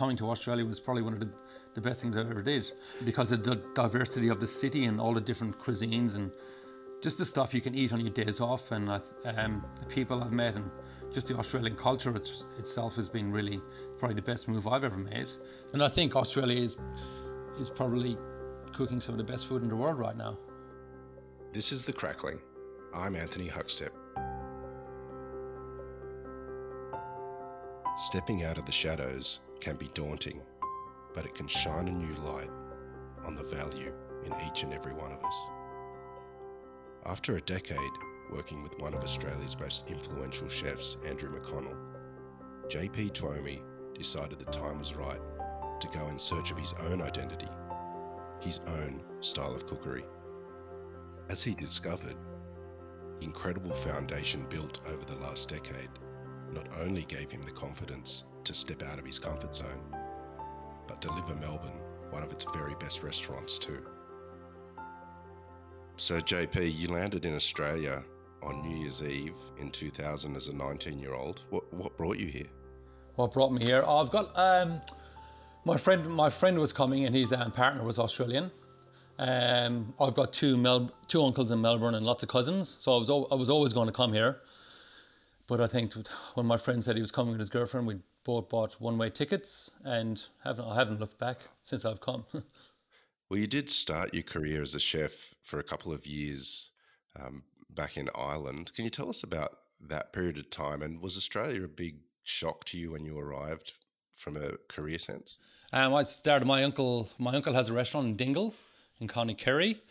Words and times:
coming 0.00 0.16
to 0.16 0.30
Australia 0.30 0.64
was 0.64 0.80
probably 0.80 1.02
one 1.02 1.12
of 1.12 1.20
the, 1.20 1.28
the 1.74 1.80
best 1.82 2.00
things 2.00 2.16
I 2.16 2.20
ever 2.20 2.40
did 2.40 2.64
because 3.04 3.32
of 3.32 3.44
the 3.44 3.56
diversity 3.74 4.28
of 4.28 4.40
the 4.40 4.46
city 4.46 4.86
and 4.86 4.98
all 4.98 5.12
the 5.12 5.20
different 5.20 5.58
cuisines 5.58 6.14
and 6.14 6.30
just 7.02 7.18
the 7.18 7.26
stuff 7.26 7.52
you 7.52 7.60
can 7.60 7.74
eat 7.74 7.92
on 7.92 8.00
your 8.00 8.14
days 8.14 8.40
off 8.40 8.72
and 8.72 8.88
um, 8.88 9.62
the 9.78 9.86
people 9.88 10.24
I've 10.24 10.32
met 10.32 10.54
and 10.54 10.70
just 11.12 11.26
the 11.26 11.36
Australian 11.36 11.76
culture 11.76 12.16
it's, 12.16 12.46
itself 12.58 12.96
has 12.96 13.10
been 13.10 13.30
really 13.30 13.60
probably 13.98 14.14
the 14.14 14.22
best 14.22 14.48
move 14.48 14.66
I've 14.66 14.84
ever 14.84 14.96
made. 14.96 15.28
And 15.74 15.82
I 15.82 15.88
think 15.88 16.16
Australia 16.16 16.62
is 16.62 16.78
is 17.60 17.68
probably 17.68 18.16
cooking 18.72 19.00
some 19.02 19.12
of 19.12 19.18
the 19.18 19.30
best 19.32 19.48
food 19.48 19.62
in 19.62 19.68
the 19.68 19.76
world 19.76 19.98
right 19.98 20.16
now. 20.16 20.38
This 21.52 21.72
is 21.72 21.84
The 21.84 21.92
Crackling. 21.92 22.40
I'm 22.94 23.14
Anthony 23.16 23.50
Huckstep. 23.50 23.90
Stepping 27.96 28.44
out 28.44 28.56
of 28.56 28.64
the 28.64 28.72
shadows 28.72 29.40
can 29.60 29.76
be 29.76 29.88
daunting, 29.94 30.40
but 31.14 31.24
it 31.24 31.34
can 31.34 31.46
shine 31.46 31.88
a 31.88 31.92
new 31.92 32.14
light 32.22 32.50
on 33.24 33.34
the 33.34 33.42
value 33.42 33.92
in 34.24 34.32
each 34.46 34.62
and 34.62 34.72
every 34.72 34.92
one 34.92 35.12
of 35.12 35.22
us. 35.24 35.36
After 37.06 37.36
a 37.36 37.40
decade 37.40 37.78
working 38.30 38.62
with 38.62 38.78
one 38.78 38.94
of 38.94 39.02
Australia's 39.02 39.58
most 39.58 39.84
influential 39.88 40.48
chefs, 40.48 40.96
Andrew 41.06 41.30
McConnell, 41.30 41.76
JP 42.68 43.12
Twomey 43.12 43.62
decided 43.94 44.38
the 44.38 44.44
time 44.46 44.78
was 44.78 44.94
right 44.94 45.20
to 45.80 45.88
go 45.88 46.06
in 46.08 46.18
search 46.18 46.50
of 46.50 46.58
his 46.58 46.74
own 46.88 47.02
identity, 47.02 47.48
his 48.40 48.60
own 48.66 49.02
style 49.20 49.54
of 49.54 49.66
cookery. 49.66 50.04
As 51.28 51.42
he 51.42 51.54
discovered, 51.54 52.16
the 53.18 53.26
incredible 53.26 53.74
foundation 53.74 54.46
built 54.48 54.80
over 54.86 55.04
the 55.04 55.16
last 55.16 55.48
decade 55.48 55.90
not 56.52 56.66
only 56.80 57.02
gave 57.02 57.30
him 57.30 57.42
the 57.42 57.50
confidence 57.50 58.24
to 58.44 58.54
step 58.54 58.82
out 58.82 58.98
of 58.98 59.04
his 59.04 59.18
comfort 59.18 59.54
zone, 59.54 59.80
but 60.86 61.00
deliver 61.00 61.34
Melbourne 61.36 61.80
one 62.10 62.22
of 62.22 62.32
its 62.32 62.44
very 62.52 62.74
best 62.76 63.02
restaurants 63.02 63.58
too. 63.58 63.86
So, 65.96 66.18
JP, 66.18 66.76
you 66.76 66.88
landed 66.88 67.26
in 67.26 67.34
Australia 67.34 68.02
on 68.42 68.62
New 68.62 68.76
Year's 68.78 69.02
Eve 69.02 69.36
in 69.58 69.70
2000 69.70 70.34
as 70.34 70.48
a 70.48 70.52
19 70.52 70.98
year 70.98 71.14
old. 71.14 71.42
What, 71.50 71.72
what 71.72 71.96
brought 71.96 72.18
you 72.18 72.26
here? 72.26 72.46
What 73.16 73.32
brought 73.32 73.52
me 73.52 73.64
here? 73.64 73.84
I've 73.86 74.10
got 74.10 74.36
um, 74.38 74.80
my 75.64 75.76
friend. 75.76 76.08
My 76.08 76.30
friend 76.30 76.58
was 76.58 76.72
coming, 76.72 77.04
and 77.04 77.14
his 77.14 77.32
um, 77.32 77.52
partner 77.52 77.84
was 77.84 77.98
Australian. 77.98 78.50
Um, 79.18 79.92
I've 80.00 80.14
got 80.14 80.32
two 80.32 80.56
Mel- 80.56 80.90
two 81.06 81.22
uncles 81.22 81.50
in 81.50 81.60
Melbourne 81.60 81.94
and 81.94 82.06
lots 82.06 82.22
of 82.22 82.30
cousins, 82.30 82.76
so 82.80 82.94
I 82.94 82.98
was 82.98 83.10
I 83.30 83.34
was 83.34 83.50
always 83.50 83.74
going 83.74 83.86
to 83.86 83.92
come 83.92 84.12
here. 84.12 84.38
But 85.50 85.60
I 85.60 85.66
think 85.66 85.94
when 86.34 86.46
my 86.46 86.56
friend 86.56 86.82
said 86.82 86.94
he 86.94 87.00
was 87.00 87.10
coming 87.10 87.32
with 87.32 87.40
his 87.40 87.48
girlfriend, 87.48 87.84
we 87.84 87.96
both 88.22 88.48
bought 88.48 88.76
one 88.78 88.96
way 88.96 89.10
tickets, 89.10 89.68
and 89.84 90.22
haven't 90.44 90.64
I 90.64 90.76
haven't 90.76 91.00
looked 91.00 91.18
back 91.18 91.38
since 91.60 91.84
I've 91.84 92.00
come. 92.00 92.24
well, 92.32 93.40
you 93.40 93.48
did 93.48 93.68
start 93.68 94.14
your 94.14 94.22
career 94.22 94.62
as 94.62 94.76
a 94.76 94.78
chef 94.78 95.34
for 95.42 95.58
a 95.58 95.64
couple 95.64 95.92
of 95.92 96.06
years 96.06 96.70
um, 97.18 97.42
back 97.68 97.96
in 97.96 98.08
Ireland. 98.14 98.72
Can 98.74 98.84
you 98.84 98.92
tell 98.92 99.08
us 99.08 99.24
about 99.24 99.58
that 99.80 100.12
period 100.12 100.38
of 100.38 100.50
time? 100.50 100.82
And 100.82 101.02
was 101.02 101.16
Australia 101.16 101.64
a 101.64 101.68
big 101.68 101.96
shock 102.22 102.62
to 102.66 102.78
you 102.78 102.92
when 102.92 103.04
you 103.04 103.18
arrived 103.18 103.72
from 104.12 104.36
a 104.36 104.52
career 104.68 104.98
sense? 104.98 105.38
Um, 105.72 105.92
I 105.94 106.04
started. 106.04 106.46
My 106.46 106.62
uncle, 106.62 107.08
my 107.18 107.34
uncle 107.34 107.54
has 107.54 107.66
a 107.66 107.72
restaurant 107.72 108.06
in 108.06 108.16
Dingle, 108.16 108.54
in 109.00 109.08
County 109.08 109.34
Kerry. 109.34 109.82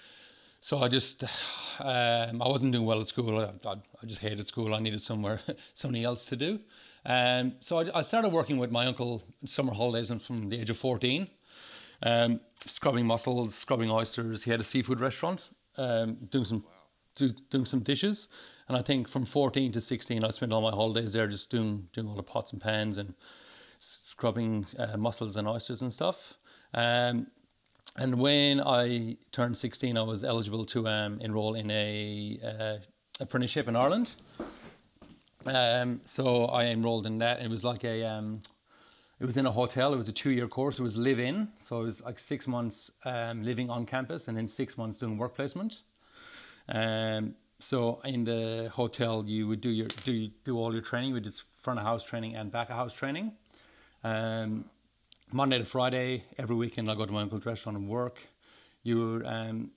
So 0.61 0.79
I 0.79 0.87
just, 0.87 1.23
um, 1.79 2.41
I 2.41 2.47
wasn't 2.47 2.73
doing 2.73 2.85
well 2.85 2.99
at 3.01 3.07
school. 3.07 3.39
I, 3.39 3.67
I, 3.67 3.73
I, 3.73 4.05
just 4.05 4.21
hated 4.21 4.45
school. 4.45 4.73
I 4.73 4.79
needed 4.79 5.01
somewhere, 5.01 5.39
something 5.75 6.03
else 6.03 6.25
to 6.25 6.35
do. 6.35 6.59
Um, 7.05 7.53
so 7.59 7.79
I, 7.79 7.99
I, 7.99 8.01
started 8.01 8.29
working 8.29 8.57
with 8.57 8.71
my 8.71 8.85
uncle 8.85 9.23
summer 9.45 9.73
holidays 9.73 10.11
from 10.25 10.49
the 10.49 10.59
age 10.59 10.69
of 10.69 10.77
14, 10.77 11.27
um, 12.03 12.41
scrubbing 12.65 13.05
mussels, 13.05 13.55
scrubbing 13.55 13.89
oysters. 13.89 14.43
He 14.43 14.51
had 14.51 14.59
a 14.59 14.65
seafood 14.65 14.99
restaurant, 14.99 15.49
um, 15.77 16.17
doing 16.29 16.45
some 16.45 16.65
do, 17.15 17.29
doing 17.49 17.65
some 17.65 17.79
dishes. 17.79 18.27
And 18.67 18.77
I 18.77 18.81
think 18.81 19.07
from 19.07 19.25
14 19.25 19.71
to 19.73 19.81
16, 19.81 20.23
I 20.23 20.29
spent 20.31 20.51
all 20.51 20.61
my 20.61 20.71
holidays 20.71 21.13
there 21.13 21.27
just 21.27 21.49
doing 21.49 21.87
doing 21.93 22.07
all 22.07 22.15
the 22.15 22.23
pots 22.23 22.51
and 22.51 22.61
pans 22.61 22.97
and 22.97 23.13
scrubbing 23.79 24.65
uh, 24.77 24.97
mussels 24.97 25.37
and 25.37 25.47
oysters 25.47 25.81
and 25.81 25.93
stuff. 25.93 26.17
Um, 26.73 27.27
and 27.99 28.15
when 28.15 28.61
I 28.61 29.17
turned 29.33 29.57
16, 29.57 29.97
I 29.97 30.01
was 30.01 30.23
eligible 30.23 30.65
to 30.67 30.87
um, 30.87 31.19
enroll 31.19 31.55
in 31.55 31.69
a 31.69 32.39
uh, 32.41 32.77
apprenticeship 33.19 33.67
in 33.67 33.75
Ireland. 33.75 34.11
Um, 35.45 35.99
so 36.05 36.45
I 36.45 36.65
enrolled 36.67 37.05
in 37.05 37.17
that. 37.17 37.41
It 37.41 37.49
was 37.49 37.65
like 37.65 37.83
a, 37.83 38.05
um, 38.05 38.39
it 39.19 39.25
was 39.25 39.35
in 39.35 39.45
a 39.45 39.51
hotel. 39.51 39.93
It 39.93 39.97
was 39.97 40.07
a 40.07 40.13
two-year 40.13 40.47
course. 40.47 40.79
It 40.79 40.81
was 40.81 40.95
live-in, 40.95 41.49
so 41.59 41.81
it 41.81 41.83
was 41.83 42.01
like 42.01 42.19
six 42.19 42.47
months 42.47 42.89
um, 43.03 43.43
living 43.43 43.69
on 43.69 43.85
campus 43.85 44.29
and 44.29 44.37
then 44.37 44.47
six 44.47 44.77
months 44.77 44.99
doing 44.99 45.17
work 45.17 45.35
placement. 45.35 45.81
Um, 46.69 47.35
so 47.59 47.99
in 48.05 48.23
the 48.23 48.71
hotel, 48.73 49.25
you 49.25 49.45
would 49.49 49.59
do 49.59 49.69
your 49.69 49.87
do 50.05 50.29
do 50.45 50.57
all 50.57 50.71
your 50.71 50.81
training. 50.81 51.13
We 51.13 51.19
did 51.19 51.33
front 51.57 51.79
of 51.79 51.85
house 51.85 52.05
training 52.05 52.37
and 52.37 52.49
back 52.49 52.69
of 52.69 52.77
house 52.77 52.93
training. 52.93 53.33
Um, 54.05 54.63
Monday 55.31 55.57
to 55.59 55.65
Friday, 55.65 56.23
every 56.37 56.55
weekend 56.55 56.89
I 56.89 56.95
go 56.95 57.05
to 57.05 57.11
my 57.11 57.21
uncle's 57.21 57.45
restaurant 57.45 57.77
and 57.77 57.87
work. 57.87 58.19
You 58.83 58.97
were 58.99 59.25
um, 59.25 59.71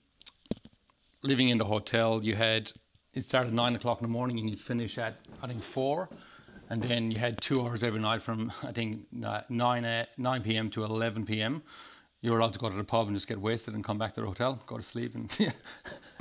living 1.22 1.50
in 1.50 1.58
the 1.58 1.64
hotel. 1.64 2.22
You 2.22 2.34
had 2.34 2.72
it 3.12 3.24
started 3.24 3.48
at 3.48 3.54
nine 3.54 3.74
o'clock 3.74 4.00
in 4.00 4.06
the 4.06 4.12
morning 4.12 4.38
and 4.38 4.48
you'd 4.48 4.60
finish 4.60 4.96
at 4.98 5.16
I 5.42 5.46
think 5.46 5.62
four, 5.62 6.08
and 6.70 6.82
then 6.82 7.10
you 7.10 7.18
had 7.18 7.40
two 7.40 7.60
hours 7.60 7.82
every 7.82 8.00
night 8.00 8.22
from 8.22 8.52
I 8.62 8.72
think 8.72 9.06
nine 9.12 9.84
uh, 9.84 10.06
nine 10.16 10.42
p.m. 10.42 10.70
to 10.70 10.84
eleven 10.84 11.26
p.m 11.26 11.62
you 12.22 12.30
were 12.30 12.38
allowed 12.38 12.52
to 12.52 12.58
go 12.58 12.70
to 12.70 12.76
the 12.76 12.84
pub 12.84 13.08
and 13.08 13.16
just 13.16 13.26
get 13.26 13.38
wasted 13.38 13.74
and 13.74 13.84
come 13.84 13.98
back 13.98 14.14
to 14.14 14.20
the 14.20 14.26
hotel, 14.26 14.60
go 14.66 14.76
to 14.76 14.82
sleep 14.82 15.14
and 15.16 15.30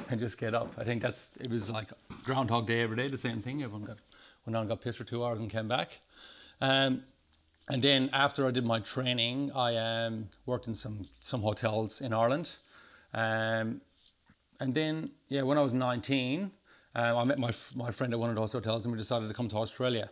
and 0.09 0.19
just 0.19 0.37
get 0.37 0.53
up. 0.53 0.73
I 0.77 0.83
think 0.83 1.01
that's 1.01 1.29
it 1.39 1.49
was 1.49 1.69
like 1.69 1.89
Groundhog 2.23 2.67
Day 2.67 2.81
every 2.81 2.97
day, 2.97 3.07
the 3.07 3.17
same 3.17 3.41
thing. 3.41 3.63
Everyone 3.63 3.85
got 3.85 3.99
went 4.45 4.55
on, 4.55 4.61
and 4.61 4.69
got 4.69 4.81
pissed 4.81 4.97
for 4.97 5.03
two 5.03 5.23
hours 5.23 5.39
and 5.39 5.49
came 5.49 5.67
back. 5.67 5.99
Um, 6.59 7.03
and 7.71 7.81
then 7.81 8.09
after 8.11 8.45
I 8.45 8.51
did 8.51 8.65
my 8.65 8.79
training, 8.79 9.49
I 9.53 9.77
um, 9.77 10.27
worked 10.45 10.67
in 10.67 10.75
some 10.75 11.07
some 11.21 11.41
hotels 11.41 12.01
in 12.01 12.11
Ireland. 12.11 12.49
Um, 13.13 13.79
and 14.59 14.73
then 14.73 15.11
yeah, 15.29 15.43
when 15.43 15.57
I 15.57 15.61
was 15.61 15.73
19, 15.73 16.51
um, 16.95 17.17
I 17.17 17.23
met 17.23 17.39
my 17.39 17.53
my 17.73 17.89
friend 17.89 18.11
at 18.13 18.19
one 18.19 18.29
of 18.29 18.35
those 18.35 18.51
hotels, 18.51 18.85
and 18.85 18.91
we 18.91 18.99
decided 18.99 19.29
to 19.29 19.33
come 19.33 19.47
to 19.47 19.55
Australia. 19.55 20.09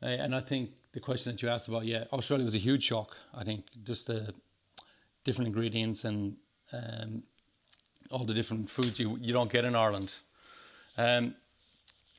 Uh, 0.00 0.06
and 0.06 0.32
I 0.32 0.40
think 0.40 0.70
the 0.92 1.00
question 1.00 1.32
that 1.32 1.42
you 1.42 1.48
asked 1.48 1.66
about, 1.66 1.84
yeah, 1.84 2.04
Australia 2.12 2.44
was 2.44 2.54
a 2.54 2.64
huge 2.68 2.84
shock. 2.84 3.16
I 3.34 3.42
think 3.42 3.64
just 3.82 4.06
the 4.06 4.32
different 5.24 5.48
ingredients 5.48 6.04
and 6.04 6.36
um, 6.72 7.24
all 8.12 8.24
the 8.24 8.34
different 8.34 8.70
foods 8.70 9.00
you, 9.00 9.18
you 9.20 9.32
don't 9.32 9.50
get 9.50 9.64
in 9.64 9.74
Ireland. 9.74 10.12
Um, 10.96 11.34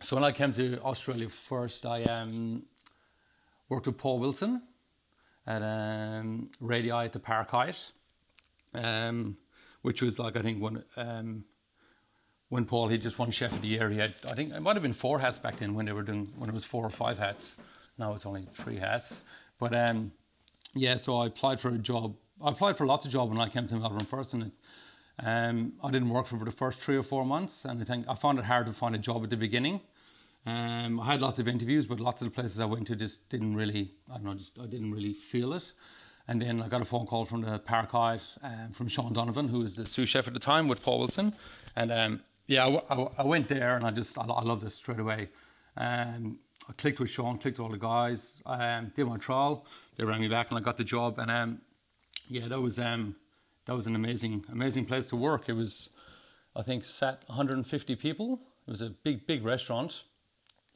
so 0.01 0.17
when 0.17 0.25
I 0.25 0.33
came 0.33 0.51
to 0.53 0.81
Australia 0.81 1.29
first, 1.29 1.85
I 1.85 2.03
um, 2.03 2.63
worked 3.69 3.87
with 3.87 3.97
Paul 3.97 4.19
Wilson 4.19 4.61
at 5.47 5.61
um, 5.61 6.49
Radii 6.59 6.91
at 6.91 7.13
the 7.13 7.19
Park 7.19 7.51
Hyatt, 7.51 7.79
um, 8.73 9.37
which 9.81 10.01
was 10.01 10.19
like 10.19 10.35
I 10.35 10.41
think 10.41 10.61
when 10.61 10.83
um, 10.97 11.45
when 12.49 12.65
Paul 12.65 12.87
he 12.87 12.97
just 12.97 13.17
won 13.19 13.31
Chef 13.31 13.53
of 13.53 13.61
the 13.61 13.67
Year. 13.67 13.89
He 13.89 13.99
had 13.99 14.15
I 14.27 14.33
think 14.33 14.53
it 14.53 14.59
might 14.61 14.75
have 14.75 14.83
been 14.83 14.93
four 14.93 15.19
hats 15.19 15.37
back 15.37 15.59
then 15.59 15.73
when 15.73 15.85
they 15.85 15.93
were 15.93 16.03
doing 16.03 16.31
when 16.37 16.49
it 16.49 16.53
was 16.53 16.65
four 16.65 16.85
or 16.85 16.89
five 16.89 17.17
hats. 17.17 17.55
Now 17.97 18.13
it's 18.13 18.25
only 18.25 18.47
three 18.55 18.77
hats. 18.77 19.13
But 19.59 19.75
um, 19.75 20.11
yeah, 20.73 20.97
so 20.97 21.17
I 21.17 21.27
applied 21.27 21.59
for 21.59 21.69
a 21.69 21.77
job 21.77 22.15
I 22.41 22.51
applied 22.51 22.77
for 22.77 22.85
lots 22.85 23.05
of 23.05 23.11
jobs 23.11 23.29
when 23.29 23.39
I 23.39 23.49
came 23.49 23.67
to 23.67 23.75
Melbourne 23.75 24.05
first, 24.05 24.33
and 24.33 24.51
um, 25.21 25.73
I 25.83 25.91
didn't 25.91 26.09
work 26.09 26.27
for 26.27 26.37
the 26.37 26.51
first 26.51 26.79
three 26.79 26.95
or 26.95 27.03
four 27.03 27.25
months, 27.25 27.65
and 27.65 27.81
I 27.81 27.85
think 27.85 28.05
I 28.07 28.15
found 28.15 28.39
it 28.39 28.45
hard 28.45 28.65
to 28.67 28.73
find 28.73 28.95
a 28.95 28.97
job 28.97 29.23
at 29.23 29.29
the 29.29 29.37
beginning. 29.37 29.81
Um, 30.45 30.99
I 30.99 31.05
had 31.05 31.21
lots 31.21 31.39
of 31.39 31.47
interviews, 31.47 31.85
but 31.85 31.99
lots 31.99 32.21
of 32.21 32.25
the 32.25 32.31
places 32.31 32.59
I 32.59 32.65
went 32.65 32.87
to 32.87 32.95
just 32.95 33.27
didn't 33.29 33.55
really, 33.55 33.93
I 34.09 34.15
don't 34.15 34.25
know, 34.25 34.33
just 34.33 34.57
I 34.59 34.65
didn't 34.65 34.91
really 34.91 35.13
feel 35.13 35.53
it. 35.53 35.71
And 36.27 36.41
then 36.41 36.61
I 36.61 36.67
got 36.67 36.81
a 36.81 36.85
phone 36.85 37.07
call 37.07 37.25
from 37.25 37.41
the 37.41 37.61
Hyatt, 37.65 38.21
um, 38.43 38.71
from 38.73 38.87
Sean 38.87 39.13
Donovan, 39.13 39.47
who 39.47 39.59
was 39.59 39.75
the 39.75 39.85
sous 39.85 40.07
chef 40.07 40.27
at 40.27 40.33
the 40.33 40.39
time 40.39 40.67
with 40.67 40.81
Paul 40.81 40.99
Wilson. 40.99 41.33
And 41.75 41.91
um, 41.91 42.21
yeah, 42.47 42.65
I, 42.65 42.95
I, 42.95 43.07
I, 43.17 43.23
went 43.23 43.47
there 43.47 43.75
and 43.75 43.85
I 43.85 43.91
just, 43.91 44.17
I, 44.17 44.23
I 44.23 44.43
loved 44.43 44.63
it 44.63 44.73
straight 44.73 44.99
away. 44.99 45.29
Um, 45.75 46.39
I 46.67 46.73
clicked 46.73 46.99
with 46.99 47.09
Sean, 47.09 47.39
clicked 47.39 47.57
with 47.57 47.65
all 47.65 47.71
the 47.71 47.79
guys, 47.79 48.41
um, 48.45 48.91
did 48.95 49.07
my 49.07 49.17
trial. 49.17 49.65
They 49.97 50.03
rang 50.03 50.21
me 50.21 50.27
back 50.27 50.51
and 50.51 50.59
I 50.59 50.61
got 50.61 50.77
the 50.77 50.83
job. 50.83 51.17
And 51.17 51.31
um, 51.31 51.61
yeah, 52.27 52.47
that 52.47 52.61
was 52.61 52.77
um, 52.77 53.15
that 53.65 53.75
was 53.75 53.87
an 53.87 53.95
amazing 53.95 54.45
amazing 54.51 54.85
place 54.85 55.09
to 55.09 55.15
work. 55.15 55.49
It 55.49 55.53
was, 55.53 55.89
I 56.55 56.61
think, 56.61 56.83
sat 56.83 57.23
150 57.25 57.95
people. 57.95 58.39
It 58.67 58.71
was 58.71 58.81
a 58.81 58.89
big 58.89 59.25
big 59.25 59.43
restaurant, 59.43 60.03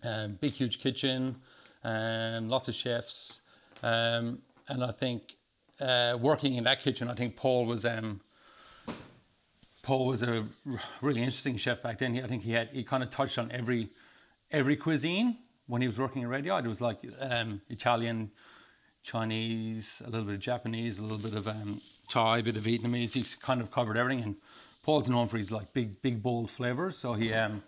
um, 0.03 0.37
big 0.41 0.53
huge 0.53 0.79
kitchen, 0.79 1.35
um, 1.83 2.49
lots 2.49 2.67
of 2.67 2.75
chefs, 2.75 3.39
um, 3.81 4.39
and 4.67 4.83
I 4.83 4.91
think 4.91 5.35
uh, 5.79 6.17
working 6.19 6.55
in 6.55 6.63
that 6.65 6.81
kitchen, 6.81 7.09
I 7.09 7.15
think 7.15 7.35
Paul 7.35 7.65
was 7.65 7.85
um, 7.85 8.21
Paul 9.81 10.07
was 10.07 10.23
a 10.23 10.45
really 11.01 11.21
interesting 11.21 11.57
chef 11.57 11.81
back 11.81 11.99
then. 11.99 12.13
He, 12.13 12.21
I 12.21 12.27
think 12.27 12.43
he 12.43 12.51
had 12.51 12.69
he 12.69 12.83
kind 12.83 13.03
of 13.03 13.09
touched 13.09 13.37
on 13.37 13.51
every 13.51 13.89
every 14.51 14.75
cuisine 14.75 15.37
when 15.67 15.81
he 15.81 15.87
was 15.87 15.97
working 15.97 16.21
in 16.21 16.27
Radii. 16.27 16.51
It 16.51 16.67
was 16.67 16.81
like 16.81 16.99
um, 17.19 17.61
Italian, 17.69 18.31
Chinese, 19.03 20.01
a 20.05 20.09
little 20.09 20.25
bit 20.25 20.35
of 20.35 20.39
Japanese, 20.39 20.99
a 20.99 21.01
little 21.01 21.17
bit 21.17 21.33
of 21.33 21.47
Thai, 22.09 22.39
a 22.39 22.43
bit 22.43 22.57
of 22.57 22.63
Vietnamese. 22.63 23.11
He's 23.11 23.35
kind 23.35 23.61
of 23.61 23.71
covered 23.71 23.97
everything. 23.97 24.23
And 24.23 24.35
Paul's 24.83 25.09
known 25.09 25.27
for 25.27 25.37
his 25.37 25.51
like 25.51 25.73
big, 25.73 26.01
big, 26.01 26.23
bold 26.23 26.49
flavors. 26.49 26.97
So 26.97 27.13
he, 27.13 27.33
um, 27.33 27.63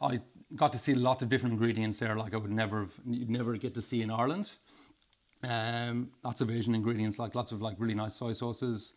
I 0.00 0.20
got 0.56 0.72
to 0.72 0.78
see 0.78 0.94
lots 0.94 1.22
of 1.22 1.28
different 1.28 1.52
ingredients 1.52 1.98
there, 1.98 2.16
like 2.16 2.34
I 2.34 2.36
would 2.36 2.50
never, 2.50 2.80
have, 2.80 2.92
you'd 3.06 3.30
never 3.30 3.56
get 3.56 3.74
to 3.74 3.82
see 3.82 4.02
in 4.02 4.10
Ireland. 4.10 4.50
Um, 5.42 6.10
lots 6.22 6.40
of 6.40 6.50
Asian 6.50 6.74
ingredients, 6.74 7.18
like 7.18 7.34
lots 7.34 7.52
of 7.52 7.62
like 7.62 7.76
really 7.78 7.94
nice 7.94 8.14
soy 8.14 8.32
sauces, 8.32 8.92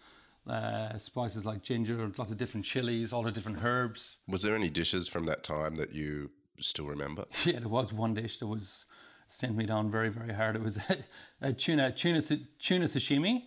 uh, 0.47 0.97
spices 0.97 1.45
like 1.45 1.61
ginger, 1.61 2.11
lots 2.17 2.31
of 2.31 2.37
different 2.37 2.65
chilies, 2.65 3.13
all 3.13 3.23
the 3.23 3.31
different 3.31 3.63
herbs. 3.63 4.17
Was 4.27 4.41
there 4.41 4.55
any 4.55 4.69
dishes 4.69 5.07
from 5.07 5.25
that 5.25 5.43
time 5.43 5.77
that 5.77 5.93
you 5.93 6.31
still 6.59 6.85
remember? 6.85 7.25
Yeah, 7.45 7.59
there 7.59 7.69
was 7.69 7.93
one 7.93 8.13
dish 8.13 8.39
that 8.39 8.47
was 8.47 8.85
sent 9.29 9.55
me 9.55 9.65
down 9.65 9.89
very, 9.89 10.09
very 10.09 10.33
hard. 10.33 10.55
It 10.55 10.61
was 10.61 10.77
a, 10.89 10.97
a 11.41 11.53
tuna, 11.53 11.91
tuna, 11.91 12.21
tuna 12.59 12.85
sashimi. 12.85 13.43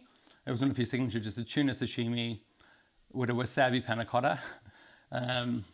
It 0.47 0.51
was 0.51 0.61
one 0.61 0.71
of 0.71 0.77
his 0.77 0.91
signature 0.91 1.21
just 1.21 1.39
a 1.39 1.45
tuna 1.45 1.73
sashimi 1.73 2.41
with 3.13 3.31
a 3.31 3.33
wasabi 3.33 3.85
panna 3.85 4.05
cotta. 4.05 4.39
Um, 5.13 5.65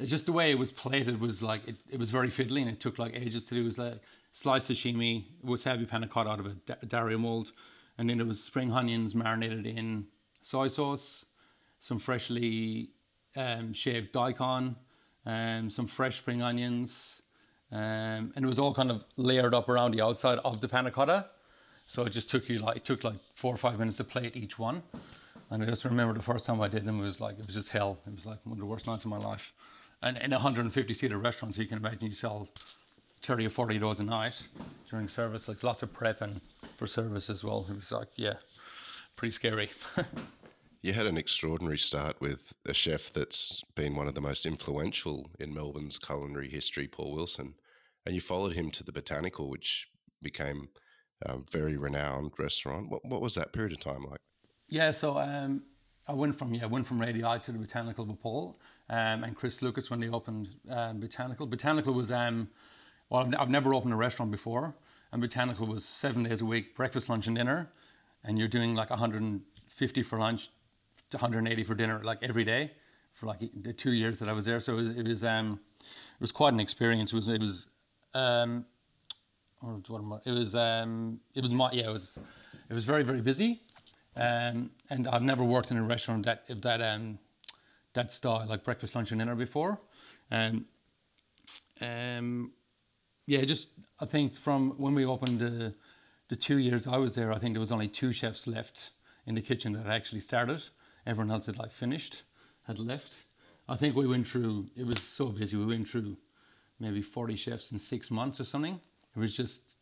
it's 0.00 0.10
just 0.10 0.26
the 0.26 0.32
way 0.32 0.50
it 0.50 0.58
was 0.58 0.72
plated 0.72 1.20
was 1.20 1.42
like 1.42 1.66
it, 1.68 1.76
it 1.90 1.98
was 1.98 2.10
very 2.10 2.30
fiddly 2.30 2.62
and 2.62 2.70
it 2.70 2.80
took 2.80 2.98
like 2.98 3.14
ages 3.14 3.44
to 3.44 3.54
do. 3.54 3.60
It 3.60 3.64
was 3.64 3.78
like 3.78 4.00
sliced 4.32 4.70
sashimi, 4.70 5.24
wasabi 5.44 5.88
panna 5.88 6.08
cotta 6.08 6.30
out 6.30 6.40
of 6.40 6.46
a 6.46 6.86
dariole 6.86 7.18
mold, 7.18 7.52
and 7.98 8.08
then 8.08 8.18
it 8.18 8.26
was 8.26 8.42
spring 8.42 8.72
onions 8.72 9.14
marinated 9.14 9.66
in 9.66 10.06
soy 10.42 10.68
sauce, 10.68 11.26
some 11.80 11.98
freshly 11.98 12.90
um, 13.36 13.72
shaved 13.74 14.12
daikon, 14.12 14.74
um, 15.26 15.68
some 15.68 15.86
fresh 15.86 16.18
spring 16.18 16.42
onions, 16.42 17.20
um, 17.70 18.32
and 18.34 18.44
it 18.44 18.48
was 18.48 18.58
all 18.58 18.72
kind 18.72 18.90
of 18.90 19.04
layered 19.16 19.54
up 19.54 19.68
around 19.68 19.92
the 19.92 20.00
outside 20.00 20.38
of 20.44 20.60
the 20.60 20.68
panna 20.68 20.90
cotta. 20.90 21.26
So 21.86 22.04
it 22.04 22.10
just 22.10 22.30
took 22.30 22.48
you 22.48 22.60
like 22.60 22.76
it 22.76 22.84
took 22.84 23.04
like 23.04 23.16
four 23.34 23.52
or 23.52 23.58
five 23.58 23.78
minutes 23.78 23.98
to 23.98 24.04
plate 24.04 24.36
each 24.36 24.58
one. 24.58 24.82
And 25.50 25.62
I 25.64 25.66
just 25.66 25.84
remember 25.84 26.14
the 26.14 26.22
first 26.22 26.46
time 26.46 26.60
I 26.60 26.68
did 26.68 26.84
them, 26.84 27.00
it 27.00 27.02
was 27.02 27.20
like, 27.20 27.36
it 27.38 27.44
was 27.44 27.56
just 27.56 27.68
hell. 27.70 27.98
It 28.06 28.14
was 28.14 28.24
like 28.24 28.38
one 28.44 28.52
of 28.52 28.60
the 28.60 28.66
worst 28.66 28.86
nights 28.86 29.04
of 29.04 29.10
my 29.10 29.18
life. 29.18 29.52
And 30.02 30.16
in 30.18 30.32
a 30.32 30.36
150 30.36 30.94
seater 30.94 31.18
restaurant, 31.18 31.54
so 31.54 31.60
you 31.60 31.68
can 31.68 31.78
imagine 31.78 32.06
you 32.06 32.12
sell 32.12 32.48
30 33.22 33.46
or 33.46 33.50
40 33.50 33.76
of 33.76 33.80
those 33.82 34.00
a 34.00 34.04
night 34.04 34.34
during 34.88 35.08
service, 35.08 35.46
like 35.46 35.62
lots 35.62 35.82
of 35.82 35.92
prep 35.92 36.22
and 36.22 36.40
for 36.78 36.86
service 36.86 37.28
as 37.28 37.44
well. 37.44 37.66
It 37.68 37.74
was 37.74 37.92
like, 37.92 38.08
yeah, 38.16 38.34
pretty 39.16 39.32
scary. 39.32 39.70
you 40.82 40.94
had 40.94 41.06
an 41.06 41.18
extraordinary 41.18 41.76
start 41.76 42.18
with 42.20 42.54
a 42.66 42.72
chef 42.72 43.12
that's 43.12 43.62
been 43.74 43.94
one 43.94 44.06
of 44.06 44.14
the 44.14 44.22
most 44.22 44.46
influential 44.46 45.30
in 45.38 45.52
Melbourne's 45.52 45.98
culinary 45.98 46.48
history, 46.48 46.88
Paul 46.88 47.12
Wilson. 47.12 47.54
And 48.06 48.14
you 48.14 48.22
followed 48.22 48.54
him 48.54 48.70
to 48.70 48.82
the 48.82 48.92
Botanical, 48.92 49.50
which 49.50 49.90
became 50.22 50.70
a 51.22 51.36
very 51.50 51.76
renowned 51.76 52.32
restaurant. 52.38 52.90
What, 52.90 53.04
what 53.04 53.20
was 53.20 53.34
that 53.34 53.52
period 53.52 53.72
of 53.72 53.80
time 53.80 54.04
like? 54.04 54.20
Yeah, 54.68 54.92
so 54.92 55.18
um, 55.18 55.62
I 56.08 56.14
went 56.14 56.38
from 56.38 56.54
yeah, 56.54 56.64
I 56.64 56.66
went 56.66 56.86
from 56.86 57.00
Radii 57.00 57.20
to 57.20 57.52
the 57.52 57.58
Botanical 57.58 58.06
with 58.06 58.20
Paul 58.22 58.58
um, 58.90 59.24
and 59.24 59.36
Chris 59.36 59.62
Lucas 59.62 59.88
when 59.88 60.00
they 60.00 60.08
opened 60.08 60.48
um, 60.68 61.00
Botanical. 61.00 61.46
Botanical 61.46 61.94
was 61.94 62.10
um, 62.10 62.48
well, 63.08 63.22
I've, 63.22 63.34
I've 63.38 63.48
never 63.48 63.72
opened 63.72 63.92
a 63.92 63.96
restaurant 63.96 64.30
before, 64.30 64.74
and 65.12 65.22
Botanical 65.22 65.66
was 65.66 65.84
seven 65.84 66.24
days 66.24 66.40
a 66.40 66.44
week, 66.44 66.76
breakfast, 66.76 67.08
lunch, 67.08 67.26
and 67.26 67.36
dinner, 67.36 67.70
and 68.24 68.38
you're 68.38 68.48
doing 68.48 68.74
like 68.74 68.90
150 68.90 70.02
for 70.02 70.18
lunch, 70.18 70.50
180 71.12 71.64
for 71.64 71.74
dinner, 71.74 72.02
like 72.04 72.18
every 72.22 72.44
day, 72.44 72.72
for 73.14 73.26
like 73.26 73.38
the 73.62 73.72
two 73.72 73.92
years 73.92 74.18
that 74.18 74.28
I 74.28 74.32
was 74.32 74.44
there. 74.44 74.60
So 74.60 74.72
it 74.74 74.76
was 74.76 74.96
it 74.96 75.06
was, 75.06 75.24
um, 75.24 75.60
it 75.80 76.20
was 76.20 76.32
quite 76.32 76.52
an 76.52 76.60
experience. 76.60 77.12
It 77.12 77.16
was 77.16 77.28
it 77.28 77.40
was 77.40 77.68
um, 78.12 78.66
it 79.62 80.32
was 80.32 80.54
um, 80.54 81.20
it 81.34 81.42
was 81.42 81.54
my 81.54 81.70
yeah 81.72 81.88
it 81.88 81.92
was 81.92 82.18
it 82.68 82.74
was 82.74 82.84
very 82.84 83.04
very 83.04 83.20
busy 83.20 83.62
um, 84.16 84.70
and 84.90 85.06
I've 85.06 85.22
never 85.22 85.44
worked 85.44 85.70
in 85.70 85.76
a 85.76 85.82
restaurant 85.82 86.24
that 86.24 86.42
if 86.48 86.60
that 86.62 86.82
um, 86.82 87.18
that 87.94 88.12
style, 88.12 88.46
like 88.48 88.64
breakfast, 88.64 88.94
lunch, 88.94 89.10
and 89.10 89.20
dinner 89.20 89.34
before. 89.34 89.80
And 90.30 90.64
um, 91.80 92.52
yeah, 93.26 93.44
just 93.44 93.68
I 93.98 94.06
think 94.06 94.36
from 94.36 94.74
when 94.78 94.94
we 94.94 95.04
opened 95.04 95.40
the 95.40 95.74
the 96.28 96.36
two 96.36 96.58
years 96.58 96.86
I 96.86 96.96
was 96.96 97.14
there, 97.14 97.32
I 97.32 97.38
think 97.38 97.54
there 97.54 97.60
was 97.60 97.72
only 97.72 97.88
two 97.88 98.12
chefs 98.12 98.46
left 98.46 98.90
in 99.26 99.34
the 99.34 99.42
kitchen 99.42 99.72
that 99.72 99.86
actually 99.86 100.20
started. 100.20 100.62
Everyone 101.06 101.30
else 101.30 101.46
had 101.46 101.58
like 101.58 101.72
finished, 101.72 102.22
had 102.66 102.78
left. 102.78 103.16
I 103.68 103.76
think 103.76 103.96
we 103.96 104.06
went 104.06 104.26
through. 104.26 104.66
It 104.76 104.86
was 104.86 105.02
so 105.02 105.26
busy. 105.26 105.56
We 105.56 105.66
went 105.66 105.88
through 105.88 106.16
maybe 106.78 107.02
forty 107.02 107.36
chefs 107.36 107.72
in 107.72 107.78
six 107.78 108.10
months 108.10 108.40
or 108.40 108.44
something. 108.44 108.80
It 109.16 109.18
was 109.18 109.34
just 109.34 109.76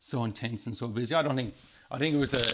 so 0.00 0.24
intense 0.24 0.66
and 0.66 0.76
so 0.76 0.88
busy. 0.88 1.14
I 1.14 1.22
don't 1.22 1.36
think. 1.36 1.54
I 1.90 1.98
think 1.98 2.14
it 2.14 2.18
was 2.18 2.34
a 2.34 2.44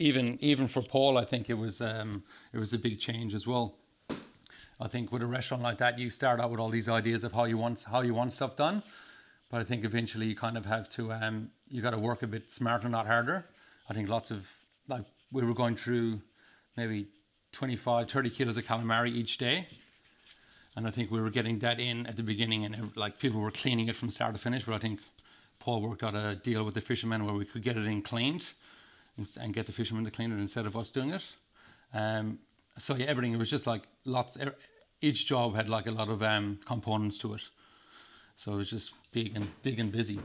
even 0.00 0.38
even 0.40 0.66
for 0.66 0.82
Paul, 0.82 1.18
I 1.18 1.24
think 1.24 1.50
it 1.50 1.54
was 1.54 1.80
um, 1.80 2.24
it 2.52 2.58
was 2.58 2.72
a 2.72 2.78
big 2.78 2.98
change 2.98 3.34
as 3.34 3.46
well. 3.46 3.76
I 4.82 4.88
think 4.88 5.12
with 5.12 5.22
a 5.22 5.26
restaurant 5.26 5.62
like 5.62 5.78
that, 5.78 5.98
you 5.98 6.08
start 6.08 6.40
out 6.40 6.50
with 6.50 6.58
all 6.58 6.70
these 6.70 6.88
ideas 6.88 7.22
of 7.22 7.32
how 7.32 7.44
you 7.44 7.58
want 7.58 7.82
how 7.82 8.00
you 8.00 8.14
want 8.14 8.32
stuff 8.32 8.56
done, 8.56 8.82
but 9.50 9.60
I 9.60 9.64
think 9.64 9.84
eventually 9.84 10.26
you 10.26 10.34
kind 10.34 10.56
of 10.56 10.64
have 10.64 10.88
to 10.90 11.12
um, 11.12 11.50
you 11.68 11.82
got 11.82 11.90
to 11.90 11.98
work 11.98 12.22
a 12.22 12.26
bit 12.26 12.50
smarter, 12.50 12.88
not 12.88 13.06
harder. 13.06 13.44
I 13.88 13.94
think 13.94 14.08
lots 14.08 14.30
of 14.30 14.46
like 14.88 15.04
we 15.30 15.44
were 15.44 15.54
going 15.54 15.76
through 15.76 16.20
maybe 16.76 17.08
25, 17.52 18.10
30 18.10 18.30
kilos 18.30 18.56
of 18.56 18.64
calamari 18.64 19.10
each 19.10 19.38
day. 19.38 19.66
And 20.76 20.86
I 20.86 20.90
think 20.90 21.10
we 21.10 21.20
were 21.20 21.30
getting 21.30 21.58
that 21.58 21.78
in 21.78 22.06
at 22.06 22.16
the 22.16 22.22
beginning, 22.22 22.64
and 22.64 22.96
like 22.96 23.18
people 23.18 23.40
were 23.40 23.50
cleaning 23.50 23.88
it 23.88 23.96
from 23.96 24.08
start 24.08 24.34
to 24.34 24.40
finish. 24.40 24.64
But 24.64 24.74
I 24.74 24.78
think 24.78 25.00
Paul 25.58 25.82
worked 25.82 26.02
out 26.02 26.14
a 26.14 26.36
deal 26.36 26.64
with 26.64 26.74
the 26.74 26.80
fishermen 26.80 27.26
where 27.26 27.34
we 27.34 27.44
could 27.44 27.62
get 27.62 27.76
it 27.76 27.84
in 27.84 28.00
cleaned, 28.00 28.46
and 29.38 29.52
get 29.54 29.66
the 29.66 29.72
fishermen 29.72 30.04
to 30.04 30.10
clean 30.10 30.32
it 30.32 30.40
instead 30.40 30.66
of 30.66 30.76
us 30.76 30.90
doing 30.90 31.10
it. 31.10 31.24
Um, 31.92 32.38
so 32.78 32.94
yeah, 32.94 33.06
everything 33.06 33.32
it 33.32 33.38
was 33.38 33.50
just 33.50 33.66
like 33.66 33.82
lots. 34.04 34.36
Each 35.02 35.26
job 35.26 35.54
had 35.54 35.68
like 35.68 35.86
a 35.86 35.90
lot 35.90 36.08
of 36.08 36.22
um, 36.22 36.60
components 36.66 37.18
to 37.18 37.34
it, 37.34 37.42
so 38.36 38.52
it 38.52 38.56
was 38.56 38.70
just 38.70 38.92
big 39.12 39.36
and 39.36 39.48
big 39.62 39.78
and 39.78 39.90
busy. 39.92 40.20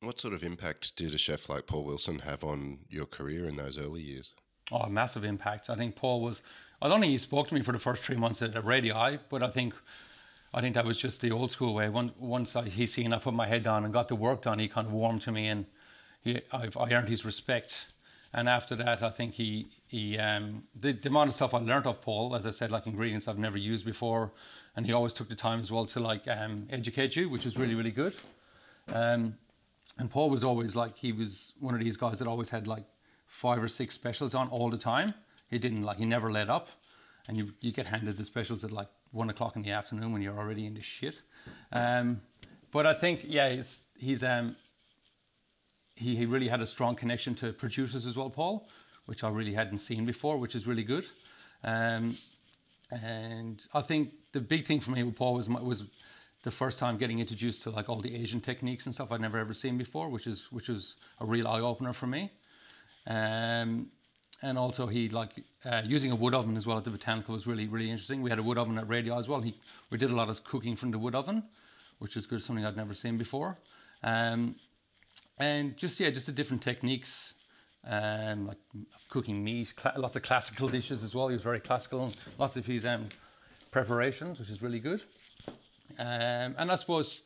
What 0.00 0.20
sort 0.20 0.34
of 0.34 0.44
impact 0.44 0.96
did 0.96 1.12
a 1.14 1.18
chef 1.18 1.48
like 1.48 1.66
Paul 1.66 1.84
Wilson 1.84 2.20
have 2.20 2.44
on 2.44 2.78
your 2.88 3.06
career 3.06 3.48
in 3.48 3.56
those 3.56 3.78
early 3.78 4.02
years? 4.02 4.34
Oh, 4.70 4.78
a 4.78 4.90
massive 4.90 5.24
impact. 5.24 5.70
I 5.70 5.76
think 5.76 5.96
Paul 5.96 6.20
was. 6.20 6.40
I 6.80 6.88
don't 6.88 7.00
think 7.00 7.10
he 7.10 7.18
spoke 7.18 7.48
to 7.48 7.54
me 7.54 7.62
for 7.62 7.72
the 7.72 7.78
first 7.78 8.02
three 8.02 8.16
months 8.16 8.40
at 8.40 8.64
Radii, 8.64 9.18
but 9.28 9.42
I 9.42 9.50
think 9.50 9.74
I 10.52 10.60
think 10.60 10.74
that 10.74 10.84
was 10.84 10.96
just 10.96 11.20
the 11.20 11.30
old 11.30 11.50
school 11.50 11.74
way. 11.74 11.88
Once, 11.88 12.12
once 12.18 12.56
I, 12.56 12.68
he 12.68 12.86
seen 12.86 13.12
I 13.12 13.18
put 13.18 13.34
my 13.34 13.46
head 13.46 13.62
down 13.62 13.84
and 13.84 13.92
got 13.92 14.08
the 14.08 14.14
work 14.14 14.42
done, 14.42 14.58
he 14.58 14.68
kind 14.68 14.86
of 14.86 14.92
warmed 14.92 15.22
to 15.22 15.32
me 15.32 15.48
and 15.48 15.66
he, 16.22 16.40
I've, 16.52 16.76
I 16.76 16.90
earned 16.90 17.08
his 17.08 17.24
respect. 17.24 17.74
And 18.34 18.48
after 18.48 18.76
that, 18.76 19.02
I 19.02 19.10
think 19.10 19.34
he 19.34 19.68
he 19.86 20.18
um, 20.18 20.64
the, 20.78 20.92
the 20.92 21.08
amount 21.08 21.30
of 21.30 21.36
stuff 21.36 21.54
I 21.54 21.58
learned 21.58 21.86
of 21.86 22.00
Paul, 22.02 22.34
as 22.36 22.44
I 22.44 22.50
said, 22.50 22.70
like 22.70 22.86
ingredients 22.86 23.26
I've 23.26 23.38
never 23.38 23.56
used 23.56 23.84
before, 23.84 24.32
and 24.76 24.84
he 24.84 24.92
always 24.92 25.14
took 25.14 25.28
the 25.28 25.34
time 25.34 25.60
as 25.60 25.70
well 25.70 25.86
to 25.86 26.00
like 26.00 26.28
um, 26.28 26.66
educate 26.70 27.16
you, 27.16 27.30
which 27.30 27.44
was 27.44 27.56
really 27.56 27.74
really 27.74 27.90
good. 27.90 28.14
Um, 28.88 29.34
and 29.98 30.10
Paul 30.10 30.30
was 30.30 30.44
always 30.44 30.74
like 30.76 30.96
he 30.96 31.12
was 31.12 31.52
one 31.58 31.74
of 31.74 31.80
these 31.80 31.96
guys 31.96 32.18
that 32.18 32.28
always 32.28 32.50
had 32.50 32.66
like 32.66 32.84
five 33.26 33.62
or 33.62 33.68
six 33.68 33.94
specials 33.94 34.34
on 34.34 34.48
all 34.48 34.70
the 34.70 34.78
time. 34.78 35.14
He 35.50 35.58
didn't 35.58 35.82
like 35.82 35.96
he 35.96 36.04
never 36.04 36.30
let 36.30 36.50
up, 36.50 36.68
and 37.28 37.36
you 37.36 37.52
you 37.60 37.72
get 37.72 37.86
handed 37.86 38.18
the 38.18 38.24
specials 38.24 38.62
at 38.62 38.72
like 38.72 38.88
one 39.10 39.30
o'clock 39.30 39.56
in 39.56 39.62
the 39.62 39.70
afternoon 39.70 40.12
when 40.12 40.20
you're 40.20 40.38
already 40.38 40.66
in 40.66 40.74
the 40.74 40.82
shit. 40.82 41.14
Um, 41.72 42.20
but 42.72 42.86
I 42.86 42.92
think 42.92 43.20
yeah, 43.24 43.48
he's 43.54 43.78
he's 43.96 44.22
um 44.22 44.56
he, 45.98 46.16
he 46.16 46.26
really 46.26 46.48
had 46.48 46.60
a 46.60 46.66
strong 46.66 46.94
connection 46.94 47.34
to 47.36 47.52
producers 47.52 48.06
as 48.06 48.16
well, 48.16 48.30
Paul, 48.30 48.68
which 49.06 49.24
I 49.24 49.28
really 49.28 49.54
hadn't 49.54 49.78
seen 49.78 50.04
before, 50.04 50.38
which 50.38 50.54
is 50.54 50.66
really 50.66 50.84
good. 50.84 51.04
Um, 51.64 52.16
and 52.90 53.60
I 53.74 53.82
think 53.82 54.10
the 54.32 54.40
big 54.40 54.66
thing 54.66 54.80
for 54.80 54.90
me 54.90 55.02
with 55.02 55.16
Paul 55.16 55.34
was 55.34 55.48
was 55.48 55.82
the 56.44 56.50
first 56.50 56.78
time 56.78 56.96
getting 56.96 57.18
introduced 57.18 57.62
to 57.64 57.70
like 57.70 57.88
all 57.88 58.00
the 58.00 58.14
Asian 58.14 58.40
techniques 58.40 58.86
and 58.86 58.94
stuff 58.94 59.10
I'd 59.10 59.20
never 59.20 59.38
ever 59.38 59.54
seen 59.54 59.76
before, 59.76 60.08
which 60.08 60.26
is 60.26 60.46
which 60.50 60.68
was 60.68 60.94
a 61.20 61.26
real 61.26 61.48
eye 61.48 61.60
opener 61.60 61.92
for 61.92 62.06
me. 62.06 62.32
Um, 63.06 63.90
and 64.40 64.56
also 64.56 64.86
he 64.86 65.08
like 65.08 65.32
uh, 65.64 65.82
using 65.84 66.12
a 66.12 66.16
wood 66.16 66.34
oven 66.34 66.56
as 66.56 66.64
well 66.64 66.78
at 66.78 66.84
the 66.84 66.90
botanical 66.90 67.34
was 67.34 67.46
really 67.46 67.66
really 67.66 67.90
interesting. 67.90 68.22
We 68.22 68.30
had 68.30 68.38
a 68.38 68.42
wood 68.42 68.56
oven 68.56 68.78
at 68.78 68.88
Radii 68.88 69.12
as 69.12 69.28
well. 69.28 69.40
He 69.40 69.54
we 69.90 69.98
did 69.98 70.10
a 70.10 70.14
lot 70.14 70.28
of 70.28 70.44
cooking 70.44 70.76
from 70.76 70.92
the 70.92 70.98
wood 70.98 71.14
oven, 71.14 71.42
which 71.98 72.16
is 72.16 72.26
good, 72.26 72.42
something 72.42 72.64
I'd 72.64 72.76
never 72.76 72.94
seen 72.94 73.18
before. 73.18 73.58
Um, 74.02 74.54
and 75.38 75.76
just 75.76 75.98
yeah, 76.00 76.10
just 76.10 76.26
the 76.26 76.32
different 76.32 76.62
techniques, 76.62 77.34
um, 77.86 78.46
like 78.46 78.58
cooking 79.08 79.42
meat, 79.42 79.72
lots 79.96 80.16
of 80.16 80.22
classical 80.22 80.68
dishes 80.68 81.04
as 81.04 81.14
well. 81.14 81.28
He 81.28 81.34
was 81.34 81.42
very 81.42 81.60
classical, 81.60 82.12
lots 82.38 82.56
of 82.56 82.66
his 82.66 82.84
um, 82.84 83.08
preparations, 83.70 84.38
which 84.38 84.50
is 84.50 84.62
really 84.62 84.80
good. 84.80 85.02
Um, 85.98 86.54
and 86.58 86.70
I 86.70 86.76
suppose 86.76 87.22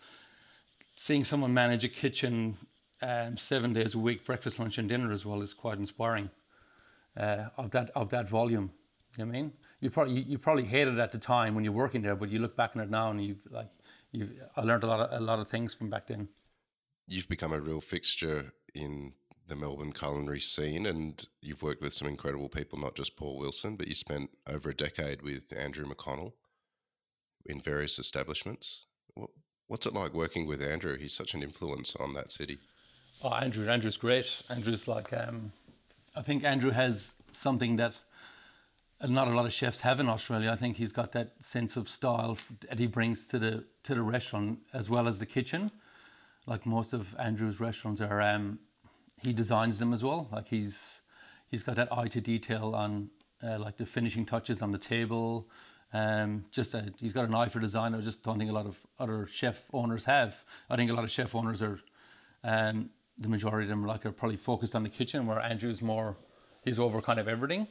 seeing 0.97 1.25
someone 1.25 1.53
manage 1.53 1.85
a 1.85 1.89
kitchen 1.89 2.57
um, 3.01 3.37
seven 3.37 3.73
days 3.73 3.95
a 3.95 3.99
week, 3.99 4.25
breakfast, 4.25 4.59
lunch, 4.59 4.79
and 4.79 4.89
dinner 4.89 5.13
as 5.13 5.25
well, 5.25 5.43
is 5.43 5.55
quite 5.55 5.79
inspiring. 5.79 6.31
Uh, 7.17 7.47
of 7.59 7.71
that 7.73 7.91
of 7.95 8.09
that 8.09 8.29
volume, 8.29 8.71
you 9.19 9.25
know 9.25 9.31
I 9.31 9.33
mean, 9.33 9.53
you 9.81 9.91
probably 9.91 10.15
you, 10.15 10.25
you 10.29 10.39
probably 10.39 10.65
hated 10.65 10.99
at 10.99 11.13
the 11.13 11.19
time 11.19 11.55
when 11.55 11.63
you're 11.65 11.73
working 11.73 12.01
there, 12.01 12.17
but 12.17 12.31
you 12.31 12.39
look 12.39 12.57
back 12.57 12.71
on 12.75 12.83
it 12.83 12.89
now 12.91 13.11
and 13.11 13.23
you've 13.23 13.41
like 13.51 13.69
you've 14.13 14.31
I 14.57 14.63
learned 14.63 14.85
a 14.85 14.87
lot 14.87 15.01
of 15.01 15.21
a 15.21 15.23
lot 15.23 15.39
of 15.39 15.49
things 15.49 15.75
from 15.75 15.91
back 15.91 16.07
then 16.07 16.29
you've 17.07 17.29
become 17.29 17.53
a 17.53 17.61
real 17.61 17.81
fixture 17.81 18.53
in 18.75 19.13
the 19.49 19.57
Melbourne 19.57 19.93
culinary 19.93 20.41
scene, 20.41 20.87
and 20.87 21.27
you've 21.41 21.63
worked 21.63 21.83
with 21.83 21.93
some 21.93 22.09
incredible 22.09 22.49
people, 22.49 22.79
not 22.79 22.95
just 22.95 23.17
Paul 23.17 23.39
Wilson, 23.39 23.77
but 23.77 23.89
you 23.89 23.95
spent 23.95 24.31
over 24.47 24.71
a 24.71 24.75
decade 24.75 25.23
with 25.23 25.53
Andrew 25.57 25.85
McConnell 25.85 26.33
in 27.45 27.61
various 27.61 27.99
establishments. 27.99 28.87
What's 29.67 29.87
it 29.87 29.95
like 29.95 30.15
working 30.15 30.47
with 30.47 30.63
Andrew? 30.63 30.97
He's 30.97 31.15
such 31.15 31.35
an 31.35 31.43
influence 31.43 31.97
on 31.97 32.15
that 32.15 32.31
city. 32.31 32.59
Oh, 33.23 33.31
Andrew, 33.31 33.69
Andrew's 33.69 33.97
great. 33.97 34.27
Andrew's 34.49 34.89
like, 34.89 35.13
um, 35.13 35.53
I 36.15 36.23
think 36.23 36.45
Andrew 36.45 36.71
has 36.71 37.09
something 37.37 37.77
that 37.77 37.95
not 39.05 39.29
a 39.29 39.33
lot 39.33 39.47
of 39.47 39.53
chefs 39.53 39.81
have 39.81 39.99
in 39.99 40.09
Australia. 40.09 40.51
I 40.51 40.57
think 40.57 40.77
he's 40.77 40.93
got 40.93 41.13
that 41.13 41.33
sense 41.41 41.77
of 41.77 41.89
style 41.89 42.39
that 42.69 42.79
he 42.79 42.87
brings 42.87 43.27
to 43.29 43.39
the 43.39 43.65
to 43.85 43.95
the 43.95 44.03
restaurant 44.03 44.61
as 44.73 44.89
well 44.89 45.09
as 45.09 45.19
the 45.19 45.27
kitchen. 45.27 45.71
Like 46.47 46.67
most 46.67 46.93
of 46.93 47.15
Andrew's 47.19 47.61
restaurants 47.61 48.01
are, 48.01 48.21
um, 48.21 48.59
he 49.21 49.33
designs 49.33 49.79
them 49.79 49.93
as 49.93 50.03
well. 50.03 50.29
Like 50.33 50.49
he's 50.49 50.79
he's 51.51 51.63
got 51.63 51.77
that 51.77 51.93
eye 51.93 52.09
to 52.09 52.21
detail 52.21 52.75
on 52.75 53.11
uh, 53.43 53.59
like 53.59 53.77
the 53.77 53.87
finishing 53.87 54.27
touches 54.27 54.63
on 54.63 54.73
the 54.73 54.79
table. 54.79 55.49
Um, 55.93 56.47
just 56.51 56.75
a, 56.75 56.93
he's 56.99 57.13
got 57.13 57.27
an 57.27 57.35
eye 57.35 57.49
for 57.49 57.61
design. 57.61 57.95
I 57.95 58.01
just 58.01 58.23
don't 58.23 58.39
think 58.39 58.51
a 58.51 58.55
lot 58.55 58.67
of 58.67 58.77
other 58.99 59.29
chef 59.31 59.57
owners 59.73 60.05
have. 60.05 60.35
I 60.71 60.77
think 60.77 60.91
a 60.91 60.95
lot 60.95 61.05
of 61.05 61.11
chef 61.11 61.35
owners 61.35 61.61
are, 61.61 61.79
um, 62.45 62.89
the 63.19 63.29
majority 63.29 63.67
of 63.67 63.69
them 63.69 63.85
like 63.85 64.07
are 64.07 64.13
probably 64.13 64.39
focused 64.39 64.75
on 64.75 64.83
the 64.83 64.89
kitchen, 64.89 65.27
where 65.27 65.39
Andrew's 65.39 65.83
more, 65.83 66.17
he's 66.65 66.79
over 66.79 67.03
kind 67.03 67.21
of 67.21 67.29
everything. 67.29 67.69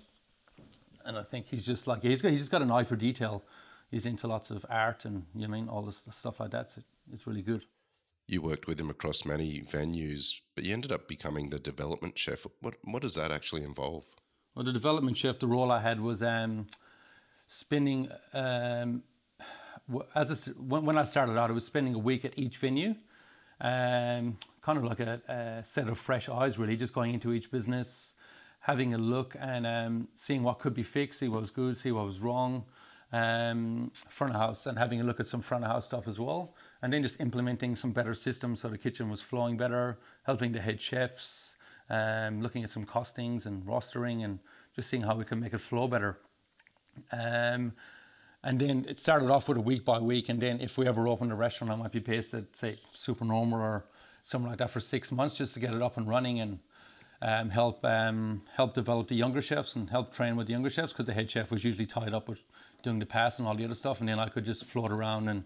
And 1.04 1.18
I 1.18 1.24
think 1.24 1.48
he's 1.48 1.66
just 1.66 1.88
like 1.88 2.04
he's 2.04 2.22
got, 2.22 2.30
he's 2.30 2.42
just 2.42 2.52
got 2.52 2.62
an 2.62 2.72
eye 2.72 2.84
for 2.84 2.96
detail. 2.96 3.44
He's 3.90 4.06
into 4.06 4.28
lots 4.28 4.52
of 4.52 4.64
art 4.70 5.04
and 5.06 5.26
you 5.34 5.42
know 5.42 5.48
I 5.48 5.60
mean 5.60 5.68
all 5.68 5.82
this 5.82 6.04
stuff 6.12 6.40
like 6.40 6.52
that. 6.52 6.70
So 6.72 6.82
it's 7.12 7.26
really 7.26 7.42
good. 7.42 7.66
You 8.28 8.42
worked 8.42 8.68
with 8.68 8.80
him 8.80 8.90
across 8.90 9.26
many 9.26 9.62
venues, 9.62 10.40
but 10.56 10.64
you 10.64 10.74
ended 10.74 10.92
up 10.92 11.08
becoming 11.08 11.50
the 11.50 11.60
development 11.60 12.18
chef. 12.18 12.46
What 12.62 12.76
what 12.84 13.02
does 13.02 13.16
that 13.16 13.32
actually 13.32 13.64
involve? 13.64 14.06
Well, 14.56 14.66
the 14.66 14.74
development 14.74 15.18
chef, 15.18 15.40
the 15.40 15.48
role 15.48 15.72
I 15.72 15.80
had 15.80 16.00
was 16.00 16.22
um, 16.22 16.68
spending 17.48 18.10
um, 18.34 19.04
as 20.16 20.46
when, 20.58 20.86
when 20.86 20.98
I 20.98 21.04
started 21.04 21.38
out, 21.38 21.50
I 21.50 21.54
was 21.54 21.66
spending 21.66 21.96
a 21.96 22.00
week 22.00 22.26
at 22.26 22.38
each 22.38 22.58
venue, 22.58 22.96
um, 23.60 24.38
kind 24.62 24.78
of 24.78 24.84
like 24.84 25.00
a, 25.00 25.22
a, 25.28 25.66
set 25.66 25.88
of 25.88 25.98
fresh 25.98 26.30
eyes, 26.30 26.58
really, 26.58 26.76
just 26.76 26.94
going 26.94 27.14
into 27.14 27.34
each 27.34 27.52
business, 27.52 28.14
having 28.60 28.94
a 28.94 28.98
look 28.98 29.36
and 29.40 29.66
um, 29.66 30.08
seeing 30.16 30.44
what 30.44 30.60
could 30.60 30.74
be 30.74 30.84
fixed, 30.84 31.20
see 31.20 31.28
what 31.28 31.42
was 31.42 31.52
good, 31.52 31.78
see 31.78 31.92
what 31.92 32.06
was 32.06 32.20
wrong, 32.20 32.64
um, 33.12 33.92
front 34.10 34.34
of 34.34 34.40
house, 34.40 34.66
and 34.66 34.78
having 34.78 35.02
a 35.02 35.04
look 35.04 35.20
at 35.20 35.28
some 35.28 35.42
front 35.42 35.64
of 35.64 35.72
house 35.72 35.86
stuff 35.86 36.08
as 36.08 36.20
well, 36.20 36.56
and 36.82 36.92
then 36.92 37.04
just 37.04 37.20
implementing 37.20 37.76
some 37.76 37.92
better 37.92 38.14
systems 38.14 38.62
so 38.62 38.68
the 38.68 38.78
kitchen 38.78 39.10
was 39.10 39.22
flowing 39.22 39.58
better, 39.58 40.00
helping 40.24 40.52
the 40.52 40.60
head 40.60 40.82
chefs, 40.82 41.52
um, 41.90 42.42
looking 42.42 42.64
at 42.64 42.70
some 42.70 42.86
costings 42.86 43.46
and 43.46 43.64
rostering, 43.66 44.24
and 44.26 44.40
just 44.76 44.90
seeing 44.90 45.04
how 45.04 45.16
we 45.16 45.26
can 45.26 45.40
make 45.40 45.54
it 45.54 45.62
flow 45.62 45.88
better. 45.88 46.18
Um, 47.12 47.74
and 48.44 48.60
then 48.60 48.86
it 48.90 49.00
started 49.00 49.30
off 49.30 49.48
with 49.48 49.58
a 49.58 49.62
week 49.62 49.86
by 49.86 50.00
week, 50.00 50.30
and 50.30 50.42
then 50.42 50.60
if 50.62 50.78
we 50.78 50.88
ever 50.88 51.08
opened 51.08 51.32
a 51.32 51.36
restaurant, 51.36 51.72
I 51.72 51.76
might 51.76 51.92
be 51.92 52.00
based 52.00 52.34
at 52.34 52.56
say 52.56 52.80
Supernormal 52.94 53.60
or 53.60 53.86
something 54.24 54.50
like 54.50 54.60
that 54.60 54.72
for 54.72 54.80
six 54.80 55.12
months 55.12 55.36
just 55.36 55.54
to 55.54 55.60
get 55.60 55.74
it 55.74 55.82
up 55.82 55.98
and 55.98 56.08
running 56.08 56.40
and 56.40 56.60
um, 57.22 57.50
help 57.50 57.84
um, 57.86 58.42
help 58.56 58.74
develop 58.74 59.08
the 59.08 59.16
younger 59.16 59.42
chefs 59.42 59.76
and 59.76 59.90
help 59.90 60.12
train 60.12 60.36
with 60.36 60.48
the 60.48 60.54
younger 60.54 60.70
chefs 60.70 60.92
because 60.92 61.06
the 61.06 61.14
head 61.14 61.30
chef 61.30 61.52
was 61.52 61.64
usually 61.64 61.86
tied 61.86 62.14
up 62.14 62.28
with 62.28 62.40
doing 62.82 62.98
the 62.98 63.06
pass 63.06 63.38
and 63.38 63.48
all 63.48 63.56
the 63.56 63.66
other 63.66 63.76
stuff, 63.76 64.00
and 64.00 64.10
then 64.10 64.18
I 64.18 64.28
could 64.28 64.44
just 64.44 64.66
float 64.66 64.92
around 64.92 65.30
and 65.30 65.44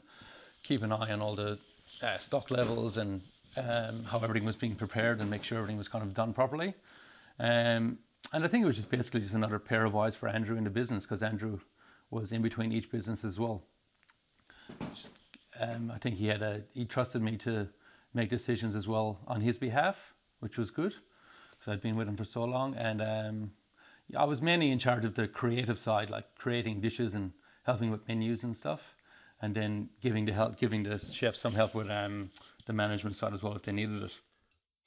keep 0.67 0.83
an 0.83 0.91
eye 0.91 1.11
on 1.11 1.21
all 1.21 1.35
the 1.35 1.57
uh, 2.01 2.17
stock 2.17 2.51
levels 2.51 2.97
and 2.97 3.21
um, 3.57 4.03
how 4.03 4.19
everything 4.19 4.45
was 4.45 4.55
being 4.55 4.75
prepared 4.75 5.21
and 5.21 5.29
make 5.29 5.43
sure 5.43 5.57
everything 5.57 5.77
was 5.77 5.87
kind 5.87 6.03
of 6.03 6.13
done 6.13 6.33
properly. 6.33 6.73
Um, 7.39 7.99
and 8.33 8.43
I 8.43 8.47
think 8.47 8.63
it 8.63 8.67
was 8.67 8.75
just 8.75 8.89
basically 8.89 9.21
just 9.21 9.33
another 9.33 9.59
pair 9.59 9.85
of 9.85 9.95
eyes 9.95 10.15
for 10.15 10.27
Andrew 10.27 10.57
in 10.57 10.63
the 10.63 10.69
business 10.69 11.03
because 11.03 11.21
Andrew 11.21 11.59
was 12.09 12.31
in 12.31 12.41
between 12.41 12.71
each 12.71 12.89
business 12.89 13.23
as 13.23 13.39
well. 13.39 13.63
Um, 15.59 15.91
I 15.93 15.97
think 15.99 16.15
he 16.15 16.27
had 16.27 16.41
a 16.41 16.63
he 16.73 16.85
trusted 16.85 17.21
me 17.21 17.37
to 17.37 17.67
make 18.13 18.29
decisions 18.29 18.75
as 18.75 18.87
well 18.87 19.19
on 19.27 19.41
his 19.41 19.57
behalf, 19.57 20.13
which 20.39 20.57
was 20.57 20.71
good 20.71 20.93
because 21.51 21.71
I'd 21.71 21.81
been 21.81 21.95
with 21.95 22.07
him 22.07 22.17
for 22.17 22.25
so 22.25 22.43
long. 22.43 22.75
And 22.75 23.01
um, 23.01 23.51
I 24.17 24.25
was 24.25 24.41
mainly 24.41 24.71
in 24.71 24.79
charge 24.79 25.05
of 25.05 25.15
the 25.15 25.27
creative 25.27 25.79
side, 25.79 26.09
like 26.09 26.25
creating 26.35 26.81
dishes 26.81 27.13
and 27.13 27.31
helping 27.63 27.91
with 27.91 28.07
menus 28.07 28.43
and 28.43 28.55
stuff, 28.55 28.95
and 29.41 29.53
then 29.53 29.89
giving 30.01 30.25
the 30.25 30.33
help, 30.33 30.59
giving 30.59 30.83
the 30.83 30.99
chefs 30.99 31.39
some 31.39 31.53
help 31.53 31.75
with 31.75 31.89
um, 31.89 32.29
the 32.65 32.73
management 32.73 33.15
side 33.15 33.33
as 33.33 33.43
well 33.43 33.55
if 33.55 33.63
they 33.63 33.71
needed 33.71 34.03
it. 34.03 34.11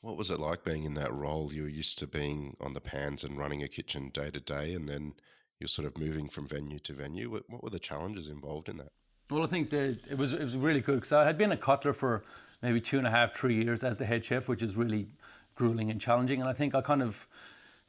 What 0.00 0.16
was 0.16 0.30
it 0.30 0.38
like 0.38 0.64
being 0.64 0.84
in 0.84 0.94
that 0.94 1.12
role? 1.12 1.52
You 1.52 1.62
were 1.62 1.68
used 1.68 1.98
to 1.98 2.06
being 2.06 2.56
on 2.60 2.72
the 2.72 2.80
pans 2.80 3.24
and 3.24 3.36
running 3.36 3.62
a 3.62 3.68
kitchen 3.68 4.10
day 4.10 4.30
to 4.30 4.40
day, 4.40 4.74
and 4.74 4.88
then 4.88 5.14
you're 5.58 5.68
sort 5.68 5.86
of 5.86 5.98
moving 5.98 6.28
from 6.28 6.46
venue 6.46 6.78
to 6.80 6.92
venue. 6.92 7.30
What, 7.30 7.50
what 7.50 7.64
were 7.64 7.70
the 7.70 7.80
challenges 7.80 8.28
involved 8.28 8.68
in 8.68 8.76
that? 8.76 8.92
Well, 9.30 9.42
I 9.42 9.46
think 9.46 9.72
it 9.72 10.16
was 10.16 10.32
it 10.32 10.42
was 10.42 10.56
really 10.56 10.80
good 10.80 10.96
because 10.96 11.12
I 11.12 11.24
had 11.24 11.36
been 11.36 11.52
a 11.52 11.56
Cutler 11.56 11.92
for 11.92 12.24
maybe 12.62 12.80
two 12.80 12.98
and 12.98 13.06
a 13.06 13.10
half, 13.10 13.34
three 13.34 13.62
years 13.62 13.82
as 13.84 13.98
the 13.98 14.06
head 14.06 14.24
chef, 14.24 14.48
which 14.48 14.62
is 14.62 14.74
really 14.74 15.08
grueling 15.54 15.90
and 15.90 16.00
challenging. 16.00 16.40
And 16.40 16.48
I 16.48 16.52
think 16.52 16.74
I 16.74 16.80
kind 16.80 17.02
of 17.02 17.26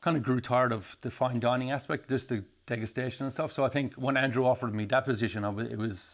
kind 0.01 0.17
of 0.17 0.23
grew 0.23 0.41
tired 0.41 0.71
of 0.71 0.97
the 1.01 1.11
fine 1.11 1.39
dining 1.39 1.71
aspect, 1.71 2.09
just 2.09 2.29
the 2.29 2.43
degustation 2.67 3.21
and 3.21 3.31
stuff. 3.31 3.51
So 3.53 3.63
I 3.63 3.69
think 3.69 3.93
when 3.95 4.17
Andrew 4.17 4.45
offered 4.45 4.73
me 4.73 4.85
that 4.85 5.05
position, 5.05 5.43
it 5.43 5.77
was 5.77 6.05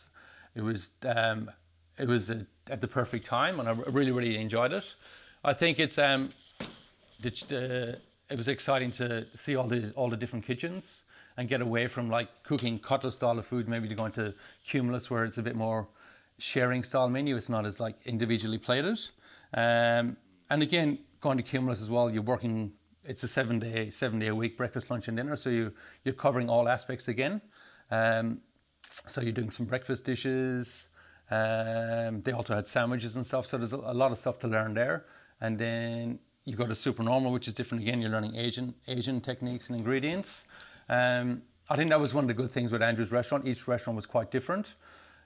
it 0.56 0.62
was 0.62 0.90
um, 1.04 1.52
it 1.98 2.08
was 2.08 2.30
a, 2.30 2.46
at 2.68 2.82
the 2.82 2.88
perfect 2.88 3.26
time, 3.26 3.60
and 3.60 3.70
I 3.70 3.74
really 3.90 4.12
really 4.12 4.38
enjoyed 4.38 4.74
it. 4.74 4.86
I 5.44 5.54
think 5.54 5.80
it's 5.80 5.98
um, 5.98 6.30
the, 7.22 7.30
the, 7.48 8.00
it 8.30 8.38
was 8.38 8.48
exciting 8.48 8.92
to 8.94 9.26
see 9.38 9.56
all 9.56 9.68
the 9.68 9.92
all 9.96 10.10
the 10.10 10.18
different 10.18 10.46
kitchens 10.46 11.04
and 11.38 11.50
get 11.50 11.62
away 11.62 11.88
from 11.88 12.10
like 12.10 12.30
cooking 12.44 12.80
Cutler 12.80 13.12
style 13.12 13.38
of 13.38 13.46
food, 13.46 13.68
maybe 13.68 13.88
to 13.90 13.96
go 13.96 14.06
into 14.06 14.34
Cumulus 14.66 15.12
where 15.12 15.26
it's 15.26 15.38
a 15.38 15.44
bit 15.44 15.56
more 15.56 15.88
sharing 16.38 16.84
style 16.84 17.10
menu. 17.10 17.36
It's 17.36 17.50
not 17.50 17.66
as 17.66 17.80
like 17.80 17.96
individually 18.06 18.58
plated. 18.58 19.00
Um, 19.54 20.18
and 20.50 20.62
again, 20.62 21.00
going 21.22 21.38
to 21.38 21.44
Cumulus 21.44 21.82
as 21.82 21.90
well, 21.90 22.10
you're 22.10 22.24
working. 22.24 22.72
It's 23.04 23.24
a 23.24 23.28
seven 23.28 23.60
day 23.60 23.90
seven 23.92 24.20
day 24.20 24.28
a 24.28 24.36
week 24.36 24.58
breakfast, 24.58 24.90
lunch, 24.90 25.08
and 25.08 25.18
dinner. 25.18 25.36
So 25.36 25.50
you 25.50 25.72
you're 26.04 26.16
covering 26.16 26.50
all 26.50 26.68
aspects 26.68 27.08
again. 27.08 27.42
Um, 27.92 28.42
so 29.08 29.22
you're 29.22 29.32
doing 29.32 29.52
some 29.52 29.66
breakfast 29.66 30.04
dishes. 30.04 30.88
Um, 31.32 32.22
they 32.22 32.32
also 32.32 32.56
had 32.56 32.68
sandwiches 32.68 33.16
and 33.16 33.26
stuff. 33.26 33.46
So 33.48 33.58
there's 33.58 33.74
a, 33.74 33.78
lot 33.78 34.12
of 34.12 34.18
stuff 34.18 34.40
to 34.40 34.48
learn 34.48 34.74
there 34.74 35.06
and 35.42 35.58
then 35.58 36.20
you 36.46 36.56
go 36.56 36.66
to 36.66 36.76
Supernormal, 36.76 37.32
which 37.32 37.48
is 37.48 37.54
different 37.54 37.84
again. 37.84 38.00
You're 38.00 38.12
learning 38.12 38.36
Asian 38.36 38.74
Asian 38.88 39.20
techniques 39.20 39.70
and 39.70 39.78
ingredients. 39.78 40.44
Um, 40.90 41.42
I 41.70 41.76
think 41.76 41.90
that 41.90 42.00
was 42.00 42.14
one 42.14 42.24
of 42.24 42.28
the 42.28 42.36
good 42.36 42.52
things 42.52 42.72
with 42.72 42.84
Andrew's 42.84 43.12
restaurant. 43.12 43.48
Each 43.48 43.68
restaurant 43.68 43.96
was 43.96 44.06
quite 44.06 44.30
different, 44.30 44.76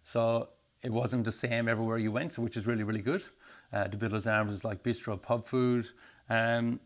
so 0.06 0.50
it 0.82 0.92
wasn't 0.92 1.26
the 1.26 1.32
same 1.32 1.68
everywhere 1.68 1.98
you 1.98 2.12
went, 2.12 2.38
which 2.38 2.56
is 2.56 2.66
really 2.66 2.84
really 2.84 3.02
good. 3.02 3.24
Uh, 3.74 3.88
the 3.88 3.98
Builders 3.98 4.26
Arms 4.26 4.52
is 4.52 4.64
like 4.64 4.82
bistro 4.82 5.22
pub 5.22 5.46
food. 5.46 5.88
Um, 6.30 6.80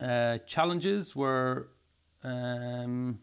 uh, 0.00 0.38
challenges 0.46 1.16
were, 1.16 1.68
um, 2.22 3.18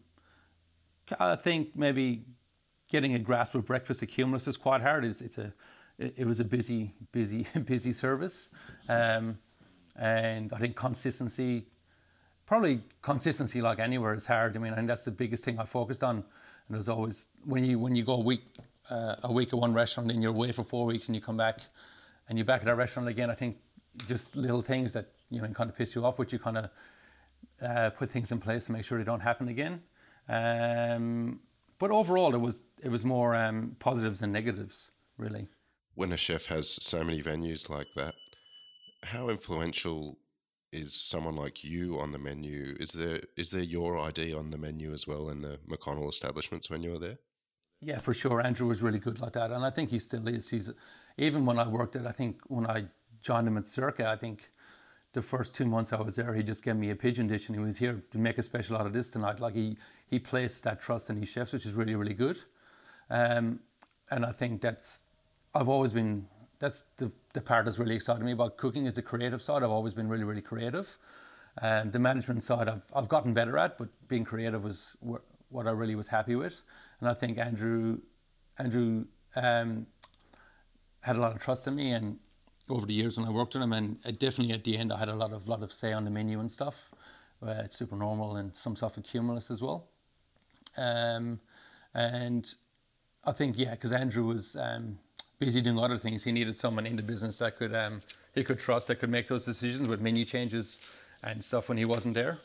I 1.18 1.36
think 1.36 1.74
maybe 1.74 2.24
getting 2.96 3.14
a 3.14 3.18
grasp 3.18 3.54
of 3.54 3.66
breakfast 3.66 4.02
at 4.02 4.08
Cumulus 4.08 4.48
is 4.48 4.56
quite 4.56 4.80
hard. 4.80 5.04
It's, 5.04 5.20
it's 5.20 5.36
a 5.36 5.52
it, 5.98 6.14
it 6.16 6.26
was 6.26 6.40
a 6.40 6.44
busy, 6.44 6.94
busy, 7.12 7.46
busy 7.66 7.92
service. 7.92 8.48
Um, 8.88 9.38
and 9.96 10.50
I 10.54 10.58
think 10.58 10.76
consistency, 10.76 11.66
probably 12.46 12.80
consistency 13.02 13.60
like 13.60 13.80
anywhere 13.80 14.14
is 14.14 14.24
hard. 14.24 14.56
I 14.56 14.60
mean, 14.60 14.72
I 14.72 14.76
think 14.76 14.88
that's 14.88 15.04
the 15.04 15.10
biggest 15.10 15.44
thing 15.44 15.58
I 15.58 15.66
focused 15.66 16.02
on. 16.02 16.16
And 16.16 16.74
there's 16.74 16.88
always 16.88 17.26
when 17.44 17.66
you 17.66 17.78
when 17.78 17.94
you 17.94 18.02
go 18.02 18.14
a 18.14 18.24
week 18.24 18.44
uh, 18.88 19.16
a 19.24 19.32
week 19.32 19.48
at 19.52 19.58
one 19.58 19.74
restaurant 19.74 20.10
and 20.10 20.22
you're 20.22 20.32
away 20.32 20.52
for 20.52 20.64
four 20.64 20.86
weeks 20.86 21.08
and 21.08 21.14
you 21.14 21.20
come 21.20 21.36
back 21.36 21.58
and 22.30 22.38
you're 22.38 22.46
back 22.46 22.60
at 22.62 22.66
that 22.66 22.78
restaurant 22.78 23.10
again. 23.10 23.28
I 23.28 23.34
think 23.34 23.58
just 24.08 24.34
little 24.34 24.62
things 24.62 24.94
that 24.94 25.12
you 25.28 25.42
know 25.42 25.48
kind 25.48 25.68
of 25.68 25.76
piss 25.76 25.94
you 25.94 26.02
off, 26.06 26.16
but 26.16 26.32
you 26.32 26.38
kind 26.38 26.56
of 26.56 26.70
uh, 27.60 27.90
put 27.90 28.08
things 28.08 28.32
in 28.32 28.40
place 28.40 28.64
to 28.64 28.72
make 28.72 28.84
sure 28.86 28.96
they 28.96 29.04
don't 29.04 29.20
happen 29.20 29.48
again. 29.48 29.82
Um, 30.30 31.40
but 31.78 31.90
overall, 31.90 32.34
it 32.34 32.40
was 32.40 32.56
it 32.82 32.88
was 32.88 33.04
more 33.04 33.34
um, 33.34 33.76
positives 33.78 34.22
and 34.22 34.32
negatives, 34.32 34.90
really 35.18 35.48
when 35.96 36.12
a 36.12 36.16
chef 36.16 36.46
has 36.46 36.78
so 36.80 37.02
many 37.02 37.20
venues 37.20 37.68
like 37.68 37.88
that, 37.96 38.14
how 39.02 39.28
influential 39.28 40.18
is 40.70 40.94
someone 40.94 41.34
like 41.34 41.64
you 41.64 41.98
on 41.98 42.12
the 42.12 42.18
menu? 42.18 42.76
Is 42.78 42.92
there 42.92 43.20
is 43.36 43.50
there 43.50 43.62
your 43.62 43.98
ID 43.98 44.34
on 44.34 44.50
the 44.50 44.58
menu 44.58 44.92
as 44.92 45.06
well 45.06 45.30
in 45.30 45.40
the 45.40 45.58
McConnell 45.68 46.08
establishments 46.08 46.70
when 46.70 46.82
you 46.82 46.92
were 46.92 46.98
there? 46.98 47.18
Yeah, 47.80 47.98
for 47.98 48.14
sure. 48.14 48.40
Andrew 48.42 48.68
was 48.68 48.82
really 48.82 48.98
good 48.98 49.20
like 49.20 49.32
that, 49.32 49.50
and 49.50 49.64
I 49.64 49.70
think 49.70 49.90
he 49.90 49.98
still 49.98 50.28
is. 50.28 50.48
He's 50.48 50.70
even 51.18 51.46
when 51.46 51.58
I 51.58 51.66
worked 51.66 51.96
at, 51.96 52.06
I 52.06 52.12
think 52.12 52.40
when 52.48 52.66
I 52.66 52.84
joined 53.22 53.48
him 53.48 53.56
at 53.56 53.66
Circa, 53.66 54.06
I 54.06 54.16
think 54.16 54.50
the 55.14 55.22
first 55.22 55.54
two 55.54 55.64
months 55.64 55.92
I 55.94 56.00
was 56.00 56.16
there, 56.16 56.34
he 56.34 56.42
just 56.42 56.62
gave 56.62 56.76
me 56.76 56.90
a 56.90 56.96
pigeon 56.96 57.26
dish, 57.26 57.48
and 57.48 57.56
he 57.56 57.64
was 57.64 57.78
here 57.78 58.02
to 58.10 58.18
make 58.18 58.36
a 58.36 58.42
special 58.42 58.76
out 58.76 58.86
of 58.86 58.92
this 58.92 59.08
tonight. 59.08 59.40
Like 59.40 59.54
he 59.54 59.78
he 60.08 60.18
placed 60.18 60.62
that 60.64 60.82
trust 60.82 61.08
in 61.08 61.16
his 61.16 61.28
chefs, 61.30 61.54
which 61.54 61.64
is 61.64 61.72
really 61.72 61.94
really 61.94 62.14
good. 62.14 62.38
Um, 63.10 63.60
and 64.10 64.24
I 64.24 64.32
think 64.32 64.60
that's 64.60 65.02
I've 65.54 65.68
always 65.68 65.92
been 65.92 66.26
that's 66.58 66.84
the, 66.96 67.10
the 67.34 67.40
part 67.40 67.64
that's 67.64 67.78
really 67.78 67.94
excited 67.94 68.22
me 68.22 68.32
about 68.32 68.56
cooking 68.56 68.86
is 68.86 68.94
the 68.94 69.02
creative 69.02 69.42
side. 69.42 69.62
I've 69.62 69.70
always 69.70 69.94
been 69.94 70.08
really 70.08 70.24
really 70.24 70.42
creative, 70.42 70.88
and 71.60 71.92
the 71.92 71.98
management 71.98 72.42
side 72.42 72.68
I've 72.68 72.82
I've 72.94 73.08
gotten 73.08 73.34
better 73.34 73.58
at, 73.58 73.78
but 73.78 73.88
being 74.08 74.24
creative 74.24 74.64
was 74.64 74.92
wh- 75.06 75.52
what 75.52 75.66
I 75.66 75.70
really 75.70 75.94
was 75.94 76.06
happy 76.06 76.34
with, 76.34 76.62
and 77.00 77.08
I 77.08 77.14
think 77.14 77.38
Andrew 77.38 77.98
Andrew 78.58 79.04
um, 79.34 79.86
had 81.00 81.16
a 81.16 81.20
lot 81.20 81.32
of 81.32 81.40
trust 81.40 81.66
in 81.66 81.76
me 81.76 81.92
and 81.92 82.18
over 82.68 82.84
the 82.86 82.94
years 82.94 83.16
when 83.16 83.26
I 83.26 83.30
worked 83.30 83.54
with 83.54 83.62
him, 83.62 83.72
and 83.72 84.02
definitely 84.18 84.52
at 84.52 84.64
the 84.64 84.76
end 84.76 84.92
I 84.92 84.98
had 84.98 85.08
a 85.08 85.14
lot 85.14 85.32
of 85.32 85.46
lot 85.48 85.62
of 85.62 85.72
say 85.72 85.92
on 85.92 86.04
the 86.04 86.10
menu 86.10 86.40
and 86.40 86.50
stuff. 86.50 86.90
Uh, 87.42 87.62
it's 87.64 87.76
Supernormal 87.78 88.36
and 88.36 88.54
some 88.56 88.74
stuff 88.76 88.96
at 88.96 89.04
Cumulus 89.04 89.50
as 89.50 89.60
well. 89.60 89.88
Um, 90.76 91.38
and 91.94 92.54
I 93.26 93.32
think 93.32 93.58
yeah, 93.58 93.72
because 93.72 93.92
Andrew 93.92 94.24
was 94.24 94.56
um, 94.56 94.98
busy 95.38 95.60
doing 95.60 95.78
other 95.78 95.98
things, 95.98 96.22
he 96.22 96.32
needed 96.32 96.56
someone 96.56 96.86
in 96.86 96.96
the 96.96 97.02
business 97.02 97.38
that 97.38 97.56
could 97.56 97.74
um, 97.74 98.00
he 98.34 98.44
could 98.44 98.58
trust 98.58 98.86
that 98.88 98.96
could 98.96 99.10
make 99.10 99.26
those 99.26 99.44
decisions 99.44 99.88
with 99.88 100.00
menu 100.00 100.24
changes 100.24 100.78
and 101.24 101.44
stuff 101.44 101.68
when 101.68 101.76
he 101.76 101.84
wasn't 101.84 102.14
there. 102.14 102.38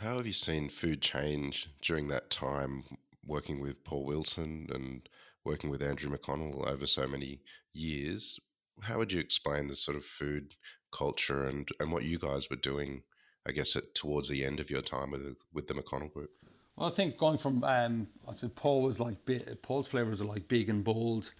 How 0.00 0.16
have 0.16 0.26
you 0.26 0.32
seen 0.32 0.68
food 0.70 1.02
change 1.02 1.68
during 1.82 2.08
that 2.08 2.30
time 2.30 2.84
working 3.26 3.60
with 3.60 3.84
Paul 3.84 4.04
Wilson 4.04 4.68
and 4.72 5.08
working 5.44 5.68
with 5.68 5.82
Andrew 5.82 6.10
McConnell 6.10 6.66
over 6.66 6.86
so 6.86 7.06
many 7.06 7.40
years? 7.74 8.40
How 8.80 8.98
would 8.98 9.12
you 9.12 9.20
explain 9.20 9.66
the 9.66 9.76
sort 9.76 9.98
of 9.98 10.04
food 10.04 10.54
culture 10.92 11.44
and, 11.44 11.68
and 11.78 11.92
what 11.92 12.04
you 12.04 12.18
guys 12.18 12.48
were 12.48 12.56
doing, 12.56 13.02
I 13.46 13.52
guess, 13.52 13.76
at, 13.76 13.94
towards 13.94 14.28
the 14.28 14.44
end 14.44 14.60
of 14.60 14.70
your 14.70 14.82
time 14.82 15.10
with 15.10 15.36
with 15.52 15.66
the 15.66 15.74
McConnell 15.74 16.12
Group? 16.12 16.30
Well, 16.76 16.90
I 16.90 16.94
think 16.94 17.18
going 17.18 17.38
from 17.38 17.62
um, 17.64 18.06
I 18.26 18.32
said 18.32 18.54
Paul 18.54 18.82
was 18.82 18.98
like 18.98 19.16
Paul's 19.62 19.86
flavors 19.86 20.20
are 20.20 20.24
like 20.24 20.48
big 20.48 20.68
and 20.68 20.82
bold, 20.82 21.30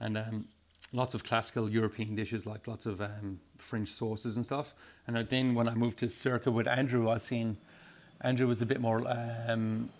and 0.00 0.16
um, 0.16 0.46
lots 0.92 1.14
of 1.14 1.24
classical 1.24 1.68
European 1.68 2.14
dishes 2.14 2.46
like 2.46 2.66
lots 2.68 2.86
of 2.86 3.00
um, 3.00 3.40
French 3.58 3.88
sauces 3.88 4.36
and 4.36 4.44
stuff. 4.44 4.74
And 5.06 5.16
then 5.28 5.54
when 5.54 5.68
I 5.68 5.74
moved 5.74 5.98
to 5.98 6.08
Circa 6.08 6.50
with 6.50 6.68
Andrew, 6.68 7.10
I 7.10 7.18
seen 7.18 7.56
Andrew 8.20 8.46
was 8.46 8.62
a 8.62 8.66
bit 8.66 8.80
more. 8.80 9.02
Um, 9.08 9.90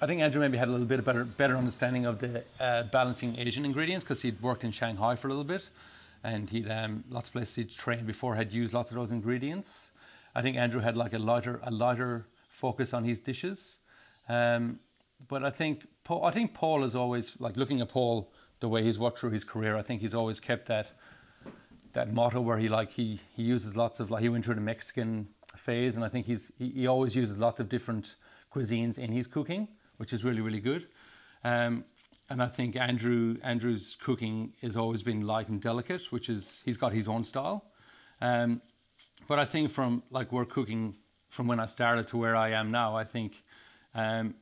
I 0.00 0.06
think 0.06 0.20
Andrew 0.20 0.40
maybe 0.40 0.58
had 0.58 0.68
a 0.68 0.70
little 0.70 0.86
bit 0.86 1.00
of 1.00 1.04
better 1.04 1.24
better 1.24 1.56
understanding 1.56 2.06
of 2.06 2.20
the 2.20 2.44
uh, 2.60 2.84
balancing 2.84 3.38
Asian 3.38 3.64
ingredients 3.64 4.04
because 4.04 4.22
he'd 4.22 4.40
worked 4.40 4.62
in 4.62 4.70
Shanghai 4.70 5.16
for 5.16 5.26
a 5.26 5.30
little 5.30 5.44
bit, 5.44 5.62
and 6.22 6.48
he'd 6.48 6.70
um, 6.70 7.02
lots 7.10 7.26
of 7.26 7.32
places 7.32 7.54
he'd 7.56 7.70
trained 7.70 8.06
before 8.06 8.36
had 8.36 8.52
used 8.52 8.72
lots 8.72 8.90
of 8.90 8.96
those 8.96 9.10
ingredients. 9.10 9.90
I 10.34 10.42
think 10.42 10.56
Andrew 10.56 10.80
had 10.80 10.96
like 10.96 11.12
a 11.12 11.18
lighter 11.18 11.60
a 11.64 11.72
lighter 11.72 12.26
focus 12.66 12.94
on 12.94 13.04
his 13.04 13.20
dishes. 13.20 13.58
Um, 14.36 14.62
but 15.28 15.40
I 15.44 15.52
think 15.60 15.74
Paul, 16.06 16.24
I 16.24 16.32
think 16.36 16.54
Paul 16.54 16.78
is 16.88 16.94
always 17.02 17.26
like 17.38 17.56
looking 17.62 17.80
at 17.84 17.88
Paul 17.96 18.32
the 18.60 18.70
way 18.74 18.80
he's 18.82 18.98
worked 19.04 19.18
through 19.18 19.34
his 19.38 19.44
career. 19.52 19.72
I 19.76 19.82
think 19.82 20.00
he's 20.00 20.16
always 20.20 20.40
kept 20.40 20.64
that 20.74 20.86
that 21.92 22.06
motto 22.18 22.40
where 22.48 22.58
he 22.64 22.68
like 22.78 22.90
he 23.00 23.20
he 23.36 23.42
uses 23.54 23.76
lots 23.82 24.00
of 24.00 24.10
like 24.10 24.22
he 24.22 24.30
went 24.30 24.44
through 24.46 24.58
the 24.62 24.68
Mexican 24.74 25.10
phase, 25.66 25.94
and 25.96 26.04
I 26.08 26.10
think 26.12 26.24
he's 26.30 26.44
he, 26.60 26.66
he 26.80 26.86
always 26.86 27.14
uses 27.14 27.36
lots 27.46 27.58
of 27.60 27.68
different 27.68 28.06
cuisines 28.54 28.96
in 28.96 29.10
his 29.12 29.26
cooking, 29.26 29.62
which 29.98 30.12
is 30.16 30.24
really 30.24 30.42
really 30.48 30.64
good. 30.70 30.82
Um, 31.52 31.84
and 32.30 32.42
I 32.42 32.48
think 32.56 32.76
Andrew 32.76 33.36
Andrew's 33.52 33.86
cooking 34.06 34.36
has 34.62 34.74
always 34.82 35.02
been 35.02 35.20
light 35.34 35.48
and 35.52 35.60
delicate, 35.70 36.04
which 36.14 36.26
is 36.36 36.42
he's 36.66 36.78
got 36.84 36.92
his 37.00 37.08
own 37.14 37.24
style. 37.32 37.58
Um, 38.22 38.62
but 39.28 39.38
I 39.38 39.46
think 39.52 39.70
from 39.78 40.02
like 40.16 40.32
we're 40.32 40.50
cooking 40.58 40.84
from 41.34 41.48
when 41.48 41.58
I 41.58 41.66
started 41.66 42.06
to 42.08 42.16
where 42.16 42.36
I 42.36 42.50
am 42.50 42.70
now, 42.70 42.96
I 42.96 43.02
think 43.02 43.42
um, 43.94 44.34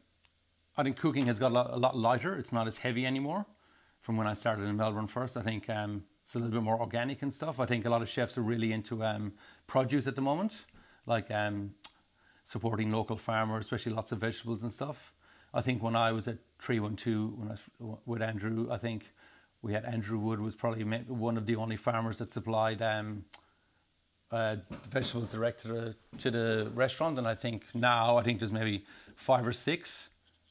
I 0.77 0.83
think 0.83 0.99
cooking 0.99 1.27
has 1.27 1.39
got 1.39 1.51
a 1.51 1.55
lot, 1.55 1.71
a 1.73 1.77
lot, 1.77 1.97
lighter. 1.97 2.37
It's 2.37 2.53
not 2.53 2.67
as 2.67 2.77
heavy 2.77 3.07
anymore 3.07 3.47
from 4.03 4.17
when 4.19 4.27
I 4.27 4.35
started 4.35 4.65
in 4.65 4.77
Melbourne 4.77 5.09
first. 5.09 5.37
I 5.37 5.43
think 5.43 5.71
um, 5.71 6.05
it's 6.27 6.35
a 6.35 6.39
little 6.39 6.53
bit 6.53 6.63
more 6.63 6.79
organic 6.79 7.23
and 7.23 7.33
stuff. 7.33 7.61
I 7.61 7.67
think 7.67 7.87
a 7.87 7.91
lot 7.91 8.03
of 8.03 8.09
chefs 8.11 8.37
are 8.37 8.43
really 8.43 8.73
into 8.73 9.03
um, 9.03 9.33
produce 9.67 10.07
at 10.07 10.17
the 10.17 10.21
moment, 10.21 10.53
like 11.07 11.31
um, 11.31 11.75
supporting 12.45 12.93
local 12.93 13.17
farmers, 13.17 13.65
especially 13.65 13.93
lots 13.93 14.13
of 14.13 14.19
vegetables 14.19 14.63
and 14.63 14.73
stuff. 14.73 15.15
I 15.55 15.63
think 15.63 15.83
when 15.83 15.97
I 15.97 16.13
was 16.13 16.29
at 16.29 16.37
312, 16.61 17.39
when 17.39 17.49
I 17.49 17.53
was 17.53 17.99
with 18.05 18.23
Andrew, 18.23 18.69
I 18.71 18.77
think 18.77 19.11
we 19.63 19.73
had 19.73 19.85
Andrew 19.87 20.19
Wood 20.19 20.41
was 20.41 20.55
probably 20.55 20.85
one 20.85 21.39
of 21.39 21.47
the 21.47 21.57
only 21.57 21.77
farmers 21.77 22.19
that 22.19 22.33
supplied 22.33 22.83
um, 22.83 23.25
uh, 24.33 24.57
vegetables 24.91 25.31
direct 25.31 25.63
to 25.63 25.69
the 25.69 25.95
to 26.19 26.31
the 26.31 26.71
restaurant, 26.75 27.19
and 27.19 27.29
I 27.29 27.35
think 27.35 27.65
now 27.75 28.17
I 28.17 28.23
think 28.23 28.39
there's 28.39 28.53
maybe 28.53 28.85
five 29.17 29.47
or 29.47 29.53
six, 29.53 30.09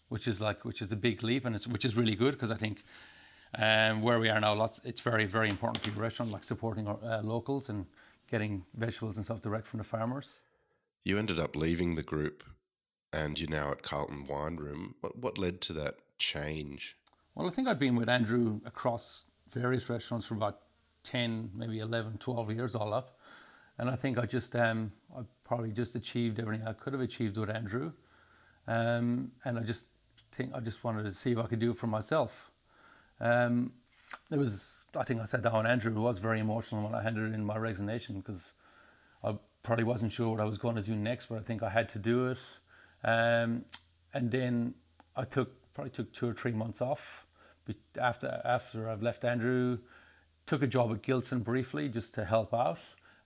which 0.09 0.27
is 0.27 0.39
like 0.39 0.63
which 0.63 0.81
is 0.81 0.91
a 0.91 0.95
big 0.95 1.23
leap, 1.23 1.45
and 1.45 1.55
it's 1.55 1.67
which 1.67 1.83
is 1.83 1.95
really 1.95 2.15
good 2.15 2.33
because 2.33 2.51
I 2.51 2.57
think 2.57 2.83
um, 3.57 4.01
where 4.01 4.19
we 4.19 4.29
are 4.29 4.39
now, 4.39 4.53
lots 4.53 4.79
it's 4.83 5.01
very 5.01 5.25
very 5.25 5.49
important 5.49 5.83
for 5.83 5.89
the 5.89 5.99
restaurant, 5.99 6.31
like 6.31 6.43
supporting 6.43 6.87
our 6.87 6.99
uh, 7.03 7.21
locals 7.23 7.69
and 7.69 7.85
getting 8.29 8.63
vegetables 8.75 9.17
and 9.17 9.25
stuff 9.25 9.41
direct 9.41 9.67
from 9.67 9.79
the 9.79 9.83
farmers. 9.83 10.39
You 11.03 11.17
ended 11.17 11.39
up 11.39 11.55
leaving 11.55 11.95
the 11.95 12.03
group, 12.03 12.43
and 13.11 13.39
you're 13.39 13.49
now 13.49 13.71
at 13.71 13.81
Carlton 13.81 14.27
Wine 14.27 14.57
Room. 14.57 14.95
What 15.01 15.17
what 15.17 15.37
led 15.39 15.59
to 15.61 15.73
that 15.73 15.95
change? 16.19 16.95
Well, 17.33 17.47
I 17.47 17.51
think 17.51 17.67
I'd 17.67 17.79
been 17.79 17.95
with 17.95 18.09
Andrew 18.09 18.59
across 18.65 19.23
various 19.51 19.89
restaurants 19.89 20.27
for 20.27 20.35
about 20.35 20.59
10, 21.03 21.51
maybe 21.55 21.79
11, 21.79 22.17
12 22.19 22.51
years 22.51 22.75
all 22.75 22.93
up 22.93 23.17
and 23.81 23.89
I 23.89 23.95
think 23.95 24.19
I 24.19 24.27
just 24.27 24.55
um, 24.55 24.91
I 25.17 25.21
probably 25.43 25.71
just 25.71 25.95
achieved 25.95 26.39
everything 26.39 26.67
I 26.67 26.73
could 26.73 26.93
have 26.93 27.01
achieved 27.01 27.35
with 27.35 27.49
Andrew, 27.49 27.91
um, 28.67 29.31
and 29.43 29.57
I 29.57 29.63
just 29.63 29.85
think 30.33 30.51
I 30.53 30.59
just 30.59 30.83
wanted 30.83 31.03
to 31.03 31.13
see 31.13 31.31
if 31.31 31.39
I 31.39 31.47
could 31.47 31.59
do 31.59 31.71
it 31.71 31.77
for 31.77 31.87
myself. 31.87 32.51
Um, 33.19 33.73
it 34.29 34.37
was 34.37 34.85
I 34.95 35.03
think 35.03 35.19
I 35.19 35.25
said 35.25 35.41
that 35.43 35.51
on 35.51 35.65
Andrew 35.65 35.91
was 35.99 36.19
very 36.19 36.39
emotional 36.39 36.83
when 36.83 36.93
I 36.93 37.01
handed 37.01 37.33
in 37.33 37.43
my 37.43 37.57
resignation 37.57 38.19
because 38.19 38.51
I 39.23 39.33
probably 39.63 39.83
wasn't 39.83 40.11
sure 40.11 40.29
what 40.29 40.39
I 40.39 40.45
was 40.45 40.59
going 40.59 40.75
to 40.75 40.83
do 40.83 40.95
next, 40.95 41.25
but 41.25 41.39
I 41.39 41.41
think 41.41 41.63
I 41.63 41.69
had 41.69 41.89
to 41.89 41.99
do 41.99 42.27
it. 42.27 42.37
Um, 43.03 43.65
and 44.13 44.29
then 44.29 44.75
I 45.15 45.23
took 45.23 45.49
probably 45.73 45.89
took 45.89 46.13
two 46.13 46.29
or 46.29 46.33
three 46.33 46.51
months 46.51 46.81
off 46.81 47.25
after 47.99 48.41
after 48.45 48.87
I've 48.87 49.01
left 49.01 49.25
Andrew. 49.25 49.79
Took 50.45 50.61
a 50.61 50.67
job 50.67 50.91
at 50.91 51.01
Gilson 51.01 51.39
briefly 51.39 51.89
just 51.89 52.13
to 52.13 52.25
help 52.25 52.53
out. 52.53 52.77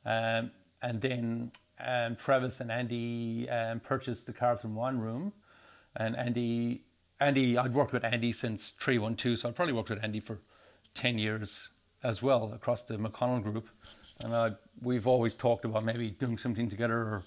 Um, 0.06 0.52
and 0.82 1.02
then 1.02 1.52
um, 1.84 2.16
Travis 2.16 2.60
and 2.60 2.72
Andy 2.72 3.50
um, 3.50 3.80
purchased 3.80 4.28
the 4.28 4.34
Carlton 4.34 4.76
Wine 4.76 4.98
Room, 4.98 5.34
and 5.96 6.16
Andy, 6.16 6.84
Andy, 7.20 7.58
I'd 7.58 7.74
worked 7.74 7.94
with 7.94 8.04
Andy 8.04 8.32
since 8.32 8.74
312, 8.80 9.40
so 9.40 9.50
I'd 9.50 9.56
probably 9.56 9.74
worked 9.74 9.90
with 9.90 10.04
Andy 10.04 10.20
for 10.20 10.40
10 10.96 11.18
years 11.18 11.60
as 12.04 12.22
well 12.22 12.54
across 12.54 12.84
the 12.84 12.98
McConnell 12.98 13.42
Group, 13.42 13.68
and 14.20 14.34
I, 14.36 14.52
we've 14.82 15.08
always 15.08 15.36
talked 15.36 15.66
about 15.66 15.84
maybe 15.84 16.12
doing 16.12 16.38
something 16.38 16.70
together, 16.70 16.98
or 16.98 17.24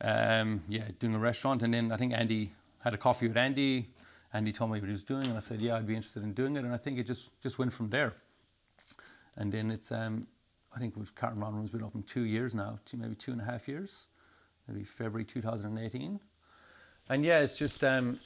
um, 0.00 0.62
yeah, 0.68 0.88
doing 0.98 1.14
a 1.14 1.18
restaurant. 1.18 1.62
And 1.62 1.72
then 1.72 1.92
I 1.92 1.96
think 1.96 2.12
Andy 2.12 2.52
had 2.84 2.94
a 2.94 2.98
coffee 2.98 3.28
with 3.28 3.36
Andy. 3.36 3.88
Andy 4.32 4.52
told 4.52 4.70
me 4.70 4.80
what 4.80 4.86
he 4.86 4.92
was 4.92 5.02
doing, 5.02 5.26
and 5.26 5.36
I 5.36 5.40
said, 5.40 5.60
yeah, 5.60 5.76
I'd 5.76 5.86
be 5.86 5.96
interested 5.96 6.22
in 6.22 6.34
doing 6.34 6.56
it. 6.56 6.64
And 6.64 6.74
I 6.74 6.76
think 6.76 6.98
it 6.98 7.06
just 7.06 7.30
just 7.42 7.58
went 7.58 7.72
from 7.72 7.90
there. 7.90 8.14
And 9.36 9.52
then 9.52 9.70
it's 9.70 9.90
um, 9.92 10.26
I 10.76 10.78
think 10.78 10.94
we've 10.94 11.14
Carlton 11.14 11.40
Room's 11.40 11.70
been 11.70 11.82
open 11.82 12.02
two 12.02 12.24
years 12.24 12.54
now, 12.54 12.78
two, 12.84 12.98
maybe 12.98 13.14
two 13.14 13.32
and 13.32 13.40
a 13.40 13.44
half 13.44 13.66
years, 13.66 14.04
maybe 14.68 14.84
February 14.84 15.24
2018. 15.24 16.20
And 17.08 17.24
yeah, 17.24 17.38
it's 17.38 17.54
just 17.54 17.82
um, 17.82 18.20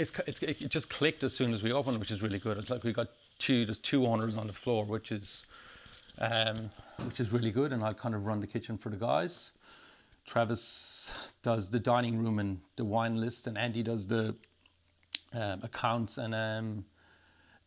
it's, 0.00 0.10
it's 0.26 0.42
it 0.42 0.68
just 0.68 0.88
clicked 0.90 1.22
as 1.22 1.32
soon 1.32 1.54
as 1.54 1.62
we 1.62 1.70
opened, 1.70 2.00
which 2.00 2.10
is 2.10 2.22
really 2.22 2.40
good. 2.40 2.58
It's 2.58 2.70
like 2.70 2.82
we 2.82 2.92
got 2.92 3.06
two 3.38 3.64
there's 3.66 3.78
two 3.78 4.04
owners 4.04 4.36
on 4.36 4.48
the 4.48 4.52
floor, 4.52 4.84
which 4.84 5.12
is 5.12 5.44
um, 6.18 6.70
which 7.04 7.20
is 7.20 7.32
really 7.32 7.52
good. 7.52 7.72
And 7.72 7.84
I 7.84 7.92
kind 7.92 8.16
of 8.16 8.26
run 8.26 8.40
the 8.40 8.48
kitchen 8.48 8.76
for 8.76 8.88
the 8.88 8.96
guys. 8.96 9.52
Travis 10.26 11.12
does 11.44 11.68
the 11.68 11.78
dining 11.78 12.18
room 12.18 12.40
and 12.40 12.58
the 12.76 12.84
wine 12.84 13.20
list, 13.20 13.46
and 13.46 13.56
Andy 13.56 13.84
does 13.84 14.08
the 14.08 14.34
um, 15.32 15.60
accounts 15.62 16.18
and 16.18 16.34
um, 16.34 16.84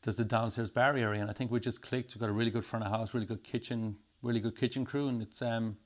there's 0.04 0.18
the 0.18 0.26
downstairs 0.26 0.70
bar 0.70 0.96
area, 0.96 1.22
and 1.22 1.30
I 1.30 1.34
think 1.34 1.52
we 1.52 1.60
just 1.60 1.82
clicked. 1.82 2.14
We've 2.14 2.22
got 2.22 2.30
a 2.30 2.34
really 2.34 2.52
good 2.52 2.66
front 2.66 2.86
of 2.86 2.92
house, 2.92 3.14
really 3.14 3.26
good 3.26 3.44
kitchen, 3.44 3.96
really 4.22 4.40
good 4.40 4.58
kitchen 4.58 4.86
crew, 4.86 5.08
and 5.08 5.22
it's 5.22 5.42
um, 5.42 5.78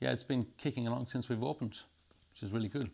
yeah, 0.00 0.12
it's 0.12 0.22
been 0.22 0.46
kicking 0.58 0.86
along 0.86 1.06
since 1.06 1.28
we've 1.28 1.42
opened, 1.42 1.76
which 2.32 2.42
is 2.42 2.50
really 2.50 2.68
good. 2.68 2.90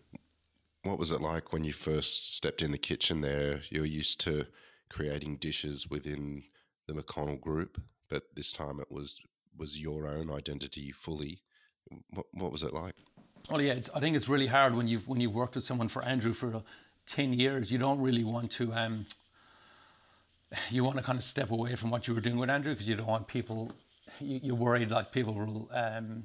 What 0.82 0.98
was 0.98 1.12
it 1.12 1.20
like 1.20 1.52
when 1.52 1.64
you 1.64 1.72
first 1.72 2.34
stepped 2.34 2.62
in 2.62 2.70
the 2.70 2.78
kitchen 2.78 3.20
there? 3.20 3.60
You're 3.70 3.86
used 3.86 4.20
to 4.20 4.46
creating 4.88 5.36
dishes 5.36 5.88
within 5.90 6.42
the 6.86 6.94
McConnell 6.94 7.40
group, 7.40 7.80
but 8.08 8.34
this 8.34 8.52
time 8.52 8.80
it 8.80 8.90
was 8.90 9.20
was 9.58 9.80
your 9.80 10.06
own 10.06 10.30
identity 10.30 10.92
fully. 10.92 11.40
What, 12.10 12.26
what 12.32 12.52
was 12.52 12.62
it 12.62 12.74
like? 12.74 12.94
Well, 13.50 13.62
yeah, 13.62 13.78
I 13.94 14.00
think 14.00 14.16
it's 14.16 14.28
really 14.28 14.46
hard 14.46 14.74
when 14.74 14.88
you've 14.88 15.06
when 15.06 15.20
you've 15.20 15.34
worked 15.34 15.54
with 15.54 15.64
someone 15.64 15.88
for 15.88 16.02
Andrew 16.02 16.32
for 16.32 16.62
ten 17.06 17.32
years. 17.32 17.70
You 17.70 17.78
don't 17.78 18.00
really 18.00 18.24
want 18.24 18.50
to 18.52 18.72
um, 18.72 19.06
you 20.70 20.84
want 20.84 20.96
to 20.96 21.02
kind 21.02 21.18
of 21.18 21.24
step 21.24 21.50
away 21.50 21.74
from 21.76 21.90
what 21.90 22.06
you 22.06 22.14
were 22.14 22.20
doing 22.20 22.38
with 22.38 22.50
Andrew 22.50 22.72
because 22.72 22.86
you 22.86 22.96
don't 22.96 23.06
want 23.06 23.26
people. 23.26 23.72
You, 24.20 24.52
are 24.52 24.56
worried 24.56 24.90
like 24.90 25.12
people 25.12 25.34
will 25.34 25.68
um, 25.74 26.24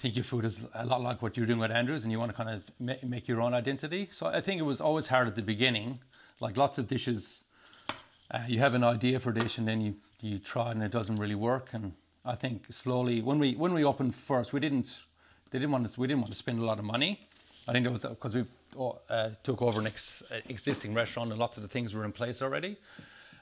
think 0.00 0.16
your 0.16 0.24
food 0.24 0.44
is 0.44 0.64
a 0.74 0.84
lot 0.84 1.00
like 1.00 1.22
what 1.22 1.36
you're 1.36 1.46
doing 1.46 1.58
with 1.58 1.70
Andrews, 1.70 2.02
and 2.02 2.10
you 2.10 2.18
want 2.18 2.30
to 2.30 2.36
kind 2.36 2.50
of 2.50 2.62
ma- 2.80 2.94
make 3.02 3.28
your 3.28 3.40
own 3.40 3.54
identity. 3.54 4.08
So 4.10 4.26
I 4.26 4.40
think 4.40 4.58
it 4.58 4.64
was 4.64 4.80
always 4.80 5.06
hard 5.06 5.28
at 5.28 5.36
the 5.36 5.42
beginning. 5.42 6.00
Like 6.40 6.56
lots 6.56 6.78
of 6.78 6.86
dishes, 6.88 7.42
uh, 8.30 8.40
you 8.48 8.58
have 8.58 8.74
an 8.74 8.82
idea 8.82 9.20
for 9.20 9.30
a 9.30 9.34
dish, 9.34 9.58
and 9.58 9.68
then 9.68 9.80
you 9.80 9.94
you 10.20 10.38
try 10.38 10.70
and 10.70 10.82
it 10.82 10.90
doesn't 10.90 11.16
really 11.16 11.34
work. 11.34 11.68
And 11.72 11.92
I 12.24 12.34
think 12.34 12.64
slowly, 12.70 13.20
when 13.20 13.38
we 13.38 13.54
when 13.54 13.74
we 13.74 13.84
opened 13.84 14.14
first, 14.14 14.52
we 14.52 14.60
didn't 14.60 14.90
they 15.50 15.58
didn't 15.58 15.72
want 15.72 15.84
us 15.84 15.98
we 15.98 16.06
didn't 16.06 16.22
want 16.22 16.32
to 16.32 16.38
spend 16.38 16.58
a 16.58 16.64
lot 16.64 16.78
of 16.78 16.84
money. 16.84 17.28
I 17.68 17.72
think 17.72 17.86
it 17.86 17.92
was 17.92 18.02
because 18.02 18.34
we 18.34 18.44
uh, 18.76 19.30
took 19.42 19.62
over 19.62 19.80
an 19.80 19.86
ex, 19.86 20.22
existing 20.48 20.94
restaurant 20.94 21.30
and 21.30 21.38
lots 21.38 21.56
of 21.56 21.62
the 21.62 21.68
things 21.68 21.94
were 21.94 22.04
in 22.04 22.12
place 22.12 22.42
already. 22.42 22.76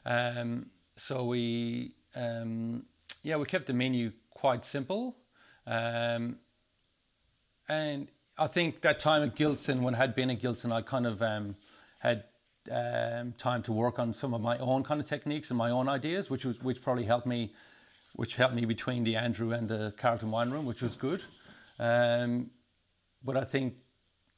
Um, 0.04 0.66
so 0.96 1.24
we 1.24 1.92
um, 2.14 2.84
yeah 3.22 3.36
we 3.36 3.46
kept 3.46 3.66
the 3.66 3.72
menu 3.72 4.12
quite 4.30 4.64
simple. 4.64 5.16
Um, 5.66 6.36
and 7.68 8.08
I 8.36 8.46
think 8.48 8.80
that 8.82 8.98
time 9.00 9.22
at 9.22 9.36
Gilson, 9.36 9.82
when 9.82 9.94
I 9.94 9.98
had 9.98 10.14
been 10.14 10.30
at 10.30 10.40
Gilson, 10.40 10.72
I 10.72 10.82
kind 10.82 11.06
of 11.06 11.22
um, 11.22 11.54
had 11.98 12.24
um, 12.70 13.32
time 13.38 13.62
to 13.64 13.72
work 13.72 13.98
on 13.98 14.12
some 14.12 14.34
of 14.34 14.40
my 14.40 14.58
own 14.58 14.82
kind 14.82 15.00
of 15.00 15.06
techniques 15.06 15.50
and 15.50 15.58
my 15.58 15.70
own 15.70 15.88
ideas, 15.88 16.30
which 16.30 16.44
was 16.44 16.60
which 16.62 16.82
probably 16.82 17.04
helped 17.04 17.26
me, 17.26 17.52
which 18.14 18.34
helped 18.34 18.54
me 18.54 18.64
between 18.64 19.04
the 19.04 19.16
Andrew 19.16 19.52
and 19.52 19.68
the 19.68 19.94
Carlton 19.98 20.30
Wine 20.30 20.50
Room, 20.50 20.64
which 20.64 20.82
was 20.82 20.96
good. 20.96 21.22
Um, 21.78 22.50
but 23.22 23.36
I 23.36 23.44
think, 23.44 23.74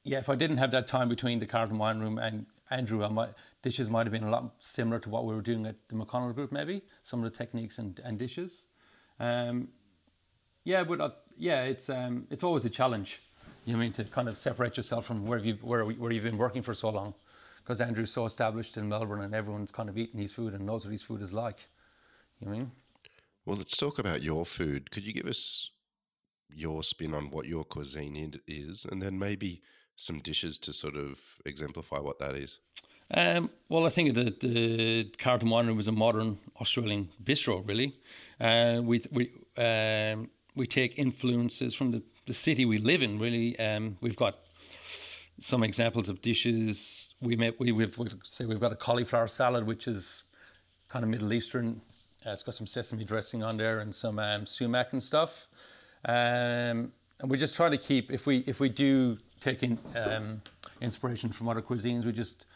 yeah, 0.04 0.18
if 0.18 0.28
I 0.28 0.34
didn't 0.34 0.58
have 0.58 0.70
that 0.72 0.86
time 0.86 1.08
between 1.08 1.38
the 1.38 1.46
Carlton 1.46 1.78
Wine 1.78 2.00
Room 2.00 2.18
and 2.18 2.46
Andrew, 2.70 3.04
I 3.04 3.08
might, 3.08 3.30
dishes 3.62 3.88
might 3.88 4.06
have 4.06 4.12
been 4.12 4.24
a 4.24 4.30
lot 4.30 4.54
similar 4.58 4.98
to 5.00 5.08
what 5.08 5.26
we 5.26 5.34
were 5.34 5.42
doing 5.42 5.66
at 5.66 5.76
the 5.88 5.94
McConnell 5.94 6.34
Group, 6.34 6.50
maybe 6.52 6.82
some 7.04 7.22
of 7.22 7.30
the 7.30 7.36
techniques 7.36 7.78
and, 7.78 8.00
and 8.04 8.18
dishes. 8.18 8.66
Um, 9.20 9.68
yeah, 10.64 10.84
but 10.84 11.00
uh, 11.00 11.10
yeah, 11.36 11.62
it's 11.62 11.88
um, 11.88 12.26
it's 12.30 12.42
always 12.42 12.64
a 12.64 12.70
challenge. 12.70 13.20
You 13.64 13.76
I 13.76 13.78
mean 13.78 13.92
to 13.92 14.04
kind 14.04 14.28
of 14.28 14.36
separate 14.36 14.76
yourself 14.76 15.06
from 15.06 15.26
where 15.26 15.38
you 15.38 15.54
where 15.62 15.84
where 15.84 16.10
you've 16.10 16.24
been 16.24 16.38
working 16.38 16.62
for 16.62 16.74
so 16.74 16.88
long, 16.88 17.14
because 17.62 17.80
Andrew's 17.80 18.12
so 18.12 18.26
established 18.26 18.76
in 18.76 18.88
Melbourne 18.88 19.22
and 19.22 19.34
everyone's 19.34 19.70
kind 19.70 19.88
of 19.88 19.96
eating 19.96 20.20
his 20.20 20.32
food 20.32 20.54
and 20.54 20.66
knows 20.66 20.84
what 20.84 20.92
his 20.92 21.02
food 21.02 21.22
is 21.22 21.32
like. 21.32 21.58
You 22.40 22.48
I 22.48 22.50
mean? 22.50 22.72
Well, 23.44 23.56
let's 23.56 23.76
talk 23.76 23.98
about 23.98 24.22
your 24.22 24.44
food. 24.44 24.90
Could 24.90 25.06
you 25.06 25.12
give 25.12 25.26
us 25.26 25.70
your 26.54 26.82
spin 26.82 27.14
on 27.14 27.30
what 27.30 27.46
your 27.46 27.64
cuisine 27.64 28.34
is, 28.46 28.86
and 28.90 29.02
then 29.02 29.18
maybe 29.18 29.62
some 29.96 30.20
dishes 30.20 30.58
to 30.58 30.72
sort 30.72 30.96
of 30.96 31.40
exemplify 31.44 31.98
what 31.98 32.18
that 32.18 32.34
is? 32.34 32.58
Um, 33.14 33.50
well, 33.68 33.84
I 33.84 33.90
think 33.90 34.14
the, 34.14 34.34
the 34.40 35.12
Carlton 35.18 35.50
Wine 35.50 35.76
was 35.76 35.86
a 35.86 35.92
modern 35.92 36.38
Australian 36.60 37.10
bistro, 37.22 37.66
really. 37.66 37.96
Uh, 38.40 38.80
we 38.82 39.04
we 39.10 39.30
um, 39.58 40.30
we 40.54 40.66
take 40.66 40.98
influences 40.98 41.74
from 41.74 41.90
the, 41.90 42.02
the 42.26 42.34
city 42.34 42.64
we 42.64 42.78
live 42.78 43.02
in. 43.02 43.18
Really, 43.18 43.58
um, 43.58 43.96
we've 44.00 44.16
got 44.16 44.38
some 45.40 45.62
examples 45.62 46.08
of 46.08 46.22
dishes. 46.22 47.10
We 47.20 47.36
made 47.36 47.54
we 47.58 47.72
we've, 47.72 47.96
we 47.98 48.08
say 48.24 48.46
we've 48.46 48.60
got 48.60 48.72
a 48.72 48.76
cauliflower 48.76 49.28
salad, 49.28 49.66
which 49.66 49.88
is 49.88 50.22
kind 50.88 51.04
of 51.04 51.10
Middle 51.10 51.32
Eastern. 51.32 51.82
Uh, 52.24 52.30
it's 52.30 52.42
got 52.42 52.54
some 52.54 52.66
sesame 52.66 53.04
dressing 53.04 53.42
on 53.42 53.56
there 53.56 53.80
and 53.80 53.94
some 53.94 54.18
um, 54.18 54.46
sumac 54.46 54.92
and 54.92 55.02
stuff. 55.02 55.48
Um, 56.04 56.92
and 57.20 57.30
we 57.30 57.36
just 57.36 57.54
try 57.54 57.68
to 57.68 57.78
keep 57.78 58.10
if 58.10 58.26
we 58.26 58.38
if 58.46 58.58
we 58.58 58.68
do 58.68 59.18
take 59.42 59.62
in, 59.62 59.78
um, 59.96 60.40
inspiration 60.80 61.32
from 61.32 61.48
other 61.48 61.62
cuisines, 61.62 62.04
we 62.04 62.12
just 62.12 62.46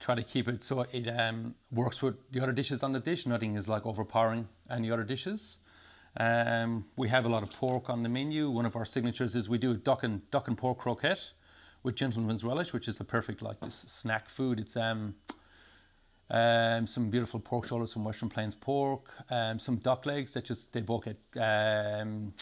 try 0.00 0.14
to 0.14 0.22
keep 0.22 0.48
it 0.48 0.62
so 0.62 0.86
it 0.92 1.08
um, 1.08 1.54
works 1.72 2.02
with 2.02 2.16
the 2.30 2.40
other 2.40 2.52
dishes 2.52 2.82
on 2.82 2.92
the 2.92 3.00
dish. 3.00 3.26
Nothing 3.26 3.56
is 3.56 3.66
like 3.66 3.84
overpowering 3.86 4.46
any 4.70 4.90
other 4.90 5.04
dishes. 5.04 5.58
Um, 6.16 6.84
we 6.96 7.08
have 7.08 7.24
a 7.24 7.28
lot 7.28 7.42
of 7.42 7.50
pork 7.50 7.90
on 7.90 8.02
the 8.02 8.08
menu. 8.08 8.50
One 8.50 8.66
of 8.66 8.76
our 8.76 8.84
signatures 8.84 9.34
is 9.34 9.48
we 9.48 9.58
do 9.58 9.72
a 9.72 9.74
duck 9.74 10.02
and 10.02 10.28
duck 10.30 10.48
and 10.48 10.56
pork 10.56 10.78
croquette 10.78 11.32
with 11.82 11.94
gentleman's 11.94 12.44
relish, 12.44 12.72
which 12.72 12.88
is 12.88 13.00
a 13.00 13.04
perfect 13.04 13.42
like 13.42 13.60
this 13.60 13.84
snack 13.88 14.28
food. 14.28 14.58
It's 14.58 14.76
um, 14.76 15.14
um, 16.30 16.86
some 16.86 17.10
beautiful 17.10 17.40
pork 17.40 17.66
shoulders, 17.66 17.92
some 17.92 18.04
Western 18.04 18.28
Plains 18.28 18.54
pork, 18.54 19.10
um, 19.30 19.58
some 19.58 19.76
duck 19.76 20.06
legs 20.06 20.34
that 20.34 20.44
just 20.44 20.72
they 20.72 20.80
both 20.80 21.04
get 21.04 21.18
um, 21.36 22.34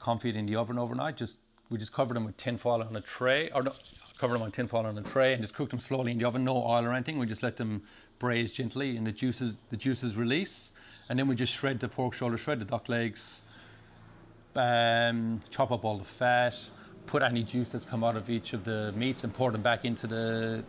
confit 0.00 0.34
in 0.34 0.46
the 0.46 0.56
oven 0.56 0.78
overnight. 0.78 1.16
Just 1.16 1.38
we 1.70 1.78
just 1.78 1.92
cover 1.92 2.14
them 2.14 2.24
with 2.24 2.36
tinfoil 2.36 2.82
on 2.82 2.96
a 2.96 3.00
tray, 3.00 3.50
or 3.50 3.62
no, 3.62 3.72
cover 4.18 4.34
them 4.34 4.42
on 4.42 4.50
tinfoil 4.50 4.86
on 4.86 4.96
a 4.98 5.02
tray, 5.02 5.32
and 5.32 5.42
just 5.42 5.54
cook 5.54 5.70
them 5.70 5.78
slowly 5.78 6.12
in 6.12 6.18
the 6.18 6.24
oven. 6.24 6.44
No 6.44 6.56
oil 6.56 6.84
or 6.84 6.92
anything. 6.92 7.18
We 7.18 7.26
just 7.26 7.42
let 7.42 7.56
them 7.56 7.82
braise 8.18 8.52
gently, 8.52 8.96
and 8.96 9.06
the 9.06 9.12
juices 9.12 9.56
the 9.70 9.76
juices 9.76 10.16
release 10.16 10.72
and 11.08 11.18
then 11.18 11.26
we 11.26 11.34
just 11.34 11.52
shred 11.52 11.80
the 11.80 11.88
pork 11.88 12.14
shoulder, 12.14 12.36
shred 12.36 12.60
the 12.60 12.64
duck 12.64 12.88
legs, 12.88 13.40
um, 14.54 15.40
chop 15.50 15.70
up 15.70 15.84
all 15.84 15.98
the 15.98 16.04
fat, 16.04 16.54
put 17.06 17.22
any 17.22 17.42
juice 17.42 17.70
that's 17.70 17.86
come 17.86 18.04
out 18.04 18.16
of 18.16 18.28
each 18.28 18.52
of 18.52 18.64
the 18.64 18.92
meats, 18.92 19.24
and 19.24 19.32
pour 19.32 19.50
them 19.50 19.62
back 19.62 19.84
into 19.84 20.06
the 20.06 20.64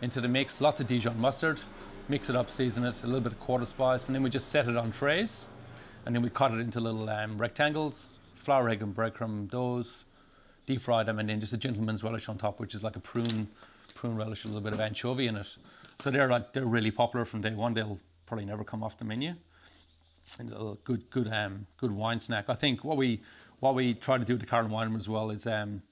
into 0.00 0.20
the 0.20 0.28
mix. 0.28 0.60
Lots 0.60 0.80
of 0.80 0.86
Dijon 0.86 1.18
mustard, 1.18 1.60
mix 2.08 2.28
it 2.28 2.36
up, 2.36 2.50
season 2.50 2.84
it, 2.84 2.94
a 3.02 3.06
little 3.06 3.20
bit 3.20 3.32
of 3.32 3.40
quarter 3.40 3.66
spice, 3.66 4.06
and 4.06 4.14
then 4.14 4.22
we 4.22 4.30
just 4.30 4.48
set 4.48 4.66
it 4.68 4.76
on 4.76 4.92
trays, 4.92 5.46
and 6.06 6.14
then 6.14 6.22
we 6.22 6.30
cut 6.30 6.52
it 6.52 6.60
into 6.60 6.80
little 6.80 7.08
um, 7.08 7.36
rectangles, 7.36 8.06
flour, 8.34 8.68
egg, 8.70 8.82
and 8.82 8.96
breadcrumb 8.96 9.50
doughs, 9.50 10.04
deep 10.66 10.82
fry 10.82 11.02
them, 11.02 11.18
and 11.18 11.28
then 11.28 11.40
just 11.40 11.52
a 11.52 11.56
gentleman's 11.56 12.02
relish 12.02 12.28
on 12.28 12.38
top, 12.38 12.60
which 12.60 12.74
is 12.74 12.82
like 12.82 12.96
a 12.96 13.00
prune 13.00 13.48
prune 13.94 14.16
relish, 14.16 14.44
with 14.44 14.52
a 14.52 14.54
little 14.54 14.64
bit 14.64 14.72
of 14.72 14.80
anchovy 14.80 15.26
in 15.26 15.36
it. 15.36 15.46
So 16.00 16.10
they're 16.10 16.28
like 16.28 16.52
they're 16.52 16.64
really 16.64 16.90
popular 16.90 17.24
from 17.24 17.40
day 17.42 17.54
one. 17.54 17.74
They'll 17.74 17.98
probably 18.26 18.44
never 18.46 18.64
come 18.64 18.82
off 18.82 18.96
the 18.96 19.04
menu 19.04 19.34
And 20.38 20.52
a 20.52 20.76
good 20.84 21.08
good 21.10 21.28
um 21.32 21.66
good 21.76 21.92
wine 21.92 22.20
snack. 22.20 22.46
I 22.48 22.54
think 22.54 22.84
what 22.84 22.96
we 22.96 23.22
what 23.60 23.74
we 23.74 23.94
try 23.94 24.18
to 24.18 24.24
do 24.24 24.32
with 24.34 24.40
the 24.40 24.46
Carlton 24.46 24.72
Wine 24.72 24.94
as 24.96 25.08
well 25.08 25.30
is 25.30 25.46
um 25.46 25.82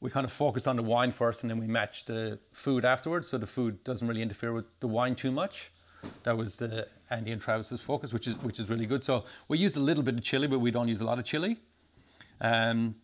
we 0.00 0.08
kind 0.08 0.24
of 0.24 0.32
focus 0.32 0.66
on 0.66 0.76
the 0.76 0.82
wine 0.82 1.12
first 1.12 1.42
and 1.42 1.50
then 1.50 1.58
we 1.58 1.66
match 1.66 2.06
the 2.06 2.38
food 2.52 2.84
afterwards 2.84 3.28
so 3.28 3.36
the 3.36 3.46
food 3.46 3.82
doesn't 3.84 4.08
really 4.08 4.22
interfere 4.22 4.52
with 4.52 4.64
the 4.80 4.86
wine 4.86 5.14
too 5.14 5.30
much. 5.30 5.70
That 6.22 6.36
was 6.36 6.56
the 6.56 6.88
Andy 7.10 7.32
and 7.32 7.42
Travis's 7.42 7.80
focus, 7.80 8.12
which 8.12 8.26
is 8.28 8.36
which 8.38 8.58
is 8.60 8.70
really 8.70 8.86
good. 8.86 9.02
So 9.02 9.24
we 9.48 9.58
use 9.58 9.76
a 9.76 9.80
little 9.80 10.02
bit 10.02 10.14
of 10.14 10.22
chili, 10.22 10.46
but 10.46 10.60
we 10.60 10.70
don't 10.70 10.88
use 10.88 11.00
a 11.00 11.04
lot 11.04 11.18
of 11.18 11.24
chili. 11.24 11.58
Um, 12.40 12.94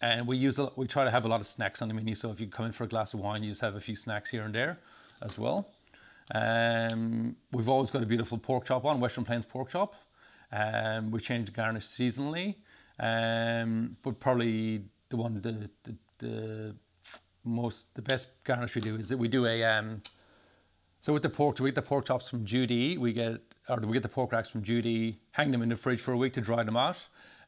and 0.00 0.26
we 0.26 0.36
use 0.36 0.58
a, 0.58 0.70
we 0.76 0.86
try 0.86 1.04
to 1.04 1.10
have 1.10 1.24
a 1.24 1.28
lot 1.28 1.40
of 1.40 1.46
snacks 1.46 1.82
on 1.82 1.88
the 1.88 1.94
menu. 1.94 2.14
So 2.14 2.30
if 2.30 2.40
you 2.40 2.46
come 2.46 2.66
in 2.66 2.72
for 2.72 2.84
a 2.84 2.88
glass 2.88 3.14
of 3.14 3.20
wine, 3.20 3.42
you 3.42 3.50
just 3.50 3.60
have 3.60 3.76
a 3.76 3.80
few 3.80 3.96
snacks 3.96 4.30
here 4.30 4.42
and 4.42 4.54
there 4.54 4.78
as 5.22 5.38
well. 5.38 5.70
Um, 6.34 7.36
we've 7.52 7.68
always 7.68 7.90
got 7.90 8.02
a 8.02 8.06
beautiful 8.06 8.38
pork 8.38 8.66
chop 8.66 8.84
on 8.84 9.00
Western 9.00 9.24
Plains 9.24 9.44
pork 9.44 9.70
chop. 9.70 9.94
Um, 10.52 11.10
we 11.10 11.20
change 11.20 11.46
the 11.46 11.52
garnish 11.52 11.86
seasonally, 11.86 12.56
um, 12.98 13.96
but 14.02 14.18
probably 14.20 14.84
the 15.08 15.16
one 15.16 15.34
the, 15.34 15.70
the, 15.84 15.94
the 16.18 16.74
most 17.44 17.86
the 17.94 18.02
best 18.02 18.28
garnish 18.44 18.74
we 18.74 18.80
do 18.80 18.96
is 18.96 19.08
that 19.08 19.16
we 19.16 19.28
do 19.28 19.46
a 19.46 19.62
um, 19.64 20.02
so 21.00 21.12
with 21.12 21.22
the 21.22 21.30
pork, 21.30 21.60
we 21.60 21.70
get 21.70 21.76
the 21.76 21.82
pork 21.82 22.06
chops 22.06 22.28
from 22.28 22.44
Judy. 22.44 22.98
We 22.98 23.12
get 23.12 23.40
or 23.68 23.78
we 23.78 23.92
get 23.92 24.02
the 24.02 24.08
pork 24.08 24.32
racks 24.32 24.48
from 24.48 24.62
Judy, 24.62 25.20
hang 25.32 25.50
them 25.50 25.62
in 25.62 25.68
the 25.68 25.76
fridge 25.76 26.00
for 26.00 26.12
a 26.12 26.16
week 26.16 26.32
to 26.34 26.40
dry 26.40 26.62
them 26.62 26.76
out, 26.76 26.96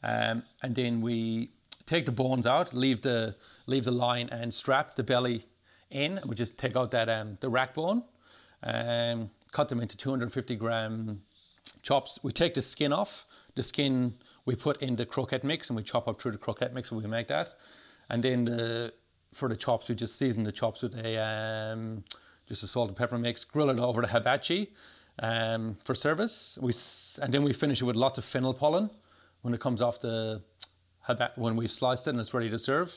um, 0.03 0.43
and 0.63 0.75
then 0.75 1.01
we 1.01 1.51
take 1.89 2.07
the 2.07 2.13
bones 2.13 2.47
out, 2.47 2.75
leave 2.75 3.03
the 3.03 3.35
leave 3.67 3.85
the 3.85 3.91
line 3.91 4.29
and 4.31 4.53
strap 4.53 4.95
the 4.95 5.03
belly 5.03 5.47
in. 5.91 6.21
We 6.27 6.35
just 6.35 6.57
take 6.59 6.77
out 6.77 6.91
that 6.93 7.09
um, 7.09 7.39
the 7.41 7.49
rack 7.49 7.75
bone, 7.75 8.03
um, 8.63 9.31
cut 9.53 9.69
them 9.69 9.81
into 9.81 9.97
250 9.97 10.57
gram 10.57 11.23
chops. 11.83 12.19
We 12.23 12.33
take 12.33 12.55
the 12.55 12.63
skin 12.63 12.93
off. 12.93 13.27
The 13.55 13.63
skin 13.63 14.15
we 14.45 14.55
put 14.55 14.81
in 14.83 14.97
the 14.97 15.05
croquette 15.05 15.45
mix 15.45 15.69
and 15.69 15.77
we 15.77 15.83
chop 15.83 16.09
up 16.09 16.21
through 16.21 16.33
the 16.33 16.39
croquette 16.39 16.73
mix 16.73 16.91
and 16.91 17.03
we 17.03 17.09
make 17.09 17.29
that. 17.29 17.59
And 18.11 18.23
then 18.23 18.45
the, 18.45 18.93
for 19.35 19.49
the 19.49 19.57
chops, 19.57 19.89
we 19.89 19.95
just 19.95 20.17
season 20.17 20.45
the 20.45 20.53
chops 20.53 20.83
with 20.83 20.95
a 20.95 21.19
um, 21.19 22.05
just 22.47 22.63
a 22.63 22.67
salt 22.67 22.89
and 22.89 22.97
pepper 22.97 23.19
mix, 23.19 23.45
grill 23.45 23.69
it 23.69 23.79
over 23.79 24.01
the 24.01 24.09
hibachi 24.09 24.73
um, 25.19 25.77
for 25.85 25.95
service. 25.95 26.59
We 26.61 26.73
and 27.21 27.33
then 27.33 27.43
we 27.43 27.53
finish 27.53 27.83
it 27.83 27.85
with 27.85 27.97
lots 27.97 28.19
of 28.19 28.25
fennel 28.25 28.55
pollen 28.55 28.91
when 29.43 29.53
it 29.53 29.61
comes 29.61 29.83
off 29.83 30.01
the 30.01 30.43
when 31.37 31.57
we've 31.57 31.73
sliced 31.73 32.07
it 32.07 32.11
and 32.11 32.21
it's 32.21 32.35
ready 32.35 32.51
to 32.51 32.59
serve. 32.59 32.93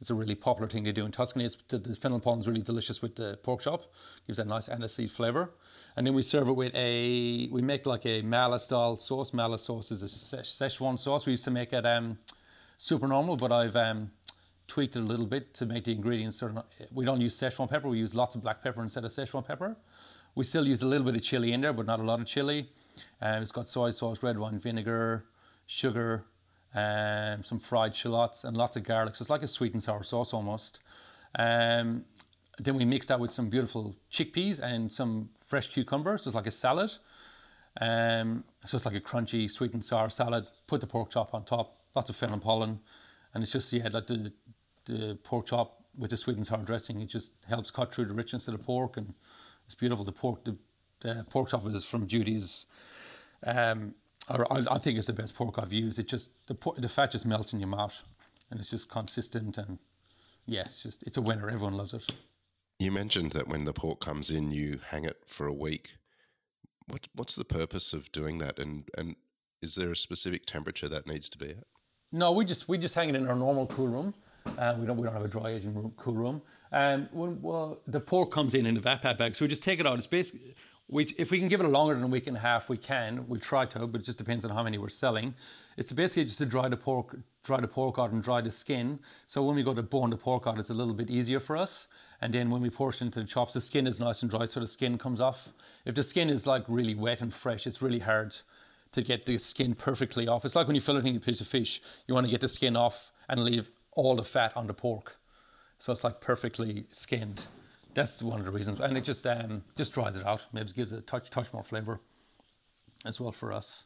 It's 0.00 0.10
a 0.10 0.14
really 0.14 0.34
popular 0.34 0.68
thing 0.68 0.84
to 0.84 0.92
do 0.92 1.06
in 1.06 1.12
Tuscany. 1.12 1.44
It's, 1.44 1.56
the, 1.68 1.78
the 1.78 1.96
fennel 1.96 2.20
pollen 2.20 2.40
is 2.40 2.48
really 2.48 2.62
delicious 2.62 3.00
with 3.00 3.16
the 3.16 3.38
pork 3.42 3.62
chop. 3.62 3.84
Gives 4.26 4.38
that 4.38 4.46
nice 4.46 4.68
aniseed 4.68 5.10
flavor 5.10 5.50
and 5.96 6.06
then 6.06 6.14
we 6.14 6.22
serve 6.22 6.48
it 6.48 6.52
with 6.52 6.74
a 6.74 7.48
we 7.52 7.62
make 7.62 7.86
like 7.86 8.04
a 8.06 8.22
mala 8.22 8.58
style 8.58 8.96
sauce. 8.96 9.32
Mala 9.32 9.58
sauce 9.58 9.92
is 9.92 10.02
a 10.02 10.06
Szechuan 10.06 10.98
sauce. 10.98 11.26
We 11.26 11.32
used 11.32 11.44
to 11.44 11.50
make 11.50 11.72
it 11.72 11.86
um, 11.86 12.18
Supernormal, 12.78 13.36
but 13.36 13.52
I've 13.52 13.76
um, 13.76 14.10
tweaked 14.66 14.96
it 14.96 15.00
a 15.00 15.02
little 15.02 15.26
bit 15.26 15.54
to 15.54 15.66
make 15.66 15.84
the 15.84 15.92
ingredients 15.92 16.38
sort 16.38 16.56
of. 16.56 16.64
We 16.92 17.04
don't 17.04 17.20
use 17.20 17.38
Szechuan 17.38 17.70
pepper. 17.70 17.88
We 17.88 17.98
use 17.98 18.14
lots 18.14 18.34
of 18.34 18.42
black 18.42 18.62
pepper 18.62 18.82
instead 18.82 19.04
of 19.04 19.12
Szechuan 19.12 19.46
pepper. 19.46 19.76
We 20.34 20.44
still 20.44 20.66
use 20.66 20.82
a 20.82 20.86
little 20.86 21.04
bit 21.04 21.14
of 21.14 21.22
chili 21.22 21.52
in 21.52 21.60
there, 21.60 21.72
but 21.72 21.86
not 21.86 22.00
a 22.00 22.02
lot 22.02 22.20
of 22.20 22.26
chili. 22.26 22.70
Um, 23.22 23.42
it's 23.42 23.52
got 23.52 23.68
soy 23.68 23.92
sauce, 23.92 24.22
red 24.22 24.36
wine 24.36 24.58
vinegar, 24.58 25.26
sugar, 25.66 26.24
um, 26.74 27.44
some 27.44 27.60
fried 27.60 27.94
shallots, 27.94 28.44
and 28.44 28.56
lots 28.56 28.76
of 28.76 28.84
garlic. 28.84 29.16
So 29.16 29.22
it's 29.22 29.30
like 29.30 29.42
a 29.42 29.48
sweet 29.48 29.74
and 29.74 29.82
sour 29.82 30.02
sauce 30.02 30.32
almost. 30.32 30.80
Um, 31.38 32.04
then 32.58 32.76
we 32.76 32.84
mix 32.84 33.06
that 33.06 33.18
with 33.18 33.32
some 33.32 33.48
beautiful 33.48 33.94
chickpeas 34.12 34.60
and 34.60 34.90
some 34.90 35.30
fresh 35.46 35.68
cucumbers. 35.68 36.22
so 36.22 36.28
it's 36.28 36.34
like 36.34 36.46
a 36.46 36.52
salad. 36.52 36.92
Um, 37.80 38.44
so 38.64 38.76
it's 38.76 38.86
like 38.86 38.94
a 38.94 39.00
crunchy 39.00 39.50
sweet 39.50 39.74
and 39.74 39.84
sour 39.84 40.08
salad. 40.08 40.46
Put 40.66 40.80
the 40.80 40.86
pork 40.86 41.10
chop 41.10 41.34
on 41.34 41.44
top, 41.44 41.78
lots 41.94 42.08
of 42.10 42.16
fennel 42.16 42.38
pollen, 42.38 42.78
and 43.32 43.42
it's 43.42 43.52
just 43.52 43.72
yeah, 43.72 43.88
like 43.92 44.06
the 44.06 44.32
the 44.86 45.18
pork 45.24 45.46
chop 45.46 45.82
with 45.98 46.10
the 46.10 46.16
sweet 46.16 46.36
and 46.36 46.46
sour 46.46 46.62
dressing. 46.62 47.00
It 47.00 47.06
just 47.06 47.32
helps 47.48 47.70
cut 47.70 47.92
through 47.92 48.06
the 48.06 48.14
richness 48.14 48.46
of 48.48 48.56
the 48.56 48.62
pork, 48.62 48.96
and 48.96 49.12
it's 49.66 49.74
beautiful. 49.74 50.04
The 50.04 50.12
pork 50.12 50.44
the, 50.44 50.56
the 51.00 51.26
pork 51.30 51.50
chop 51.50 51.66
is 51.66 51.84
from 51.84 52.06
Judy's 52.06 52.66
Um, 53.44 53.94
I, 54.28 54.64
I 54.70 54.78
think 54.78 54.98
it's 54.98 55.06
the 55.06 55.12
best 55.12 55.34
pork 55.34 55.58
I've 55.58 55.72
used. 55.72 55.98
It 55.98 56.08
just 56.08 56.30
the 56.46 56.56
the 56.78 56.88
fat 56.88 57.10
just 57.10 57.26
melts 57.26 57.52
in 57.52 57.60
your 57.60 57.68
mouth, 57.68 57.94
and 58.50 58.58
it's 58.60 58.70
just 58.70 58.88
consistent 58.88 59.58
and 59.58 59.78
yeah, 60.46 60.62
it's 60.66 60.82
just 60.82 61.02
it's 61.02 61.16
a 61.16 61.22
winner. 61.22 61.48
Everyone 61.48 61.74
loves 61.74 61.94
it. 61.94 62.04
You 62.78 62.90
mentioned 62.90 63.32
that 63.32 63.48
when 63.48 63.64
the 63.64 63.72
pork 63.72 64.00
comes 64.00 64.30
in, 64.30 64.50
you 64.50 64.80
hang 64.88 65.04
it 65.04 65.22
for 65.26 65.46
a 65.46 65.52
week. 65.52 65.96
What 66.86 67.08
what's 67.14 67.34
the 67.34 67.44
purpose 67.44 67.92
of 67.92 68.10
doing 68.12 68.38
that, 68.38 68.58
and 68.58 68.88
and 68.96 69.16
is 69.62 69.74
there 69.74 69.90
a 69.90 69.96
specific 69.96 70.46
temperature 70.46 70.88
that 70.88 71.06
needs 71.06 71.28
to 71.30 71.38
be 71.38 71.50
at? 71.50 71.64
No, 72.12 72.32
we 72.32 72.44
just 72.44 72.68
we 72.68 72.78
just 72.78 72.94
hang 72.94 73.08
it 73.08 73.14
in 73.14 73.26
our 73.26 73.36
normal 73.36 73.66
cool 73.66 73.88
room. 73.88 74.14
Uh, 74.58 74.76
we 74.78 74.86
don't 74.86 74.96
we 74.96 75.04
don't 75.04 75.14
have 75.14 75.24
a 75.24 75.28
dry 75.28 75.50
aging 75.50 75.74
room, 75.74 75.92
cool 75.96 76.14
room. 76.14 76.42
Um, 76.72 77.08
when 77.12 77.40
well, 77.40 77.80
the 77.86 78.00
pork 78.00 78.30
comes 78.32 78.52
in 78.54 78.66
in 78.66 78.74
the 78.74 78.80
vapat 78.80 79.16
bag, 79.16 79.36
so 79.36 79.44
we 79.44 79.48
just 79.48 79.62
take 79.62 79.80
it 79.80 79.86
out. 79.86 79.96
It's 79.96 80.06
basically 80.06 80.54
we, 80.88 81.14
if 81.16 81.30
we 81.30 81.38
can 81.38 81.48
give 81.48 81.60
it 81.60 81.66
a 81.66 81.68
longer 81.68 81.94
than 81.94 82.04
a 82.04 82.08
week 82.08 82.26
and 82.26 82.36
a 82.36 82.40
half, 82.40 82.68
we 82.68 82.76
can. 82.76 83.26
We 83.26 83.38
try 83.38 83.64
to, 83.66 83.86
but 83.86 84.02
it 84.02 84.04
just 84.04 84.18
depends 84.18 84.44
on 84.44 84.50
how 84.50 84.62
many 84.62 84.76
we're 84.76 84.90
selling. 84.90 85.34
It's 85.78 85.90
basically 85.92 86.24
just 86.24 86.38
to 86.38 86.46
dry 86.46 86.68
the 86.68 86.76
pork, 86.76 87.16
dry 87.42 87.60
the 87.60 87.68
pork 87.68 87.98
out 87.98 88.12
and 88.12 88.22
dry 88.22 88.42
the 88.42 88.50
skin. 88.50 88.98
So 89.26 89.42
when 89.42 89.56
we 89.56 89.62
go 89.62 89.72
to 89.72 89.82
bone 89.82 90.10
the 90.10 90.16
pork 90.16 90.46
out, 90.46 90.58
it's 90.58 90.70
a 90.70 90.74
little 90.74 90.92
bit 90.92 91.08
easier 91.08 91.40
for 91.40 91.56
us. 91.56 91.88
And 92.20 92.34
then 92.34 92.50
when 92.50 92.60
we 92.60 92.68
portion 92.68 93.06
into 93.06 93.20
the 93.20 93.26
chops, 93.26 93.54
the 93.54 93.62
skin 93.62 93.86
is 93.86 93.98
nice 93.98 94.20
and 94.22 94.30
dry, 94.30 94.44
so 94.44 94.60
the 94.60 94.66
skin 94.66 94.98
comes 94.98 95.20
off. 95.20 95.48
If 95.86 95.94
the 95.94 96.02
skin 96.02 96.28
is 96.28 96.46
like 96.46 96.64
really 96.68 96.94
wet 96.94 97.22
and 97.22 97.32
fresh, 97.32 97.66
it's 97.66 97.80
really 97.80 97.98
hard 97.98 98.36
to 98.92 99.02
get 99.02 99.24
the 99.24 99.38
skin 99.38 99.74
perfectly 99.74 100.28
off. 100.28 100.44
It's 100.44 100.54
like 100.54 100.66
when 100.66 100.76
you 100.76 100.82
filleting 100.82 101.16
a 101.16 101.20
piece 101.20 101.40
of 101.40 101.48
fish, 101.48 101.80
you 102.06 102.14
want 102.14 102.26
to 102.26 102.30
get 102.30 102.42
the 102.42 102.48
skin 102.48 102.76
off 102.76 103.10
and 103.30 103.42
leave 103.42 103.70
all 103.92 104.16
the 104.16 104.24
fat 104.24 104.52
on 104.54 104.66
the 104.66 104.74
pork. 104.74 105.16
So 105.78 105.92
it's 105.92 106.04
like 106.04 106.20
perfectly 106.20 106.86
skinned 106.90 107.46
that's 107.94 108.22
one 108.22 108.40
of 108.40 108.44
the 108.44 108.50
reasons, 108.50 108.80
and 108.80 108.96
it 108.96 109.04
just 109.04 109.26
um, 109.26 109.62
just 109.76 109.92
dries 109.92 110.16
it 110.16 110.26
out. 110.26 110.42
Maybe 110.52 110.72
gives 110.72 110.92
it 110.92 110.98
a 110.98 111.02
touch 111.02 111.30
touch 111.30 111.52
more 111.52 111.64
flavor 111.64 112.00
as 113.04 113.20
well 113.20 113.32
for 113.32 113.52
us. 113.52 113.84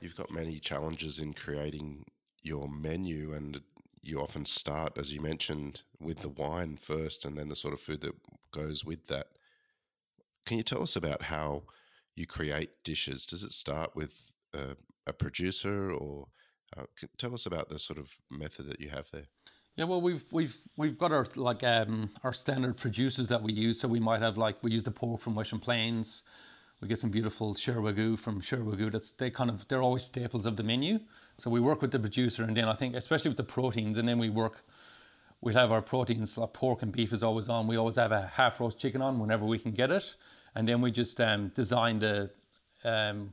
You've 0.00 0.16
got 0.16 0.30
many 0.30 0.58
challenges 0.58 1.18
in 1.18 1.34
creating 1.34 2.04
your 2.42 2.68
menu, 2.68 3.34
and 3.34 3.60
you 4.02 4.20
often 4.20 4.44
start, 4.44 4.96
as 4.96 5.12
you 5.12 5.20
mentioned, 5.20 5.82
with 5.98 6.20
the 6.20 6.28
wine 6.28 6.76
first, 6.76 7.24
and 7.24 7.36
then 7.36 7.48
the 7.48 7.56
sort 7.56 7.74
of 7.74 7.80
food 7.80 8.00
that 8.02 8.14
goes 8.52 8.84
with 8.84 9.06
that. 9.08 9.26
Can 10.46 10.56
you 10.56 10.62
tell 10.62 10.82
us 10.82 10.96
about 10.96 11.22
how 11.22 11.64
you 12.14 12.26
create 12.26 12.70
dishes? 12.82 13.26
Does 13.26 13.42
it 13.42 13.52
start 13.52 13.94
with 13.94 14.32
a, 14.54 14.76
a 15.06 15.12
producer, 15.12 15.92
or 15.92 16.28
uh, 16.76 16.84
tell 17.18 17.34
us 17.34 17.46
about 17.46 17.68
the 17.68 17.78
sort 17.78 17.98
of 17.98 18.16
method 18.30 18.66
that 18.66 18.80
you 18.80 18.88
have 18.88 19.10
there? 19.12 19.26
Yeah, 19.76 19.84
well, 19.84 20.00
we've 20.00 20.24
we've 20.30 20.56
we've 20.76 20.98
got 20.98 21.12
our 21.12 21.26
like 21.36 21.62
um, 21.64 22.10
our 22.24 22.32
standard 22.32 22.76
producers 22.76 23.28
that 23.28 23.42
we 23.42 23.52
use. 23.52 23.80
So 23.80 23.88
we 23.88 24.00
might 24.00 24.20
have 24.20 24.36
like 24.36 24.62
we 24.62 24.72
use 24.72 24.82
the 24.82 24.90
pork 24.90 25.20
from 25.20 25.34
Western 25.34 25.60
Plains. 25.60 26.22
We 26.80 26.88
get 26.88 26.98
some 26.98 27.10
beautiful 27.10 27.54
Sher 27.54 27.76
Wagyu 27.76 28.18
from 28.18 28.40
Sher 28.40 28.58
Wagyu. 28.58 28.92
That's 28.92 29.12
they 29.12 29.30
kind 29.30 29.48
of 29.50 29.66
they're 29.68 29.82
always 29.82 30.04
staples 30.04 30.44
of 30.46 30.56
the 30.56 30.62
menu. 30.62 30.98
So 31.38 31.50
we 31.50 31.60
work 31.60 31.80
with 31.82 31.92
the 31.92 31.98
producer, 31.98 32.42
and 32.42 32.56
then 32.56 32.64
I 32.66 32.74
think 32.74 32.94
especially 32.94 33.30
with 33.30 33.38
the 33.38 33.44
proteins, 33.44 33.96
and 33.96 34.08
then 34.08 34.18
we 34.18 34.28
work. 34.30 34.64
We 35.42 35.54
have 35.54 35.72
our 35.72 35.80
proteins 35.80 36.36
like 36.36 36.52
pork 36.52 36.82
and 36.82 36.92
beef 36.92 37.14
is 37.14 37.22
always 37.22 37.48
on. 37.48 37.66
We 37.66 37.76
always 37.76 37.96
have 37.96 38.12
a 38.12 38.26
half 38.26 38.60
roast 38.60 38.78
chicken 38.78 39.00
on 39.00 39.18
whenever 39.18 39.46
we 39.46 39.58
can 39.58 39.72
get 39.72 39.90
it, 39.90 40.14
and 40.54 40.68
then 40.68 40.82
we 40.82 40.90
just 40.90 41.18
um, 41.20 41.48
design 41.54 41.98
the 41.98 42.30
um, 42.84 43.32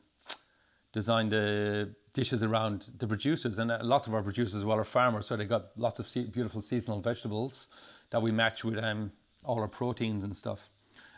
design 0.94 1.30
the 1.30 1.94
dishes 2.18 2.42
around 2.42 2.86
the 2.98 3.08
producers, 3.08 3.60
and 3.60 3.70
uh, 3.70 3.78
lots 3.84 4.08
of 4.08 4.14
our 4.16 4.24
producers 4.24 4.56
as 4.56 4.66
well 4.66 4.80
are 4.80 4.84
farmers, 4.84 5.28
so 5.28 5.38
they 5.38 5.46
got 5.46 5.68
lots 5.78 6.00
of 6.00 6.12
beautiful 6.34 6.62
seasonal 6.62 7.00
vegetables 7.00 7.68
that 8.10 8.20
we 8.20 8.32
match 8.32 8.64
with 8.64 8.84
um, 8.84 9.12
all 9.44 9.60
our 9.60 9.68
proteins 9.68 10.24
and 10.24 10.36
stuff. 10.36 10.72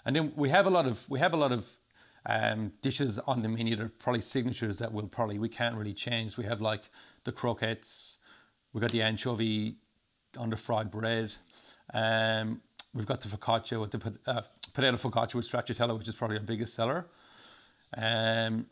And 0.04 0.14
then 0.14 0.34
we 0.36 0.50
have 0.50 0.66
a 0.66 0.70
lot 0.70 0.86
of 0.86 0.98
we 1.08 1.18
have 1.20 1.34
a 1.34 1.38
lot 1.38 1.54
of 1.54 1.66
um, 2.26 2.74
dishes 2.82 3.18
on 3.32 3.42
the 3.42 3.48
menu 3.48 3.78
that 3.78 3.84
are 3.84 3.94
probably 4.04 4.20
signatures 4.20 4.78
that 4.80 4.92
will 4.92 5.08
probably 5.08 5.40
we 5.40 5.48
can't 5.48 5.76
really 5.76 5.94
change. 5.94 6.36
We 6.36 6.44
have 6.44 6.60
like 6.60 6.84
the 7.24 7.32
croquettes, 7.32 8.18
we've 8.74 8.82
got 8.82 8.92
the 8.92 9.02
anchovy 9.02 9.78
the 10.34 10.58
fried 10.58 10.92
bread. 10.92 11.32
Um, 11.94 12.62
we've 12.94 13.06
got 13.06 13.22
the 13.22 13.30
focaccia 13.30 13.80
with 13.80 13.92
the 13.92 14.02
uh, 14.28 14.42
potato 14.74 14.98
focaccia 14.98 15.36
with 15.36 15.50
stracciatella, 15.50 15.98
which 15.98 16.10
is 16.10 16.16
probably 16.16 16.38
our 16.38 16.44
biggest 16.44 16.74
seller. 16.76 17.08
Um, 17.98 18.66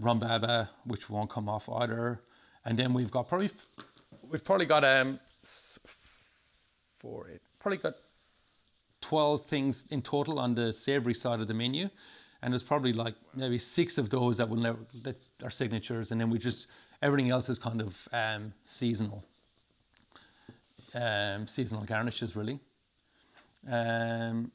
Rhumbaba, 0.00 0.68
which 0.84 1.08
won't 1.10 1.30
come 1.30 1.48
off 1.48 1.68
either. 1.68 2.20
And 2.64 2.78
then 2.78 2.92
we've 2.92 3.10
got 3.10 3.28
probably 3.28 3.50
we've 4.30 4.44
probably 4.44 4.66
got 4.66 4.84
um 4.84 5.18
four 6.98 7.28
eight 7.32 7.40
probably 7.58 7.78
got 7.78 7.94
twelve 9.00 9.44
things 9.46 9.86
in 9.90 10.02
total 10.02 10.38
on 10.38 10.54
the 10.54 10.72
savory 10.72 11.14
side 11.14 11.40
of 11.40 11.48
the 11.48 11.54
menu. 11.54 11.88
And 12.42 12.52
there's 12.52 12.62
probably 12.62 12.92
like 12.92 13.14
maybe 13.34 13.58
six 13.58 13.98
of 13.98 14.10
those 14.10 14.36
that 14.38 14.48
will 14.48 14.56
never 14.56 14.78
that 15.02 15.16
are 15.44 15.50
signatures, 15.50 16.10
and 16.10 16.20
then 16.20 16.28
we 16.28 16.38
just 16.38 16.66
everything 17.00 17.30
else 17.30 17.48
is 17.48 17.58
kind 17.58 17.80
of 17.80 17.96
um, 18.12 18.52
seasonal, 18.64 19.24
um, 20.94 21.46
seasonal 21.46 21.84
garnishes 21.84 22.34
really. 22.34 22.58
Um, 23.66 24.50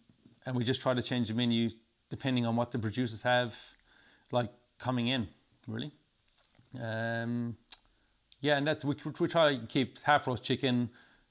and 0.45 0.55
we 0.55 0.65
just 0.65 0.81
try 0.81 0.93
to 0.93 1.01
change 1.01 1.29
the 1.29 1.33
menu 1.33 1.69
depending 2.09 2.45
on 2.45 2.55
what 2.55 2.71
the 2.71 2.79
producers 2.79 3.21
have, 3.21 3.55
like 4.31 4.49
coming 4.79 5.07
in, 5.07 5.27
really. 5.67 5.91
Um, 6.81 7.57
yeah, 8.41 8.57
and 8.57 8.67
that's 8.67 8.85
we, 8.85 8.95
we 9.19 9.27
try 9.27 9.55
to 9.55 9.65
keep 9.65 9.99
half 10.03 10.27
roast 10.27 10.43
chicken, 10.43 10.89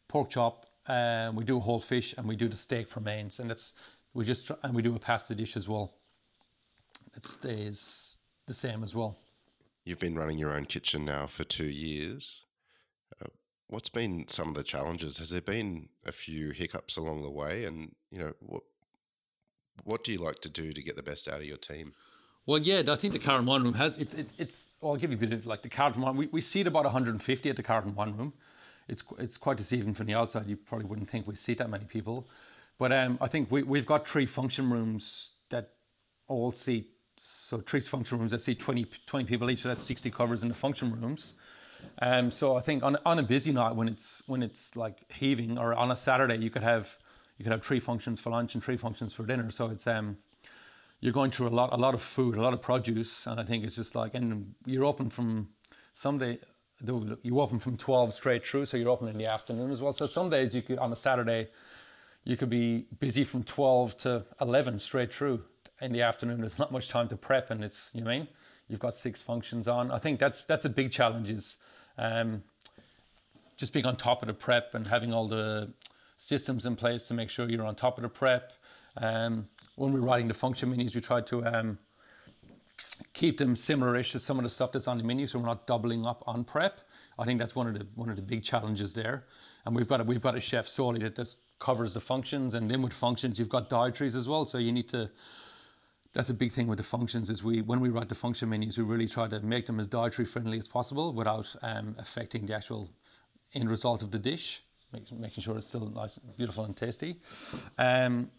pork 0.09 0.31
chop, 0.31 0.67
uh, 0.89 1.33
we 1.35 1.45
do 1.45 1.59
whole 1.59 1.81
fish, 1.81 2.15
and 2.17 2.27
we 2.27 2.37
do 2.37 2.49
the 2.49 2.57
steak 2.57 2.89
for 2.89 3.01
mains, 3.01 3.39
and 3.39 3.51
that's 3.51 3.73
we 4.15 4.25
just 4.25 4.51
and 4.63 4.75
we 4.75 4.83
do 4.83 4.95
a 4.95 4.99
pasta 4.99 5.35
dish 5.35 5.57
as 5.57 5.69
well. 5.69 5.95
It 7.17 7.27
stays 7.27 8.17
the 8.47 8.55
same 8.55 8.83
as 8.83 8.95
well. 8.95 9.19
You've 9.85 9.99
been 9.99 10.17
running 10.17 10.39
your 10.39 10.53
own 10.53 10.65
kitchen 10.65 11.05
now 11.05 11.27
for 11.27 11.45
two 11.45 11.67
years. 11.67 12.45
Uh, 13.21 13.29
what's 13.69 13.89
been 13.89 14.27
some 14.29 14.49
of 14.49 14.55
the 14.55 14.63
challenges? 14.63 15.19
Has 15.19 15.31
there 15.31 15.41
been 15.41 15.89
a 16.05 16.13
few 16.13 16.51
hiccups 16.51 16.97
along 16.97 17.23
the 17.23 17.31
way? 17.31 17.65
And 17.65 17.95
you 18.11 18.19
know 18.19 18.33
what 18.41 18.63
what 19.85 20.05
do 20.05 20.13
you 20.13 20.19
like 20.19 20.39
to 20.41 20.49
do 20.49 20.73
to 20.73 20.83
get 20.83 20.97
the 20.97 21.03
best 21.03 21.29
out 21.29 21.41
of 21.41 21.45
your 21.45 21.57
team? 21.57 21.95
Well, 22.47 22.61
yeah, 22.61 22.83
I 22.89 22.95
think 22.95 23.13
the 23.13 23.19
Carlton 23.19 23.45
Wine 23.45 23.65
Room 23.65 23.75
has 23.75 23.99
it, 23.99 24.15
it, 24.15 24.31
It's 24.39 24.69
I'll 24.81 24.97
give 24.97 25.11
you 25.11 25.17
a 25.17 25.21
bit 25.21 25.33
of 25.33 25.47
like 25.47 25.63
the 25.63 25.69
Carton 25.69 26.01
One. 26.01 26.17
We 26.17 26.27
we 26.27 26.41
seat 26.41 26.69
about 26.69 26.85
150 26.85 27.51
at 27.51 27.57
the 27.57 27.63
Carlton 27.63 27.95
Wine 27.95 28.17
Room. 28.17 28.33
It's 28.89 29.03
it's 29.19 29.37
quite 29.37 29.57
deceiving 29.57 29.95
from 29.95 30.07
the 30.07 30.15
outside. 30.15 30.47
You 30.47 30.57
probably 30.57 30.87
wouldn't 30.87 31.11
think 31.11 31.27
we 31.27 31.35
seat 31.35 31.59
that 31.59 31.69
many 31.69 31.85
people, 31.85 32.29
but 32.79 32.93
um, 32.93 33.19
I 33.21 33.27
think 33.27 33.51
we 33.51 33.65
we've 33.65 33.87
got 33.87 34.07
three 34.07 34.27
function 34.27 34.71
rooms 34.71 35.33
that 35.51 35.73
all 36.29 36.53
seat. 36.53 36.91
So 37.19 37.59
three 37.61 37.81
function 37.81 38.19
rooms 38.19 38.31
that 38.33 38.43
seat 38.43 38.61
20, 38.61 38.87
20 39.07 39.25
people 39.25 39.51
each. 39.51 39.63
So 39.63 39.71
that's 39.71 39.83
60 39.83 40.11
covers 40.11 40.43
in 40.43 40.51
the 40.51 40.55
function 40.55 40.93
rooms. 41.01 41.33
Um, 42.03 42.31
so 42.31 42.57
I 42.57 42.61
think 42.61 42.85
on 42.85 42.97
on 43.05 43.19
a 43.19 43.23
busy 43.25 43.51
night 43.51 43.75
when 43.75 43.89
it's 43.89 44.23
when 44.27 44.45
it's 44.45 44.77
like 44.77 44.99
heaving, 45.11 45.59
or 45.59 45.75
on 45.75 45.91
a 45.91 45.97
Saturday, 45.97 46.37
you 46.37 46.51
could 46.51 46.63
have 46.63 46.97
you 47.39 47.45
could 47.45 47.53
have 47.53 47.65
three 47.65 47.81
functions 47.81 48.21
for 48.21 48.31
lunch 48.31 48.55
and 48.55 48.63
three 48.63 48.77
functions 48.77 49.13
for 49.13 49.27
dinner. 49.27 49.51
So 49.51 49.67
it's 49.67 49.89
um 49.89 50.19
you're 51.01 51.13
going 51.13 51.31
through 51.31 51.49
a 51.49 51.51
lot, 51.51 51.73
a 51.73 51.77
lot 51.77 51.95
of 51.95 52.03
food, 52.03 52.37
a 52.37 52.43
lot 52.43 52.53
of 52.53 52.63
produce, 52.63 53.27
and 53.27 53.39
I 53.39 53.45
think 53.45 53.65
it's 53.65 53.77
just 53.77 53.95
like, 53.95 54.15
and 54.15 54.55
you're 54.65 54.85
open 54.85 55.11
from 55.11 55.49
some 55.95 56.19
Sunday. 56.19 56.39
You 57.23 57.41
open 57.41 57.59
from 57.59 57.79
12 57.79 58.13
straight 58.13 58.47
through, 58.47 58.67
so 58.67 58.77
you're 58.77 58.91
open 58.91 59.09
in 59.09 59.17
the 59.17 59.27
afternoon 59.27 59.73
as 59.73 59.81
well. 59.81 59.95
So 59.95 60.07
some 60.07 60.29
days 60.29 60.55
you 60.55 60.61
could 60.61 60.79
on 60.79 60.93
a 60.93 60.97
Saturday, 60.97 61.49
you 62.25 62.37
could 62.37 62.51
be 62.51 62.87
busy 62.99 63.25
from 63.25 63.45
12 63.45 63.97
to 63.99 64.25
11 64.43 64.81
straight 64.81 65.13
through 65.13 65.43
in 65.81 65.93
the 65.93 66.03
afternoon. 66.03 66.41
There's 66.41 66.59
not 66.59 66.73
much 66.73 66.89
time 66.89 67.09
to 67.09 67.17
prep, 67.17 67.51
and 67.51 67.65
it's 67.65 67.91
you 67.95 68.05
mean 68.05 68.29
you've 68.69 68.81
got 68.81 68.95
six 68.95 69.23
functions 69.23 69.69
on. 69.69 69.91
I 69.91 69.99
think 69.99 70.19
that's 70.19 70.45
that's 70.45 70.65
a 70.65 70.69
big 70.69 70.91
challenge 70.93 71.31
is 71.31 71.57
um, 71.99 72.43
just 73.57 73.73
being 73.73 73.87
on 73.87 73.97
top 73.97 74.23
of 74.23 74.27
the 74.27 74.35
prep 74.35 74.75
and 74.75 74.87
having 74.87 75.13
all 75.13 75.29
the 75.29 75.73
systems 76.19 76.67
in 76.67 76.77
place 76.77 77.07
to 77.09 77.15
make 77.15 77.31
sure 77.31 77.49
you're 77.49 77.65
on 77.65 77.75
top 77.75 77.97
of 77.99 78.03
the 78.03 78.09
prep. 78.09 78.53
Um, 78.99 79.49
when 79.77 79.93
we're 79.93 80.01
writing 80.01 80.29
the 80.29 80.35
function 80.35 80.71
menus, 80.71 80.95
we 80.95 81.01
try 81.01 81.21
to 81.21 81.45
um, 81.47 81.79
keep 83.13 83.39
them 83.39 83.55
similar-ish 83.55 84.13
to 84.13 84.19
some 84.19 84.39
of 84.39 84.43
the 84.43 84.51
stuff 84.51 84.73
that's 84.73 84.89
on 84.89 84.99
the 84.99 85.05
menu, 85.05 85.27
so 85.27 85.39
we're 85.39 85.47
not 85.47 85.67
doubling 85.67 86.05
up 86.05 86.25
on 86.27 86.45
prep. 86.45 86.81
I 87.19 87.25
think 87.25 87.39
that's 87.39 87.55
one 87.55 87.67
of 87.69 87.75
the 87.75 87.87
one 87.95 88.11
of 88.11 88.17
the 88.17 88.23
big 88.23 88.43
challenges 88.43 88.93
there. 88.93 89.25
And 89.65 89.75
we've 89.77 89.89
got 89.89 90.01
a, 90.01 90.05
we've 90.05 90.21
got 90.21 90.37
a 90.37 90.41
chef 90.41 90.69
solely 90.69 91.01
that 91.01 91.17
just 91.17 91.37
covers 91.59 91.95
the 91.95 92.01
functions, 92.01 92.55
and 92.55 92.71
then 92.71 92.83
with 92.83 92.93
functions 92.93 93.39
you've 93.39 93.49
got 93.49 93.71
dietaries 93.71 94.15
as 94.17 94.27
well. 94.27 94.45
So 94.47 94.59
you 94.59 94.73
need 94.73 94.89
to. 94.91 95.11
That's 96.13 96.31
a 96.31 96.35
big 96.35 96.53
thing 96.53 96.67
with 96.67 96.79
the 96.79 96.85
functions 96.85 97.29
is 97.29 97.43
we 97.43 97.61
when 97.61 97.81
we 97.81 97.91
write 97.91 98.09
the 98.09 98.15
function 98.15 98.49
menus, 98.49 98.79
we 98.79 98.85
really 98.85 99.09
try 99.09 99.29
to 99.29 99.41
make 99.41 99.67
them 99.67 99.79
as 99.79 99.87
dietary 99.87 100.27
friendly 100.27 100.59
as 100.59 100.67
possible 100.67 101.13
without 101.13 101.55
um, 101.63 101.95
affecting 101.99 102.47
the 102.47 102.55
actual 102.55 102.91
end 103.53 103.69
result 103.69 104.03
of 104.03 104.11
the 104.11 104.19
dish, 104.19 104.63
making 104.93 105.43
sure 105.43 105.59
it's 105.59 105.67
still 105.67 105.91
nice, 105.91 106.19
beautiful, 106.37 106.65
and 106.65 106.75
tasty. 106.75 107.21
Um, 107.77 108.31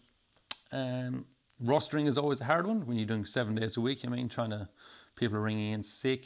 um, 0.72 1.24
rostering 1.64 2.06
is 2.06 2.18
always 2.18 2.40
a 2.40 2.44
hard 2.44 2.66
one 2.66 2.86
when 2.86 2.96
you're 2.96 3.06
doing 3.06 3.24
seven 3.24 3.54
days 3.54 3.76
a 3.76 3.80
week. 3.80 4.00
I 4.04 4.08
mean, 4.08 4.28
trying 4.28 4.50
to 4.50 4.68
people 5.16 5.36
are 5.38 5.42
ringing 5.42 5.72
in 5.72 5.82
sick, 5.82 6.24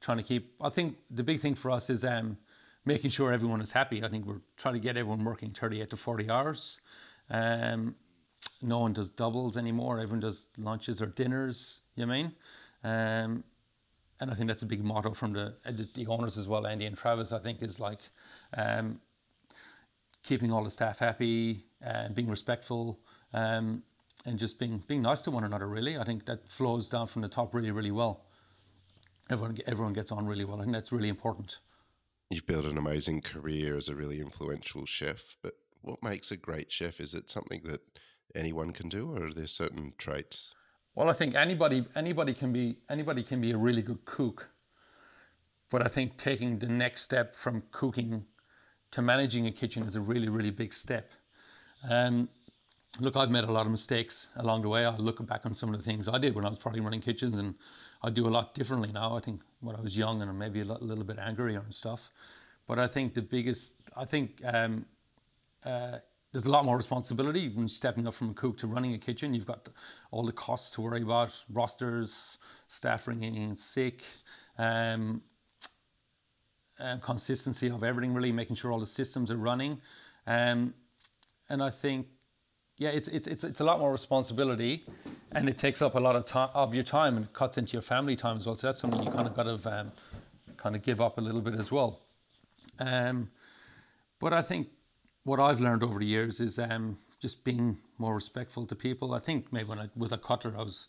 trying 0.00 0.18
to 0.18 0.22
keep. 0.22 0.54
I 0.60 0.68
think 0.68 0.96
the 1.10 1.22
big 1.22 1.40
thing 1.40 1.54
for 1.54 1.70
us 1.70 1.90
is 1.90 2.04
um, 2.04 2.36
making 2.84 3.10
sure 3.10 3.32
everyone 3.32 3.60
is 3.60 3.70
happy. 3.70 4.04
I 4.04 4.08
think 4.08 4.26
we're 4.26 4.40
trying 4.56 4.74
to 4.74 4.80
get 4.80 4.96
everyone 4.96 5.24
working 5.24 5.54
38 5.58 5.90
to 5.90 5.96
40 5.96 6.30
hours. 6.30 6.78
Um, 7.30 7.94
no 8.62 8.78
one 8.78 8.92
does 8.92 9.10
doubles 9.10 9.56
anymore. 9.56 9.98
Everyone 9.98 10.20
does 10.20 10.46
lunches 10.56 11.02
or 11.02 11.06
dinners. 11.06 11.80
You 11.96 12.06
mean? 12.06 12.32
Um, 12.84 13.42
and 14.20 14.30
I 14.30 14.34
think 14.34 14.48
that's 14.48 14.62
a 14.62 14.66
big 14.66 14.82
motto 14.82 15.12
from 15.12 15.32
the 15.32 15.54
uh, 15.66 15.72
the, 15.94 16.06
owners 16.06 16.38
as 16.38 16.46
well, 16.46 16.66
Andy 16.66 16.86
and 16.86 16.96
Travis. 16.96 17.32
I 17.32 17.38
think 17.38 17.62
is 17.62 17.80
like 17.80 17.98
um, 18.56 19.00
keeping 20.22 20.52
all 20.52 20.64
the 20.64 20.70
staff 20.70 20.98
happy, 20.98 21.66
and 21.80 22.14
being 22.14 22.28
respectful, 22.28 22.98
um, 23.36 23.82
and 24.24 24.38
just 24.38 24.58
being 24.58 24.82
being 24.88 25.02
nice 25.02 25.20
to 25.22 25.30
one 25.30 25.44
another. 25.44 25.68
Really, 25.68 25.96
I 25.98 26.04
think 26.04 26.26
that 26.26 26.48
flows 26.48 26.88
down 26.88 27.06
from 27.06 27.22
the 27.22 27.28
top 27.28 27.54
really 27.54 27.70
really 27.70 27.92
well. 27.92 28.24
Everyone 29.30 29.56
everyone 29.66 29.92
gets 29.92 30.10
on 30.10 30.26
really 30.26 30.44
well. 30.44 30.60
and 30.60 30.74
that's 30.74 30.90
really 30.90 31.08
important. 31.08 31.58
You've 32.30 32.46
built 32.46 32.64
an 32.64 32.78
amazing 32.78 33.20
career 33.20 33.76
as 33.76 33.88
a 33.88 33.94
really 33.94 34.20
influential 34.20 34.84
chef, 34.84 35.36
but 35.42 35.54
what 35.82 36.02
makes 36.02 36.32
a 36.32 36.36
great 36.36 36.72
chef? 36.72 37.00
Is 37.00 37.14
it 37.14 37.30
something 37.30 37.60
that 37.64 37.80
anyone 38.34 38.72
can 38.72 38.88
do, 38.88 39.12
or 39.12 39.26
are 39.26 39.32
there 39.32 39.46
certain 39.46 39.92
traits? 39.96 40.54
Well, 40.96 41.08
I 41.08 41.12
think 41.12 41.34
anybody 41.34 41.86
anybody 41.94 42.34
can 42.34 42.52
be 42.52 42.78
anybody 42.88 43.22
can 43.22 43.40
be 43.40 43.52
a 43.52 43.56
really 43.56 43.82
good 43.82 44.04
cook, 44.06 44.48
but 45.70 45.82
I 45.82 45.88
think 45.88 46.16
taking 46.16 46.58
the 46.58 46.68
next 46.68 47.02
step 47.02 47.36
from 47.36 47.62
cooking 47.70 48.24
to 48.92 49.02
managing 49.02 49.46
a 49.46 49.52
kitchen 49.52 49.82
is 49.82 49.94
a 49.94 50.00
really 50.00 50.28
really 50.28 50.50
big 50.50 50.72
step. 50.72 51.10
Um, 51.88 52.28
look, 53.00 53.16
I've 53.16 53.30
made 53.30 53.44
a 53.44 53.52
lot 53.52 53.66
of 53.66 53.72
mistakes 53.72 54.28
along 54.36 54.62
the 54.62 54.68
way. 54.68 54.84
I 54.84 54.96
look 54.96 55.24
back 55.26 55.46
on 55.46 55.54
some 55.54 55.72
of 55.72 55.78
the 55.78 55.84
things 55.84 56.08
I 56.08 56.18
did 56.18 56.34
when 56.34 56.44
I 56.44 56.48
was 56.48 56.58
probably 56.58 56.80
running 56.80 57.00
kitchens, 57.00 57.38
and 57.38 57.54
I 58.02 58.10
do 58.10 58.26
a 58.26 58.30
lot 58.30 58.54
differently 58.54 58.92
now. 58.92 59.16
I 59.16 59.20
think 59.20 59.40
when 59.60 59.76
I 59.76 59.80
was 59.80 59.96
young 59.96 60.22
and 60.22 60.38
maybe 60.38 60.60
a 60.60 60.64
little 60.64 61.04
bit 61.04 61.18
angrier 61.18 61.60
and 61.60 61.74
stuff. 61.74 62.10
But 62.66 62.78
I 62.78 62.88
think 62.88 63.14
the 63.14 63.22
biggest, 63.22 63.72
I 63.96 64.04
think 64.04 64.40
um, 64.44 64.86
uh, 65.64 65.98
there's 66.32 66.46
a 66.46 66.50
lot 66.50 66.64
more 66.64 66.76
responsibility 66.76 67.48
when 67.48 67.68
stepping 67.68 68.06
up 68.06 68.14
from 68.14 68.30
a 68.30 68.34
cook 68.34 68.58
to 68.58 68.66
running 68.66 68.94
a 68.94 68.98
kitchen. 68.98 69.34
You've 69.34 69.46
got 69.46 69.68
all 70.10 70.24
the 70.24 70.32
costs 70.32 70.72
to 70.72 70.80
worry 70.80 71.02
about, 71.02 71.30
rosters, 71.50 72.38
staff 72.68 73.06
ringing 73.06 73.36
in 73.36 73.56
sick, 73.56 74.02
um, 74.58 75.22
and 76.78 77.00
consistency 77.00 77.68
of 77.70 77.82
everything. 77.82 78.12
Really 78.12 78.32
making 78.32 78.56
sure 78.56 78.72
all 78.72 78.80
the 78.80 78.86
systems 78.86 79.30
are 79.30 79.36
running, 79.36 79.80
um, 80.26 80.74
and 81.48 81.62
I 81.62 81.70
think 81.70 82.06
yeah, 82.78 82.90
it's 82.90 83.08
it's 83.08 83.26
it's 83.26 83.42
it's 83.44 83.60
a 83.60 83.64
lot 83.64 83.78
more 83.78 83.90
responsibility, 83.90 84.84
and 85.32 85.48
it 85.48 85.56
takes 85.56 85.80
up 85.80 85.94
a 85.94 86.00
lot 86.00 86.14
of 86.14 86.26
time 86.26 86.50
of 86.54 86.74
your 86.74 86.84
time 86.84 87.16
and 87.16 87.32
cuts 87.32 87.56
into 87.56 87.72
your 87.72 87.82
family 87.82 88.16
time 88.16 88.36
as 88.36 88.46
well. 88.46 88.56
So 88.56 88.66
that's 88.66 88.80
something 88.80 89.02
you 89.02 89.10
kind 89.10 89.26
of 89.26 89.34
got 89.34 89.44
to 89.44 89.70
um, 89.70 89.92
kind 90.56 90.76
of 90.76 90.82
give 90.82 91.00
up 91.00 91.16
a 91.16 91.20
little 91.20 91.40
bit 91.40 91.54
as 91.54 91.72
well. 91.72 92.00
Um, 92.78 93.30
but 94.20 94.34
I 94.34 94.42
think 94.42 94.68
what 95.24 95.40
I've 95.40 95.60
learned 95.60 95.82
over 95.82 95.98
the 95.98 96.06
years 96.06 96.40
is 96.40 96.58
um, 96.58 96.98
just 97.18 97.44
being 97.44 97.78
more 97.98 98.14
respectful 98.14 98.66
to 98.66 98.74
people. 98.74 99.14
I 99.14 99.20
think 99.20 99.52
maybe 99.52 99.68
when 99.68 99.78
I 99.78 99.88
was 99.96 100.12
a 100.12 100.18
Cutler, 100.18 100.54
I 100.56 100.62
was, 100.62 100.88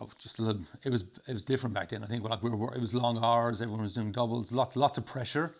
I 0.00 0.04
was 0.04 0.14
just 0.16 0.38
a 0.38 0.42
little. 0.42 0.62
It 0.84 0.90
was 0.90 1.04
it 1.26 1.32
was 1.32 1.44
different 1.44 1.74
back 1.74 1.90
then. 1.90 2.04
I 2.04 2.06
think 2.06 2.22
like 2.22 2.40
we 2.40 2.50
were, 2.50 2.72
it 2.72 2.80
was 2.80 2.94
long 2.94 3.18
hours. 3.24 3.60
Everyone 3.60 3.82
was 3.82 3.94
doing 3.94 4.12
doubles. 4.12 4.52
Lots 4.52 4.76
lots 4.76 4.96
of 4.96 5.06
pressure. 5.06 5.56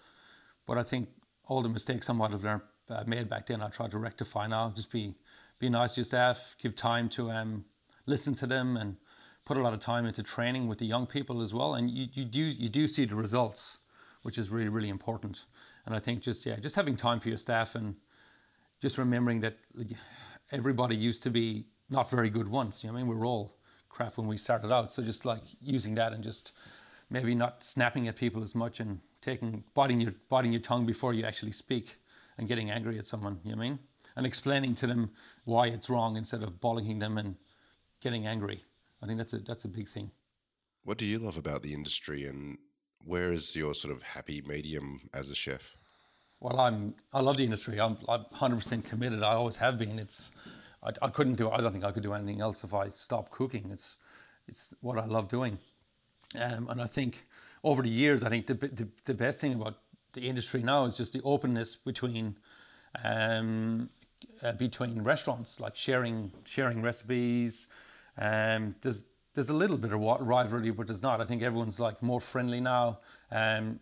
But 0.65 0.79
I 0.79 0.85
think 0.85 1.09
all 1.47 1.61
the 1.63 1.69
mistakes 1.69 2.09
I 2.09 2.13
might 2.13 2.31
have 2.31 2.45
learned 2.45 2.63
uh, 2.91 3.05
made 3.07 3.29
back 3.29 3.47
then, 3.47 3.63
I 3.63 3.69
try 3.69 3.89
to 3.89 3.99
rectify 3.99 4.47
now. 4.47 4.73
Just 4.75 4.91
be 4.91 5.15
be 5.59 5.69
nice 5.69 5.93
to 5.93 6.01
your 6.01 6.05
staff. 6.05 6.57
Give 6.61 6.75
time 6.75 7.09
to 7.11 7.31
um, 7.31 7.65
listen 8.07 8.35
to 8.37 8.47
them 8.47 8.77
and 8.77 8.97
put 9.45 9.57
a 9.57 9.61
lot 9.61 9.73
of 9.73 9.81
time 9.81 10.07
into 10.07 10.23
training 10.23 10.69
with 10.69 10.79
the 10.79 10.87
young 10.87 11.07
people 11.07 11.43
as 11.43 11.53
well. 11.53 11.75
And 11.75 11.91
you, 11.91 12.07
you 12.13 12.25
do 12.25 12.41
you 12.41 12.69
do 12.69 12.89
see 12.89 13.05
the 13.05 13.17
results, 13.17 13.79
which 14.23 14.39
is 14.39 14.49
really 14.49 14.69
really 14.69 14.89
important. 14.89 15.45
And 15.87 15.95
I 15.95 16.01
think 16.01 16.23
just 16.23 16.45
yeah, 16.47 16.57
just 16.57 16.77
having 16.77 16.97
time 16.97 17.21
for 17.21 17.29
your 17.29 17.39
staff 17.39 17.75
and 17.75 17.95
just 18.81 18.99
remembering 18.99 19.41
that 19.41 19.59
everybody 20.51 20.97
used 20.97 21.23
to 21.23 21.31
be 21.31 21.67
not 21.91 22.11
very 22.11 22.31
good 22.31 22.49
once. 22.49 22.83
You 22.83 22.91
know, 22.91 22.97
I 22.97 22.99
mean, 22.99 23.09
we 23.09 23.15
were 23.15 23.27
all 23.27 23.57
crap 23.89 24.17
when 24.17 24.27
we 24.27 24.39
started 24.39 24.73
out. 24.73 24.93
So 24.93 25.03
just 25.03 25.25
like 25.25 25.43
using 25.61 25.95
that 25.97 26.13
and 26.13 26.25
just 26.25 26.53
maybe 27.11 27.35
not 27.35 27.63
snapping 27.63 28.09
at 28.09 28.17
people 28.17 28.43
as 28.43 28.55
much 28.55 28.81
and 28.81 29.01
taking 29.21 29.65
biting 29.75 30.01
your 30.01 30.15
biting 30.29 30.53
your 30.53 30.63
tongue 30.63 30.87
before 30.87 31.13
you 31.13 31.25
actually 31.25 31.53
speak 31.53 31.99
and 32.41 32.49
getting 32.49 32.71
angry 32.71 32.99
at 32.99 33.07
someone. 33.07 33.39
You 33.45 33.55
know 33.55 33.63
I 33.63 33.69
mean? 33.69 33.79
And 34.17 34.27
explaining 34.27 34.75
to 34.77 34.87
them 34.87 35.11
why 35.45 35.67
it's 35.69 35.89
wrong 35.89 36.17
instead 36.17 36.43
of 36.43 36.55
bollocking 36.55 36.99
them 36.99 37.19
and 37.19 37.37
getting 38.01 38.27
angry. 38.27 38.65
I 39.03 39.07
think 39.07 39.19
that's 39.19 39.35
a 39.35 39.39
that's 39.39 39.65
a 39.65 39.69
big 39.69 39.89
thing. 39.89 40.11
What 40.83 40.99
do 40.99 41.05
you 41.05 41.19
love 41.19 41.37
about 41.37 41.63
the 41.63 41.75
industry 41.75 42.27
and 42.27 42.59
where 43.05 43.31
is 43.31 43.55
your 43.55 43.75
sort 43.75 43.95
of 43.95 44.03
happy 44.03 44.43
medium 44.43 45.09
as 45.15 45.31
a 45.31 45.35
chef? 45.35 45.77
Well, 46.41 46.59
I'm 46.59 46.95
I 47.13 47.21
love 47.21 47.37
the 47.37 47.45
industry. 47.45 47.79
I'm 47.79 47.99
I'm 48.09 48.25
100% 48.35 48.85
committed. 48.85 49.23
I 49.23 49.35
always 49.35 49.57
have 49.57 49.79
been. 49.79 49.99
It's 49.99 50.31
I, 50.83 50.91
I 51.03 51.09
couldn't 51.09 51.35
do. 51.37 51.51
I 51.51 51.61
don't 51.61 51.73
think 51.73 51.85
I 51.85 51.93
could 51.93 52.03
do 52.03 52.15
anything 52.15 52.41
else 52.41 52.65
if 52.65 52.73
I 52.75 52.89
stopped 52.89 53.31
cooking. 53.31 53.71
It's 53.71 53.97
it's 54.49 54.73
what 54.81 54.99
I 54.99 55.05
love 55.05 55.29
doing, 55.29 55.59
um, 56.35 56.69
and 56.71 56.81
I 56.81 56.87
think 56.87 57.27
over 57.63 57.83
the 57.83 57.91
years, 57.91 58.23
I 58.23 58.31
think 58.31 58.47
the, 58.47 58.55
the 58.55 58.89
the 59.05 59.15
best 59.15 59.39
thing 59.39 59.53
about 59.55 59.77
the 60.13 60.23
industry 60.23 60.63
now 60.63 60.85
is 60.85 60.97
just 60.97 61.13
the 61.13 61.23
openness 61.23 61.77
between 61.77 62.37
um, 63.05 63.89
uh, 64.43 64.53
between 64.53 65.03
restaurants, 65.03 65.61
like 65.61 65.77
sharing 65.77 66.33
sharing 66.45 66.83
recipes. 66.83 67.69
Um, 68.19 68.75
there's 68.83 69.05
there's 69.35 69.49
a 69.49 69.55
little 69.55 69.79
bit 69.79 69.93
of 69.93 70.01
rivalry, 70.01 70.71
but 70.71 70.89
there's 70.89 71.03
not. 71.03 71.21
I 71.21 71.25
think 71.25 71.43
everyone's 71.43 71.79
like 71.79 72.03
more 72.03 72.21
friendly 72.21 72.61
now. 72.61 72.99
Um, 73.31 73.79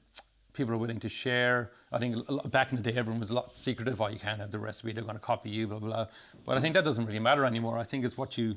people 0.52 0.74
are 0.74 0.78
willing 0.78 1.00
to 1.00 1.08
share. 1.08 1.70
I 1.92 1.98
think 1.98 2.16
back 2.50 2.70
in 2.70 2.76
the 2.76 2.82
day, 2.82 2.96
everyone 2.98 3.20
was 3.20 3.30
a 3.30 3.34
lot 3.34 3.54
secretive. 3.54 4.00
Oh, 4.00 4.08
you 4.08 4.18
can't 4.18 4.40
have 4.40 4.50
the 4.50 4.58
recipe; 4.58 4.92
they're 4.92 5.04
going 5.04 5.16
to 5.16 5.20
copy 5.20 5.50
you, 5.50 5.66
blah 5.66 5.78
blah. 5.78 6.06
But 6.44 6.58
I 6.58 6.60
think 6.60 6.74
that 6.74 6.84
doesn't 6.84 7.06
really 7.06 7.18
matter 7.18 7.44
anymore. 7.44 7.78
I 7.78 7.84
think 7.84 8.04
it's 8.04 8.18
what 8.18 8.36
you, 8.36 8.56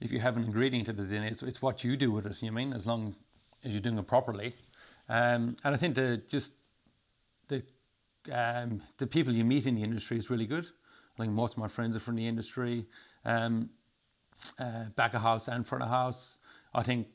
if 0.00 0.10
you 0.10 0.20
have 0.20 0.36
an 0.36 0.44
ingredient 0.44 0.88
in 0.88 0.98
it, 0.98 1.32
it's, 1.32 1.42
it's 1.42 1.60
what 1.60 1.84
you 1.84 1.96
do 1.96 2.10
with 2.10 2.26
it. 2.26 2.36
You 2.40 2.50
know 2.50 2.54
I 2.54 2.64
mean 2.64 2.72
as 2.72 2.86
long 2.86 3.14
as 3.64 3.72
you're 3.72 3.80
doing 3.80 3.98
it 3.98 4.06
properly. 4.06 4.54
Um, 5.08 5.56
and 5.64 5.74
I 5.74 5.76
think 5.76 5.94
the 5.94 6.22
just 6.30 6.52
the 7.48 7.62
um, 8.32 8.82
the 8.98 9.06
people 9.06 9.32
you 9.32 9.44
meet 9.44 9.66
in 9.66 9.74
the 9.74 9.82
industry 9.82 10.16
is 10.16 10.30
really 10.30 10.46
good. 10.46 10.66
I 11.16 11.22
think 11.22 11.32
most 11.32 11.52
of 11.52 11.58
my 11.58 11.68
friends 11.68 11.94
are 11.94 12.00
from 12.00 12.16
the 12.16 12.26
industry. 12.26 12.86
Um, 13.24 13.70
uh, 14.58 14.84
back 14.96 15.14
of 15.14 15.22
house 15.22 15.48
and 15.48 15.66
front 15.66 15.84
of 15.84 15.90
house. 15.90 16.36
I 16.74 16.82
think 16.82 17.06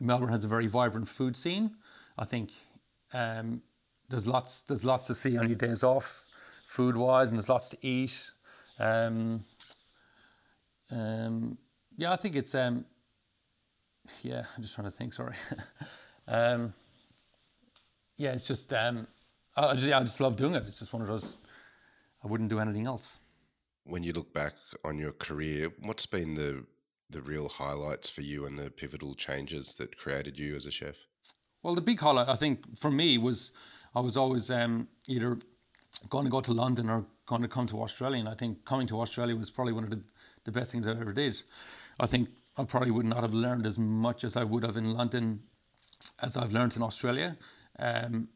Melbourne 0.00 0.28
has 0.28 0.44
a 0.44 0.48
very 0.48 0.66
vibrant 0.66 1.08
food 1.08 1.36
scene. 1.36 1.74
I 2.18 2.24
think 2.24 2.50
um, 3.12 3.62
there's 4.08 4.26
lots 4.26 4.62
there's 4.62 4.84
lots 4.84 5.06
to 5.06 5.14
see 5.14 5.36
on 5.36 5.48
your 5.48 5.56
days 5.56 5.82
off, 5.82 6.24
food 6.66 6.96
wise, 6.96 7.28
and 7.28 7.38
there's 7.38 7.48
lots 7.48 7.68
to 7.70 7.78
eat. 7.86 8.14
Um, 8.78 9.44
um, 10.90 11.58
yeah, 11.96 12.12
I 12.12 12.16
think 12.16 12.36
it's 12.36 12.54
um, 12.54 12.84
yeah. 14.22 14.44
I'm 14.56 14.62
just 14.62 14.74
trying 14.74 14.90
to 14.90 14.96
think. 14.96 15.12
Sorry. 15.12 15.34
um, 16.28 16.72
yeah, 18.16 18.32
it's 18.32 18.46
just 18.46 18.72
um, 18.72 19.06
I 19.66 19.74
just 19.74 19.92
I 19.92 20.00
just 20.02 20.20
love 20.20 20.36
doing 20.36 20.54
it. 20.54 20.64
It's 20.66 20.78
just 20.78 20.92
one 20.92 21.02
of 21.02 21.08
those. 21.08 21.32
I 22.24 22.26
wouldn't 22.26 22.50
do 22.50 22.58
anything 22.58 22.86
else. 22.86 23.16
When 23.84 24.02
you 24.02 24.12
look 24.12 24.32
back 24.32 24.54
on 24.84 24.98
your 24.98 25.12
career, 25.12 25.72
what's 25.80 26.06
been 26.06 26.34
the 26.34 26.64
the 27.10 27.22
real 27.22 27.48
highlights 27.48 28.08
for 28.08 28.20
you 28.20 28.44
and 28.44 28.58
the 28.58 28.70
pivotal 28.70 29.14
changes 29.14 29.74
that 29.76 29.96
created 29.96 30.38
you 30.38 30.54
as 30.54 30.66
a 30.66 30.70
chef? 30.70 30.96
Well, 31.62 31.74
the 31.74 31.80
big 31.80 31.98
highlight 31.98 32.28
I 32.28 32.36
think 32.36 32.78
for 32.78 32.90
me 32.90 33.18
was 33.18 33.52
I 33.94 34.00
was 34.00 34.16
always 34.16 34.50
um, 34.50 34.88
either 35.06 35.38
going 36.10 36.24
to 36.24 36.30
go 36.30 36.40
to 36.40 36.52
London 36.52 36.90
or 36.90 37.04
going 37.26 37.42
to 37.42 37.48
come 37.48 37.66
to 37.68 37.82
Australia, 37.82 38.20
and 38.20 38.28
I 38.28 38.34
think 38.34 38.64
coming 38.64 38.86
to 38.88 39.00
Australia 39.00 39.34
was 39.34 39.50
probably 39.50 39.72
one 39.72 39.84
of 39.84 39.90
the, 39.90 40.00
the 40.44 40.52
best 40.52 40.70
things 40.70 40.86
I 40.86 40.90
ever 40.90 41.12
did. 41.12 41.36
I 41.98 42.06
think 42.06 42.28
I 42.56 42.64
probably 42.64 42.90
would 42.90 43.06
not 43.06 43.22
have 43.22 43.34
learned 43.34 43.66
as 43.66 43.78
much 43.78 44.24
as 44.24 44.36
I 44.36 44.44
would 44.44 44.62
have 44.62 44.76
in 44.76 44.92
London 44.92 45.40
as 46.20 46.36
I've 46.36 46.52
learned 46.52 46.76
in 46.76 46.82
Australia. 46.82 47.36
Um, 47.78 48.28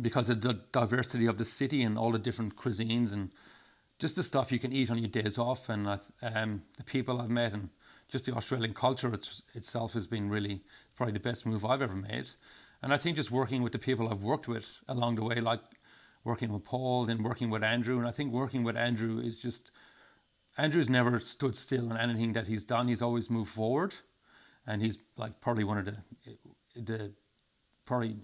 because 0.00 0.28
of 0.28 0.40
the 0.40 0.60
diversity 0.72 1.26
of 1.26 1.38
the 1.38 1.44
city 1.44 1.82
and 1.82 1.98
all 1.98 2.12
the 2.12 2.18
different 2.18 2.56
cuisines 2.56 3.12
and 3.12 3.30
just 3.98 4.16
the 4.16 4.22
stuff 4.22 4.50
you 4.50 4.58
can 4.58 4.72
eat 4.72 4.90
on 4.90 4.98
your 4.98 5.08
days 5.08 5.38
off 5.38 5.68
and 5.68 6.00
um, 6.22 6.62
the 6.76 6.84
people 6.84 7.20
I've 7.20 7.30
met 7.30 7.52
and 7.52 7.68
just 8.08 8.26
the 8.26 8.32
Australian 8.32 8.74
culture 8.74 9.12
it's, 9.12 9.42
itself 9.54 9.92
has 9.92 10.06
been 10.06 10.28
really 10.28 10.62
probably 10.96 11.12
the 11.12 11.20
best 11.20 11.46
move 11.46 11.64
I've 11.64 11.82
ever 11.82 11.94
made. 11.94 12.26
And 12.82 12.92
I 12.92 12.98
think 12.98 13.16
just 13.16 13.30
working 13.30 13.62
with 13.62 13.72
the 13.72 13.78
people 13.78 14.08
I've 14.08 14.22
worked 14.22 14.46
with 14.46 14.66
along 14.88 15.16
the 15.16 15.24
way, 15.24 15.40
like 15.40 15.60
working 16.24 16.52
with 16.52 16.64
Paul, 16.64 17.08
and 17.08 17.24
working 17.24 17.50
with 17.50 17.62
Andrew, 17.62 17.98
and 17.98 18.06
I 18.06 18.10
think 18.10 18.32
working 18.32 18.62
with 18.64 18.76
Andrew 18.76 19.20
is 19.20 19.38
just 19.38 19.70
Andrew's 20.56 20.88
never 20.88 21.18
stood 21.20 21.56
still 21.56 21.90
on 21.90 21.96
anything 21.96 22.32
that 22.34 22.46
he's 22.46 22.64
done. 22.64 22.88
He's 22.88 23.02
always 23.02 23.30
moved 23.30 23.50
forward, 23.50 23.94
and 24.66 24.82
he's 24.82 24.98
like 25.16 25.40
probably 25.40 25.64
one 25.64 25.78
of 25.78 25.86
the 25.86 25.96
the 26.76 27.12
probably 27.86 28.16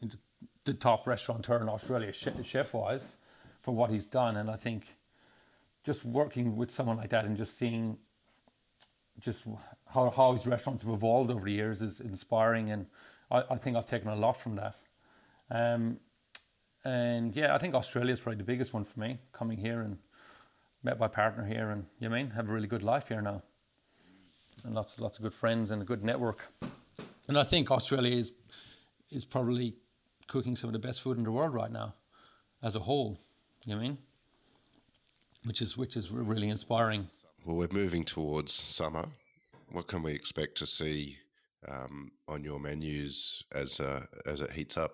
the 0.64 0.74
top 0.74 1.06
restaurateur 1.06 1.60
in 1.60 1.68
Australia, 1.68 2.12
chef 2.12 2.74
wise, 2.74 3.16
for 3.62 3.74
what 3.74 3.90
he's 3.90 4.06
done. 4.06 4.36
And 4.36 4.50
I 4.50 4.56
think 4.56 4.96
just 5.84 6.04
working 6.04 6.56
with 6.56 6.70
someone 6.70 6.96
like 6.96 7.10
that 7.10 7.24
and 7.24 7.36
just 7.36 7.56
seeing 7.56 7.96
just 9.20 9.44
how, 9.86 10.10
how 10.10 10.34
his 10.34 10.46
restaurants 10.46 10.82
have 10.82 10.92
evolved 10.92 11.30
over 11.30 11.44
the 11.44 11.52
years 11.52 11.82
is 11.82 12.00
inspiring 12.00 12.70
and 12.70 12.86
I, 13.30 13.42
I 13.50 13.56
think 13.56 13.76
I've 13.76 13.86
taken 13.86 14.08
a 14.08 14.16
lot 14.16 14.40
from 14.40 14.56
that. 14.56 14.76
Um, 15.50 15.98
and 16.84 17.34
yeah, 17.34 17.54
I 17.54 17.58
think 17.58 17.74
Australia 17.74 18.12
is 18.12 18.20
probably 18.20 18.38
the 18.38 18.44
biggest 18.44 18.72
one 18.72 18.84
for 18.84 18.98
me. 19.00 19.18
Coming 19.32 19.58
here 19.58 19.82
and 19.82 19.98
met 20.82 20.98
my 20.98 21.08
partner 21.08 21.44
here, 21.44 21.70
and 21.70 21.84
you 21.98 22.08
mean 22.08 22.30
have 22.30 22.48
a 22.48 22.52
really 22.52 22.66
good 22.66 22.82
life 22.82 23.08
here 23.08 23.20
now, 23.20 23.42
and 24.64 24.74
lots 24.74 24.98
lots 24.98 25.18
of 25.18 25.22
good 25.22 25.34
friends 25.34 25.70
and 25.70 25.82
a 25.82 25.84
good 25.84 26.02
network. 26.02 26.50
And 27.28 27.38
I 27.38 27.44
think 27.44 27.70
Australia 27.70 28.16
is 28.16 28.32
is 29.10 29.24
probably 29.24 29.76
cooking 30.30 30.56
some 30.56 30.68
of 30.68 30.72
the 30.72 30.78
best 30.78 31.02
food 31.02 31.18
in 31.18 31.24
the 31.24 31.32
world 31.32 31.52
right 31.52 31.72
now, 31.72 31.94
as 32.62 32.76
a 32.76 32.78
whole. 32.78 33.18
You 33.64 33.74
know 33.74 33.78
what 33.78 33.84
I 33.84 33.88
mean? 33.88 33.98
Which 35.44 35.60
is 35.60 35.76
which 35.76 35.96
is 35.96 36.10
really 36.10 36.48
inspiring. 36.48 37.08
Well, 37.44 37.56
we're 37.56 37.68
moving 37.72 38.04
towards 38.04 38.52
summer. 38.52 39.06
What 39.72 39.86
can 39.86 40.02
we 40.02 40.12
expect 40.12 40.56
to 40.58 40.66
see 40.66 41.18
um, 41.68 42.12
on 42.28 42.44
your 42.44 42.60
menus 42.60 43.44
as 43.52 43.80
uh, 43.80 44.04
as 44.26 44.40
it 44.40 44.52
heats 44.52 44.76
up? 44.76 44.92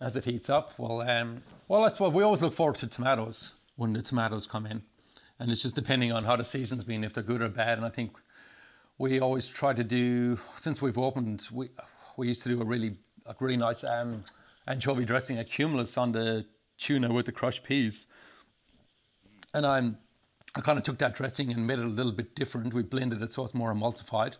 As 0.00 0.14
it 0.14 0.24
heats 0.24 0.50
up, 0.50 0.78
well, 0.78 1.00
um, 1.00 1.42
well, 1.68 1.84
I 1.84 1.88
suppose 1.88 2.12
we 2.12 2.22
always 2.22 2.42
look 2.42 2.54
forward 2.54 2.76
to 2.76 2.86
tomatoes 2.86 3.52
when 3.76 3.94
the 3.94 4.02
tomatoes 4.02 4.46
come 4.46 4.66
in, 4.66 4.82
and 5.38 5.50
it's 5.50 5.62
just 5.62 5.74
depending 5.74 6.12
on 6.12 6.22
how 6.22 6.36
the 6.36 6.44
season's 6.44 6.84
been, 6.84 7.02
if 7.02 7.14
they're 7.14 7.22
good 7.22 7.40
or 7.40 7.48
bad. 7.48 7.78
And 7.78 7.86
I 7.86 7.88
think 7.88 8.12
we 8.98 9.20
always 9.20 9.48
try 9.48 9.72
to 9.72 9.82
do 9.82 10.38
since 10.58 10.80
we've 10.82 10.98
opened, 10.98 11.42
we 11.50 11.70
we 12.18 12.28
used 12.28 12.42
to 12.42 12.50
do 12.50 12.60
a 12.60 12.64
really 12.64 12.98
a 13.24 13.34
really 13.40 13.56
nice 13.56 13.82
um, 13.84 14.24
anchovy 14.66 15.04
dressing 15.04 15.38
a 15.38 15.44
Cumulus 15.44 15.96
on 15.96 16.12
the 16.12 16.46
tuna 16.78 17.12
with 17.12 17.26
the 17.26 17.32
crushed 17.32 17.62
peas, 17.64 18.06
and 19.54 19.66
I'm 19.66 19.98
I 20.54 20.60
kind 20.60 20.78
of 20.78 20.84
took 20.84 20.98
that 20.98 21.14
dressing 21.14 21.52
and 21.52 21.66
made 21.66 21.78
it 21.78 21.84
a 21.84 21.88
little 21.88 22.12
bit 22.12 22.34
different. 22.34 22.72
We 22.72 22.82
blended 22.82 23.20
it 23.22 23.30
so 23.30 23.44
it's 23.44 23.54
more 23.54 23.72
emulsified, 23.74 24.34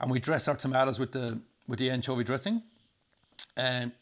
and 0.00 0.10
we 0.10 0.20
dress 0.20 0.48
our 0.48 0.56
tomatoes 0.56 0.98
with 0.98 1.12
the 1.12 1.40
with 1.66 1.78
the 1.78 1.90
anchovy 1.90 2.24
dressing, 2.24 2.62
and 3.56 3.92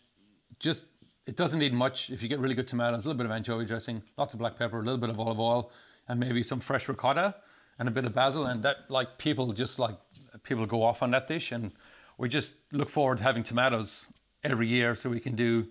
just 0.59 0.85
it 1.27 1.37
doesn't 1.37 1.59
need 1.59 1.73
much. 1.73 2.11
If 2.11 2.23
you 2.23 2.29
get 2.29 2.39
really 2.39 2.55
good 2.55 2.69
tomatoes, 2.69 3.05
a 3.05 3.09
little 3.09 3.19
bit 3.19 3.27
of 3.27 3.33
anchovy 3.33 3.65
dressing, 3.65 4.03
lots 4.19 4.35
of 4.35 4.39
black 4.41 4.59
pepper, 4.59 4.79
a 4.79 4.83
little 4.83 4.99
bit 4.99 5.11
of 5.11 5.19
olive 5.19 5.41
oil, 5.41 5.71
and 6.09 6.21
maybe 6.21 6.43
some 6.43 6.61
fresh 6.61 6.89
ricotta 6.89 7.35
and 7.79 7.89
a 7.89 7.91
bit 7.91 8.05
of 8.05 8.15
basil, 8.15 8.47
and 8.47 8.63
that 8.63 8.77
like 8.89 9.19
people 9.19 9.53
just 9.53 9.79
like 9.79 9.97
people 10.43 10.67
go 10.67 10.83
off 10.83 11.03
on 11.03 11.11
that 11.13 11.29
dish, 11.29 11.53
and 11.53 11.73
we 12.19 12.29
just 12.29 12.55
look 12.73 12.91
forward 12.91 13.19
to 13.19 13.25
having 13.25 13.43
tomatoes 13.43 14.07
every 14.45 14.69
year 14.69 14.95
so 14.95 15.09
we 15.11 15.21
can 15.21 15.35
do 15.35 15.67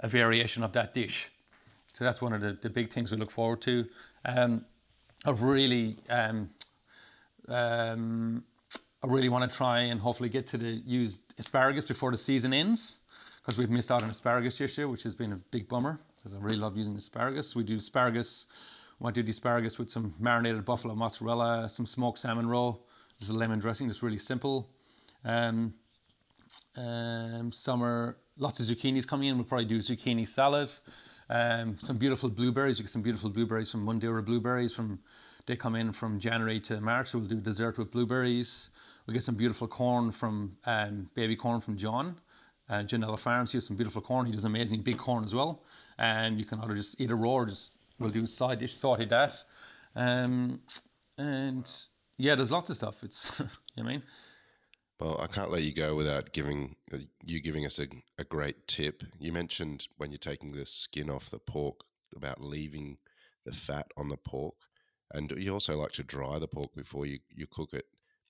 a 0.00 0.08
variation 0.08 0.62
of 0.62 0.72
that 0.72 0.94
dish. 0.94 1.30
So 1.92 2.04
that's 2.04 2.20
one 2.22 2.32
of 2.32 2.40
the, 2.40 2.56
the 2.60 2.70
big 2.70 2.92
things 2.92 3.10
we 3.10 3.16
look 3.16 3.30
forward 3.30 3.60
to. 3.62 3.86
Um, 4.24 4.64
I've 5.24 5.42
really, 5.42 5.98
um, 6.08 6.50
um, 7.48 8.44
I 9.02 9.06
really 9.06 9.28
want 9.28 9.50
to 9.50 9.56
try 9.56 9.80
and 9.80 10.00
hopefully 10.00 10.28
get 10.28 10.46
to 10.48 10.58
the 10.58 10.82
use 10.86 11.20
asparagus 11.38 11.84
before 11.84 12.12
the 12.12 12.18
season 12.18 12.52
ends 12.52 12.96
because 13.40 13.58
we've 13.58 13.70
missed 13.70 13.90
out 13.90 14.02
on 14.02 14.10
asparagus 14.10 14.58
this 14.58 14.76
year, 14.78 14.88
which 14.88 15.02
has 15.02 15.14
been 15.14 15.32
a 15.32 15.36
big 15.50 15.68
bummer 15.68 15.98
because 16.16 16.36
I 16.36 16.40
really 16.40 16.58
love 16.58 16.76
using 16.76 16.96
asparagus. 16.96 17.56
We 17.56 17.64
do 17.64 17.76
asparagus, 17.76 18.46
we 19.00 19.04
might 19.04 19.14
do 19.14 19.22
the 19.22 19.30
asparagus 19.30 19.78
with 19.78 19.90
some 19.90 20.14
marinated 20.18 20.64
buffalo 20.64 20.94
mozzarella, 20.94 21.68
some 21.68 21.86
smoked 21.86 22.18
salmon 22.18 22.48
roe. 22.48 22.78
There's 23.18 23.30
a 23.30 23.34
lemon 23.34 23.58
dressing 23.58 23.88
that's 23.88 24.02
really 24.02 24.18
simple. 24.18 24.68
Um, 25.24 25.74
um, 26.78 27.52
summer, 27.52 28.16
lots 28.38 28.60
of 28.60 28.66
zucchinis 28.66 29.06
coming 29.06 29.28
in. 29.28 29.36
We'll 29.36 29.44
probably 29.44 29.66
do 29.66 29.78
zucchini 29.80 30.26
salad. 30.26 30.70
Um, 31.28 31.76
some 31.82 31.98
beautiful 31.98 32.28
blueberries. 32.28 32.78
You 32.78 32.84
get 32.84 32.92
some 32.92 33.02
beautiful 33.02 33.30
blueberries 33.30 33.70
from 33.70 33.84
Mundura 33.84 34.24
Blueberries. 34.24 34.72
From 34.72 35.00
they 35.46 35.56
come 35.56 35.74
in 35.74 35.92
from 35.92 36.20
January 36.20 36.60
to 36.60 36.80
March. 36.80 37.10
So 37.10 37.18
we'll 37.18 37.28
do 37.28 37.36
dessert 37.36 37.78
with 37.78 37.90
blueberries. 37.90 38.70
We'll 39.06 39.14
get 39.14 39.24
some 39.24 39.34
beautiful 39.34 39.66
corn 39.66 40.12
from 40.12 40.56
um, 40.66 41.10
baby 41.14 41.36
corn 41.36 41.60
from 41.60 41.76
John. 41.76 42.16
Uh, 42.70 42.82
Janella 42.82 43.18
Farms. 43.18 43.50
He 43.52 43.56
has 43.56 43.66
some 43.66 43.76
beautiful 43.76 44.02
corn. 44.02 44.26
He 44.26 44.32
does 44.32 44.44
amazing 44.44 44.82
big 44.82 44.98
corn 44.98 45.24
as 45.24 45.34
well. 45.34 45.64
And 45.98 46.38
you 46.38 46.44
can 46.44 46.60
either 46.60 46.74
just 46.74 47.00
eat 47.00 47.10
it 47.10 47.14
raw 47.14 47.30
or 47.32 47.46
just 47.46 47.70
we'll 47.98 48.10
do 48.10 48.24
a 48.24 48.28
side 48.28 48.60
dish, 48.60 48.76
sauteed 48.76 49.08
that. 49.08 49.34
Um, 49.96 50.60
and 51.16 51.66
yeah, 52.18 52.34
there's 52.34 52.50
lots 52.50 52.70
of 52.70 52.76
stuff. 52.76 53.02
It's 53.02 53.30
you 53.40 53.82
know 53.82 53.88
I 53.88 53.92
mean. 53.92 54.02
Well, 55.00 55.20
I 55.20 55.28
can't 55.28 55.52
let 55.52 55.62
you 55.62 55.72
go 55.72 55.94
without 55.94 56.32
giving 56.32 56.74
uh, 56.92 56.98
you 57.24 57.40
giving 57.40 57.64
us 57.64 57.78
a, 57.78 57.86
a 58.18 58.24
great 58.24 58.66
tip. 58.66 59.04
You 59.20 59.32
mentioned 59.32 59.86
when 59.96 60.10
you're 60.10 60.18
taking 60.18 60.50
the 60.50 60.66
skin 60.66 61.08
off 61.08 61.30
the 61.30 61.38
pork 61.38 61.80
about 62.16 62.40
leaving 62.40 62.98
the 63.44 63.52
fat 63.52 63.86
on 63.96 64.08
the 64.08 64.16
pork, 64.16 64.56
and 65.12 65.32
you 65.36 65.52
also 65.52 65.76
like 65.78 65.92
to 65.92 66.02
dry 66.02 66.38
the 66.38 66.48
pork 66.48 66.74
before 66.74 67.06
you, 67.06 67.20
you 67.30 67.46
cook 67.46 67.74
it. 67.74 67.86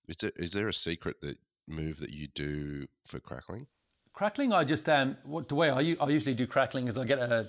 Is 0.09 0.17
there, 0.17 0.33
is 0.37 0.53
there 0.53 0.69
a 0.69 0.73
secret 0.73 1.21
that 1.23 1.39
move 1.67 2.01
that 2.01 2.11
you 2.11 2.29
do 2.35 2.87
for 3.07 3.19
crackling? 3.19 3.67
Crackling, 4.13 4.53
I 4.53 4.65
just 4.65 4.89
um, 4.89 5.17
what 5.25 5.49
the 5.49 5.55
way 5.55 5.71
I, 5.71 5.97
I 6.05 6.09
usually 6.09 6.35
do 6.35 6.47
crackling 6.47 6.89
is 6.89 6.99
I 6.99 7.05
get 7.05 7.19
a 7.19 7.47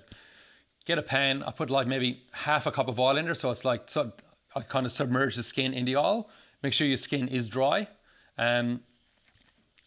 get 0.85 0.97
a 0.97 1.01
pan. 1.01 1.43
I 1.43 1.51
put 1.51 1.69
like 1.69 1.87
maybe 1.87 2.23
half 2.31 2.67
a 2.67 2.71
cup 2.71 2.87
of 2.87 2.99
oil 2.99 3.17
in 3.17 3.25
there, 3.25 3.35
so 3.35 3.51
it's 3.51 3.65
like 3.65 3.89
so 3.89 4.13
I 4.55 4.61
kind 4.61 4.85
of 4.85 4.93
submerge 4.93 5.35
the 5.35 5.43
skin 5.43 5.73
in 5.73 5.83
the 5.83 5.97
oil. 5.97 6.29
Make 6.63 6.73
sure 6.73 6.87
your 6.87 6.97
skin 6.97 7.27
is 7.27 7.49
dry. 7.49 7.87
Um, 8.37 8.81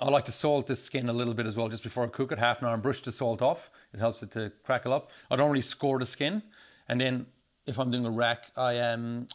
I 0.02 0.10
like 0.10 0.24
to 0.24 0.32
salt 0.32 0.66
the 0.66 0.74
skin 0.74 1.08
a 1.08 1.12
little 1.12 1.32
bit 1.32 1.46
as 1.46 1.54
well 1.54 1.68
just 1.68 1.84
before 1.84 2.02
I 2.02 2.08
cook 2.08 2.32
it, 2.32 2.38
half 2.38 2.60
an 2.60 2.66
hour 2.66 2.74
and 2.74 2.82
brush 2.82 3.00
the 3.02 3.12
salt 3.12 3.40
off. 3.40 3.70
It 3.94 4.00
helps 4.00 4.20
it 4.24 4.32
to 4.32 4.50
crackle 4.64 4.92
up. 4.92 5.10
I 5.30 5.36
don't 5.36 5.48
really 5.48 5.62
score 5.62 6.00
the 6.00 6.06
skin. 6.06 6.42
And 6.88 7.00
then 7.00 7.24
if 7.66 7.78
I'm 7.78 7.88
doing 7.88 8.04
a 8.04 8.10
rack, 8.10 8.50
I 8.56 8.80
um, 8.80 9.28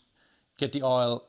get 0.57 0.73
the 0.73 0.83
oil 0.83 1.23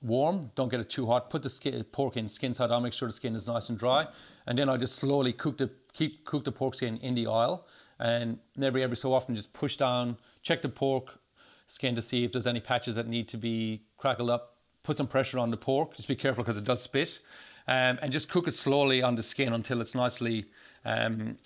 warm, 0.00 0.50
don't 0.56 0.68
get 0.68 0.80
it 0.80 0.90
too 0.90 1.06
hot. 1.06 1.30
Put 1.30 1.44
the 1.44 1.50
skin, 1.50 1.84
pork 1.92 2.16
in 2.16 2.26
skin 2.26 2.52
side 2.54 2.72
on, 2.72 2.82
make 2.82 2.92
sure 2.92 3.06
the 3.06 3.14
skin 3.14 3.36
is 3.36 3.46
nice 3.46 3.68
and 3.68 3.78
dry. 3.78 4.08
And 4.48 4.58
then 4.58 4.68
I 4.68 4.76
just 4.76 4.96
slowly 4.96 5.32
cook 5.32 5.58
the, 5.58 5.70
keep, 5.92 6.24
cook 6.24 6.44
the 6.44 6.50
pork 6.50 6.74
skin 6.74 6.96
in 7.02 7.14
the 7.14 7.28
oil. 7.28 7.64
And 8.00 8.36
every, 8.60 8.82
every 8.82 8.96
so 8.96 9.14
often 9.14 9.36
just 9.36 9.52
push 9.52 9.76
down, 9.76 10.16
check 10.42 10.60
the 10.60 10.68
pork 10.68 11.20
skin 11.68 11.94
to 11.94 12.02
see 12.02 12.24
if 12.24 12.32
there's 12.32 12.48
any 12.48 12.58
patches 12.58 12.96
that 12.96 13.06
need 13.06 13.28
to 13.28 13.36
be 13.36 13.84
crackled 13.96 14.28
up. 14.28 14.56
Put 14.82 14.96
some 14.96 15.06
pressure 15.06 15.38
on 15.38 15.52
the 15.52 15.56
pork, 15.56 15.94
just 15.94 16.08
be 16.08 16.16
careful 16.16 16.42
because 16.42 16.56
it 16.56 16.64
does 16.64 16.82
spit 16.82 17.20
um, 17.68 17.98
and 18.02 18.12
just 18.12 18.28
cook 18.28 18.48
it 18.48 18.54
slowly 18.54 19.02
on 19.02 19.14
the 19.14 19.22
skin 19.22 19.52
until 19.52 19.80
it's 19.80 19.94
nicely 19.94 20.46
um, 20.84 21.36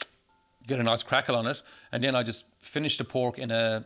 get 0.66 0.80
a 0.80 0.82
nice 0.82 1.02
crackle 1.02 1.36
on 1.36 1.46
it. 1.46 1.62
And 1.92 2.02
then 2.02 2.14
I 2.14 2.22
just 2.22 2.44
finish 2.60 2.98
the 2.98 3.04
pork 3.04 3.38
in 3.38 3.50
a 3.50 3.84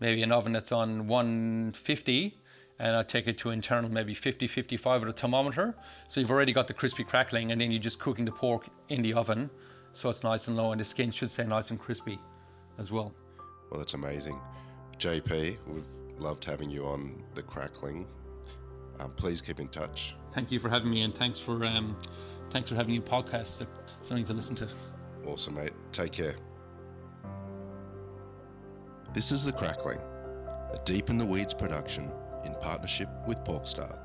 maybe 0.00 0.22
an 0.22 0.32
oven 0.32 0.52
that's 0.52 0.72
on 0.72 1.06
150 1.06 2.38
and 2.78 2.96
I 2.96 3.02
take 3.02 3.28
it 3.28 3.38
to 3.38 3.50
internal 3.50 3.90
maybe 3.90 4.14
50 4.14 4.48
55 4.48 5.02
at 5.02 5.08
a 5.08 5.12
thermometer. 5.12 5.74
So 6.08 6.20
you've 6.20 6.30
already 6.30 6.52
got 6.52 6.66
the 6.66 6.74
crispy 6.74 7.04
crackling 7.04 7.52
and 7.52 7.60
then 7.60 7.70
you're 7.70 7.82
just 7.82 7.98
cooking 7.98 8.24
the 8.24 8.32
pork 8.32 8.66
in 8.88 9.02
the 9.02 9.14
oven 9.14 9.50
so 9.94 10.08
it's 10.08 10.22
nice 10.22 10.48
and 10.48 10.56
low 10.56 10.72
and 10.72 10.80
the 10.80 10.84
skin 10.84 11.10
should 11.10 11.30
stay 11.30 11.44
nice 11.44 11.70
and 11.70 11.78
crispy 11.78 12.18
as 12.78 12.90
well. 12.90 13.12
Well, 13.70 13.78
that's 13.78 13.94
amazing. 13.94 14.38
JP, 14.98 15.56
we've 15.66 15.84
loved 16.18 16.44
having 16.44 16.70
you 16.70 16.86
on 16.86 17.22
the 17.34 17.42
crackling. 17.42 18.06
Um, 19.00 19.12
please 19.12 19.40
keep 19.40 19.60
in 19.60 19.68
touch 19.68 20.14
thank 20.32 20.50
you 20.50 20.58
for 20.58 20.68
having 20.68 20.90
me, 20.90 21.02
and 21.02 21.14
thanks 21.14 21.38
for 21.38 21.64
um, 21.64 21.96
thanks 22.50 22.68
for 22.68 22.74
having 22.74 22.94
your 22.94 23.02
podcast. 23.02 23.66
something 24.02 24.24
to 24.24 24.32
listen 24.32 24.56
to. 24.56 24.68
Awesome, 25.26 25.54
mate. 25.54 25.72
Take 25.92 26.12
care. 26.12 26.34
This 29.12 29.30
is 29.30 29.44
The 29.44 29.52
Crackling, 29.52 29.98
a 29.98 30.78
Deep 30.84 31.10
in 31.10 31.18
the 31.18 31.24
Weeds 31.24 31.54
production 31.54 32.10
in 32.44 32.54
partnership 32.60 33.08
with 33.26 33.38
Porkstar. 33.44 33.98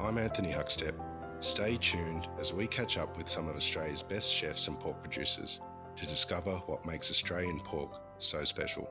I'm 0.00 0.18
Anthony 0.18 0.52
Huckstep. 0.52 0.94
Stay 1.38 1.76
tuned 1.76 2.26
as 2.38 2.52
we 2.52 2.66
catch 2.66 2.98
up 2.98 3.16
with 3.16 3.28
some 3.28 3.48
of 3.48 3.56
Australia's 3.56 4.02
best 4.02 4.32
chefs 4.32 4.66
and 4.68 4.78
pork 4.78 5.00
producers 5.02 5.60
to 5.96 6.06
discover 6.06 6.56
what 6.66 6.84
makes 6.84 7.10
Australian 7.10 7.60
pork 7.60 8.02
so 8.18 8.44
special. 8.44 8.90